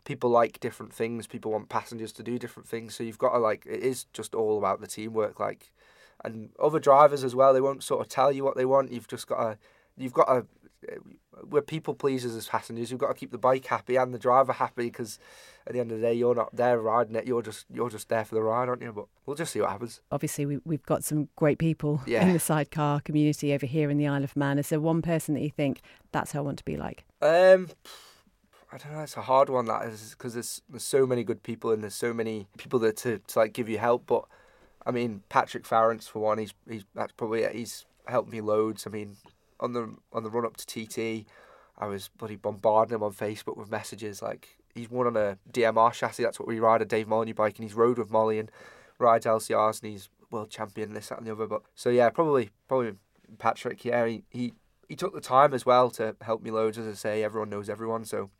people 0.04 0.30
like 0.30 0.60
different 0.60 0.92
things. 0.92 1.26
People 1.26 1.52
want 1.52 1.68
passengers 1.68 2.12
to 2.12 2.22
do 2.22 2.38
different 2.38 2.68
things. 2.68 2.94
So 2.94 3.04
you've 3.04 3.18
got 3.18 3.32
to 3.32 3.38
like. 3.38 3.66
It 3.66 3.80
is 3.80 4.04
just 4.12 4.34
all 4.34 4.58
about 4.58 4.80
the 4.80 4.86
teamwork, 4.86 5.40
like, 5.40 5.72
and 6.24 6.50
other 6.60 6.78
drivers 6.78 7.24
as 7.24 7.34
well. 7.34 7.52
They 7.52 7.60
won't 7.60 7.82
sort 7.82 8.00
of 8.00 8.08
tell 8.08 8.32
you 8.32 8.44
what 8.44 8.56
they 8.56 8.64
want. 8.64 8.92
You've 8.92 9.08
just 9.08 9.26
got 9.26 9.42
to. 9.42 9.58
You've 9.96 10.14
got 10.14 10.26
to. 10.26 10.46
We're 11.48 11.62
people 11.62 11.94
pleasers 11.94 12.34
as 12.36 12.46
passengers. 12.48 12.90
You've 12.90 13.00
got 13.00 13.08
to 13.08 13.14
keep 13.14 13.30
the 13.32 13.38
bike 13.38 13.66
happy 13.66 13.96
and 13.96 14.12
the 14.12 14.18
driver 14.18 14.52
happy 14.52 14.84
because 14.84 15.18
at 15.66 15.72
the 15.72 15.80
end 15.80 15.90
of 15.92 16.00
the 16.00 16.06
day, 16.06 16.12
you're 16.14 16.34
not 16.34 16.54
there 16.54 16.78
riding 16.80 17.14
it. 17.16 17.26
You're 17.26 17.42
just 17.42 17.66
you're 17.72 17.90
just 17.90 18.08
there 18.08 18.24
for 18.24 18.34
the 18.34 18.42
ride, 18.42 18.68
aren't 18.68 18.82
you? 18.82 18.92
But 18.92 19.06
we'll 19.26 19.36
just 19.36 19.52
see 19.52 19.60
what 19.60 19.70
happens. 19.70 20.00
Obviously, 20.10 20.46
we, 20.46 20.58
we've 20.64 20.84
got 20.86 21.04
some 21.04 21.28
great 21.36 21.58
people 21.58 22.02
Yeah. 22.06 22.26
in 22.26 22.32
the 22.32 22.38
sidecar 22.40 23.00
community 23.00 23.52
over 23.54 23.66
here 23.66 23.90
in 23.90 23.98
the 23.98 24.06
Isle 24.06 24.24
of 24.24 24.36
Man. 24.36 24.58
Is 24.58 24.68
there 24.68 24.80
one 24.80 25.02
person 25.02 25.34
that 25.34 25.40
you 25.42 25.50
think 25.50 25.80
that's 26.12 26.32
who 26.32 26.38
I 26.38 26.42
want 26.42 26.58
to 26.58 26.64
be 26.64 26.76
like? 26.76 27.04
Um, 27.20 27.68
I 28.72 28.78
don't 28.78 28.92
know. 28.92 29.00
It's 29.00 29.16
a 29.16 29.22
hard 29.22 29.48
one 29.50 29.66
that 29.66 29.86
is 29.86 30.10
because 30.16 30.34
there's 30.34 30.62
there's 30.68 30.82
so 30.84 31.06
many 31.06 31.24
good 31.24 31.42
people 31.42 31.70
and 31.70 31.82
there's 31.82 31.94
so 31.94 32.12
many 32.12 32.46
people 32.56 32.78
that 32.80 32.96
to, 32.98 33.18
to 33.18 33.38
like 33.38 33.52
give 33.52 33.68
you 33.68 33.78
help. 33.78 34.06
But 34.06 34.24
I 34.86 34.90
mean, 34.90 35.22
Patrick 35.28 35.66
Farrance 35.66 36.08
for 36.08 36.20
one, 36.20 36.38
he's 36.38 36.54
he's 36.68 36.84
that's 36.94 37.12
probably 37.12 37.42
it. 37.42 37.54
He's 37.54 37.84
helped 38.06 38.32
me 38.32 38.40
loads. 38.40 38.86
I 38.86 38.90
mean, 38.90 39.16
on 39.62 39.72
the 39.72 39.94
on 40.12 40.24
the 40.24 40.30
run 40.30 40.44
up 40.44 40.56
to 40.58 40.66
TT, 40.66 41.26
I 41.78 41.86
was 41.86 42.08
bloody 42.08 42.36
bombarding 42.36 42.94
him 42.94 43.02
on 43.02 43.12
Facebook 43.12 43.56
with 43.56 43.70
messages 43.70 44.20
like 44.20 44.58
he's 44.74 44.90
won 44.90 45.06
on 45.06 45.16
a 45.16 45.38
DMR 45.50 45.92
chassis. 45.92 46.22
That's 46.22 46.38
what 46.38 46.48
we 46.48 46.60
ride 46.60 46.82
a 46.82 46.84
Dave 46.84 47.08
Molyneux 47.08 47.34
bike, 47.34 47.56
and 47.56 47.64
he's 47.64 47.74
rode 47.74 47.98
with 47.98 48.10
Molly 48.10 48.38
and 48.38 48.50
rides 48.98 49.24
LCRs, 49.24 49.82
and 49.82 49.92
he's 49.92 50.10
world 50.30 50.50
champion 50.50 50.94
this 50.94 51.08
that 51.08 51.18
and 51.18 51.26
the 51.26 51.32
other. 51.32 51.46
But 51.46 51.62
so 51.74 51.90
yeah, 51.90 52.10
probably 52.10 52.50
probably 52.68 52.92
Patrick. 53.38 53.84
Yeah, 53.84 54.06
he 54.06 54.24
he 54.30 54.52
he 54.88 54.96
took 54.96 55.14
the 55.14 55.20
time 55.20 55.54
as 55.54 55.64
well 55.64 55.90
to 55.92 56.16
help 56.20 56.42
me 56.42 56.50
loads. 56.50 56.76
As 56.76 56.86
I 56.86 56.94
say, 56.94 57.22
everyone 57.22 57.50
knows 57.50 57.68
everyone, 57.68 58.04
so 58.04 58.30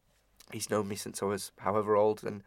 he's 0.53 0.71
known 0.71 0.89
me 0.89 0.97
since 0.97 1.23
I 1.23 1.27
was 1.27 1.53
however 1.59 1.97
old, 1.97 2.25
and 2.25 2.43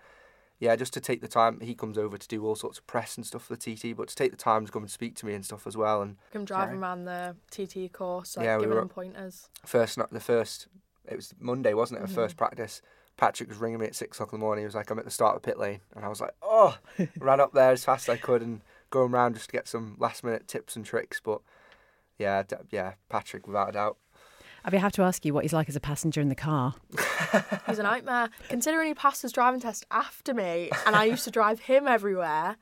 yeah, 0.60 0.76
just 0.76 0.94
to 0.94 1.02
take 1.02 1.22
the 1.22 1.28
time. 1.28 1.60
He 1.60 1.76
comes 1.76 1.98
over 1.98 2.18
to 2.18 2.28
do 2.28 2.46
all 2.46 2.56
sorts 2.56 2.78
of 2.80 2.88
press 2.88 3.18
and 3.18 3.26
stuff 3.26 3.44
for 3.46 3.56
the 3.56 3.76
TT, 3.76 3.96
but 3.96 4.08
to 4.08 4.16
take 4.16 4.32
the 4.32 4.38
time 4.38 4.66
to 4.66 4.72
come 4.72 4.84
and 4.84 4.92
speak 4.92 5.16
to 5.18 5.26
me 5.26 5.34
and 5.34 5.44
stuff 5.46 5.68
as 5.68 5.76
well. 5.76 6.02
And 6.02 6.18
I'm 6.34 6.46
driving 6.46 6.80
around 6.82 7.06
the 7.06 7.36
TT 7.52 7.92
course, 7.92 8.38
like 8.38 8.46
Yeah, 8.46 8.56
we 8.58 8.62
giving 8.64 8.76
were- 8.76 8.82
them 8.82 8.90
pointers. 8.90 9.50
first 9.66 9.98
not 9.98 10.12
the 10.12 10.20
first, 10.20 10.68
it 11.10 11.16
was 11.16 11.34
Monday, 11.40 11.74
wasn't 11.74 12.00
it? 12.00 12.04
Mm-hmm. 12.04 12.12
The 12.14 12.22
first 12.22 12.38
practice. 12.38 12.82
Patrick 13.18 13.48
was 13.48 13.58
ringing 13.60 13.80
me 13.80 13.86
at 13.86 13.96
six 13.96 14.18
o'clock 14.18 14.34
in 14.34 14.40
the 14.40 14.44
morning. 14.46 14.64
He 14.64 14.66
was 14.66 14.76
like, 14.76 14.90
"I'm 14.90 15.00
at 15.00 15.06
the 15.06 15.12
start 15.12 15.38
of 15.38 15.42
the 15.42 15.46
pit 15.46 15.58
lane," 15.58 15.80
and 15.96 16.04
I 16.04 16.10
was 16.10 16.20
like, 16.20 16.34
"Oh!" 16.42 16.78
ran 17.18 17.40
up 17.40 17.54
there 17.54 17.72
as 17.72 17.86
fast 17.86 18.10
as 18.10 18.14
I 18.14 18.18
could 18.18 18.42
and 18.42 18.60
going 18.90 19.14
around 19.14 19.36
just 19.36 19.46
to 19.46 19.52
get 19.54 19.70
some 19.70 19.96
last 20.00 20.22
minute 20.22 20.50
tips 20.50 20.76
and 20.76 20.86
tricks. 20.86 21.22
But 21.24 21.40
yeah, 22.18 22.44
d- 22.44 22.56
yeah, 22.72 22.96
Patrick 23.08 23.48
without 23.48 23.70
a 23.70 23.72
doubt. 23.72 23.98
I 24.66 24.72
mean, 24.72 24.80
I 24.80 24.82
have 24.82 24.94
to 24.94 25.04
ask 25.04 25.24
you 25.24 25.34
what 25.34 25.44
he's 25.44 25.54
like 25.54 25.70
as 25.70 25.76
a 25.76 25.80
passenger 25.80 26.22
in 26.22 26.30
the 26.30 26.36
car. 26.36 26.74
He's 27.68 27.78
a 27.78 27.84
nightmare. 27.84 28.30
Considering 28.50 28.88
he 28.88 28.96
passed 28.96 29.22
his 29.22 29.32
driving 29.32 29.60
test 29.60 29.86
after 29.92 30.34
me, 30.34 30.72
and 30.88 30.96
I 30.96 31.04
used 31.04 31.24
to 31.26 31.32
drive 31.32 31.60
him 31.60 31.88
everywhere. 31.88 32.58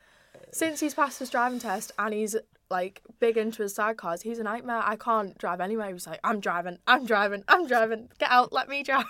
Since 0.52 0.82
he's 0.82 0.94
passed 0.94 1.20
his 1.20 1.30
driving 1.30 1.60
test 1.60 1.94
and 1.98 2.14
he's 2.14 2.36
like 2.70 3.02
big 3.22 3.38
into 3.38 3.64
his 3.64 3.74
sidecars, 3.74 4.24
he's 4.24 4.38
a 4.38 4.44
nightmare. 4.44 4.82
I 4.84 4.98
can't 4.98 5.38
drive 5.38 5.62
anywhere. 5.62 5.94
He's 5.94 6.06
like, 6.06 6.20
I'm 6.26 6.42
driving, 6.42 6.78
I'm 6.88 7.06
driving, 7.06 7.46
I'm 7.48 7.68
driving. 7.68 8.10
Get 8.20 8.30
out, 8.30 8.52
let 8.52 8.68
me 8.68 8.84
drive. 8.84 9.06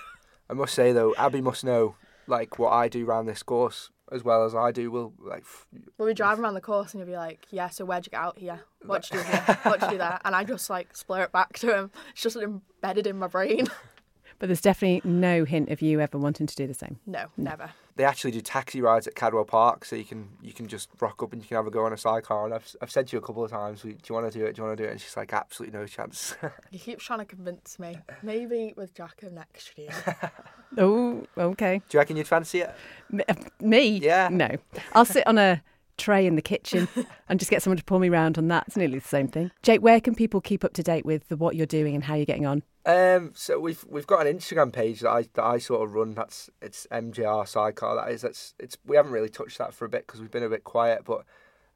I 0.48 0.54
must 0.54 0.76
say 0.76 0.92
though, 0.92 1.16
Abi 1.18 1.42
must 1.42 1.64
know 1.64 1.96
like 2.28 2.60
what 2.60 2.72
I 2.72 2.90
do 2.90 3.06
around 3.08 3.26
this 3.26 3.42
course 3.42 3.90
as 4.14 4.24
well 4.24 4.46
as 4.46 4.54
I 4.56 4.72
do. 4.72 4.92
Will 4.92 5.14
like 5.20 5.42
f- 5.42 5.68
We'll 5.98 6.08
be 6.08 6.14
driving 6.14 6.44
around 6.44 6.54
the 6.54 6.62
course 6.62 6.94
and 6.94 7.02
he'll 7.02 7.12
be 7.12 7.18
like, 7.18 7.46
Yeah, 7.52 7.70
so 7.70 7.84
where'd 7.86 8.06
you 8.06 8.12
get 8.12 8.20
out 8.22 8.38
here? 8.38 8.62
What'd 8.86 9.12
you 9.12 9.18
do 9.20 9.24
here? 9.26 9.42
What'd 9.64 9.82
you 9.84 9.90
do 9.92 9.98
there? 9.98 10.20
And 10.24 10.36
I 10.36 10.44
just 10.44 10.70
like 10.70 10.94
splur 10.94 11.24
it 11.24 11.32
back 11.32 11.54
to 11.60 11.76
him. 11.76 11.92
It's 12.14 12.22
just 12.22 12.36
embedded 12.36 13.08
in 13.08 13.18
my 13.18 13.28
brain. 13.28 13.68
But 14.40 14.48
there's 14.48 14.62
definitely 14.62 15.10
no 15.10 15.46
hint 15.46 15.70
of 15.70 15.82
you 15.82 16.02
ever 16.02 16.18
wanting 16.18 16.48
to 16.48 16.56
do 16.56 16.68
the 16.68 16.74
same. 16.74 17.00
No, 17.06 17.26
never. 17.38 17.72
They 17.96 18.04
actually 18.04 18.32
do 18.32 18.42
taxi 18.42 18.82
rides 18.82 19.08
at 19.08 19.16
Cadwell 19.16 19.46
Park, 19.46 19.86
so 19.86 19.96
you 19.96 20.04
can 20.04 20.30
you 20.42 20.54
can 20.54 20.68
just 20.68 20.90
rock 21.00 21.22
up 21.22 21.32
and 21.34 21.42
you 21.42 21.48
can 21.48 21.56
have 21.58 21.68
a 21.68 21.72
go 21.72 21.86
on 21.86 21.94
a 21.94 21.98
sidecar. 21.98 22.46
And 22.46 22.54
I've 22.54 22.76
I've 22.82 22.90
said 22.92 23.08
to 23.08 23.16
you 23.16 23.20
a 23.20 23.26
couple 23.26 23.44
of 23.44 23.52
times, 23.52 23.82
do 23.84 23.90
you 23.90 24.16
want 24.16 24.32
to 24.32 24.38
do 24.40 24.46
it? 24.46 24.56
Do 24.56 24.62
you 24.62 24.68
want 24.68 24.78
to 24.78 24.84
do 24.84 24.88
it? 24.88 24.92
And 24.94 25.02
she's 25.02 25.16
like, 25.16 25.34
absolutely 25.34 25.78
no 25.78 25.86
chance. 25.86 26.36
He 26.72 26.80
keeps 26.80 27.04
trying 27.06 27.20
to 27.20 27.26
convince 27.26 27.78
me. 27.78 27.98
Maybe 28.24 28.74
with 28.76 28.94
Jacko 28.96 29.30
next 29.30 29.78
year. 29.78 29.92
Oh, 30.76 31.24
okay. 31.38 31.78
do 31.88 31.96
you 31.96 32.00
reckon 32.00 32.18
you'd 32.18 32.28
fancy 32.28 32.62
it? 32.62 32.74
M- 33.12 33.22
uh, 33.30 33.36
Me? 33.62 34.00
Yeah. 34.00 34.30
No. 34.32 34.50
I'll 34.94 35.06
sit 35.06 35.28
on 35.28 35.38
a 35.38 35.62
tray 35.98 36.26
in 36.26 36.36
the 36.36 36.42
kitchen 36.42 36.88
and 37.30 37.40
just 37.40 37.52
get 37.52 37.62
someone 37.62 37.78
to 37.78 37.84
pull 37.84 38.00
me 38.00 38.10
round 38.10 38.38
on 38.38 38.48
that. 38.50 38.66
It's 38.68 38.78
nearly 38.78 39.00
the 39.00 39.08
same 39.08 39.28
thing. 39.28 39.52
Jake, 39.62 39.82
where 39.82 40.00
can 40.02 40.16
people 40.16 40.42
keep 40.42 40.64
up 40.64 40.74
to 40.74 40.84
date 40.84 41.06
with 41.06 41.28
the, 41.28 41.38
what 41.38 41.56
you're 41.56 41.66
doing 41.66 41.96
and 41.96 42.04
how 42.04 42.16
you're 42.16 42.26
getting 42.26 42.46
on? 42.46 42.64
Um, 42.86 43.32
so 43.34 43.60
we've 43.60 43.86
we've 43.88 44.08
got 44.08 44.28
an 44.28 44.38
Instagram 44.38 44.74
page 44.74 45.02
that 45.02 45.10
I 45.10 45.22
that 45.34 45.44
I 45.44 45.58
sort 45.58 45.84
of 45.84 45.94
run. 45.94 46.16
That's 46.16 46.50
it's 46.62 46.86
MJR 46.92 47.48
Sidecar. 47.48 47.96
That 47.96 48.12
is 48.12 48.22
that's 48.22 48.56
it's 48.60 48.78
we 48.86 48.98
haven't 48.98 49.14
really 49.14 49.30
touched 49.30 49.58
that 49.60 49.74
for 49.74 49.86
a 49.86 49.90
bit 49.90 50.06
because 50.06 50.20
we've 50.20 50.32
been 50.32 50.44
a 50.44 50.50
bit 50.50 50.66
quiet. 50.66 51.06
But 51.06 51.24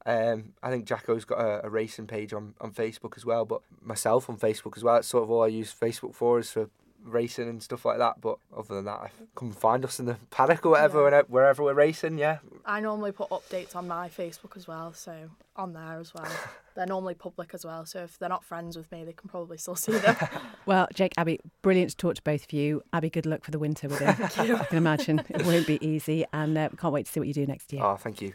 um, 0.05 0.53
I 0.61 0.69
think 0.69 0.85
Jacko's 0.85 1.23
got 1.23 1.39
a, 1.39 1.65
a 1.65 1.69
racing 1.69 2.07
page 2.07 2.33
on, 2.33 2.55
on 2.59 2.73
Facebook 2.73 3.15
as 3.15 3.25
well. 3.25 3.45
But 3.45 3.61
myself 3.81 4.29
on 4.29 4.37
Facebook 4.37 4.75
as 4.75 4.83
well. 4.83 4.95
That's 4.95 5.07
sort 5.07 5.23
of 5.23 5.31
all 5.31 5.43
I 5.43 5.47
use 5.47 5.73
Facebook 5.73 6.13
for 6.13 6.39
is 6.39 6.51
for 6.51 6.69
racing 7.07 7.49
and 7.49 7.61
stuff 7.63 7.85
like 7.85 7.97
that. 7.97 8.21
But 8.21 8.37
other 8.55 8.75
than 8.75 8.85
that, 8.85 9.11
come 9.35 9.51
find 9.51 9.83
us 9.85 9.99
in 9.99 10.05
the 10.05 10.17
paddock 10.29 10.65
or 10.65 10.69
whatever, 10.71 11.09
Yeah. 11.09 11.21
wherever 11.27 11.63
we're 11.63 11.73
racing. 11.73 12.17
Yeah, 12.17 12.39
I 12.65 12.79
normally 12.79 13.11
put 13.11 13.29
updates 13.29 13.75
on 13.75 13.87
my 13.87 14.09
Facebook 14.09 14.55
as 14.57 14.67
well, 14.67 14.93
so 14.93 15.29
on 15.55 15.73
there 15.73 15.99
as 15.99 16.13
well. 16.13 16.27
they're 16.75 16.85
normally 16.85 17.15
public 17.15 17.53
as 17.53 17.65
well, 17.65 17.85
so 17.85 18.03
if 18.03 18.19
they're 18.19 18.29
not 18.29 18.43
friends 18.43 18.77
with 18.77 18.91
me, 18.91 19.03
they 19.03 19.13
can 19.13 19.29
probably 19.29 19.57
still 19.57 19.75
see 19.75 19.97
them. 19.97 20.15
Well, 20.67 20.89
Jake, 20.93 21.13
Abi, 21.17 21.39
brilliant 21.61 21.91
to 21.91 21.95
talk 21.95 22.15
to 22.15 22.21
both 22.21 22.43
of 22.43 22.51
you. 22.51 22.81
Abi, 22.91 23.09
good 23.09 23.25
luck 23.25 23.45
for 23.45 23.51
the 23.51 23.59
winter 23.59 23.87
with 23.87 23.99
him. 23.99 24.09
I 24.21 24.65
can 24.65 24.77
imagine 24.77 25.19
it 25.29 25.45
won't 25.45 25.65
be 25.65 25.83
easy, 25.85 26.25
and 26.33 26.57
uh, 26.57 26.67
can't 26.77 26.93
wait 26.93 27.05
to 27.05 27.11
see 27.13 27.21
what 27.21 27.27
you 27.29 27.33
do 27.33 27.45
next 27.45 27.71
year. 27.71 27.81
Oh, 27.83 27.95
thank 27.95 28.21
you. 28.21 28.33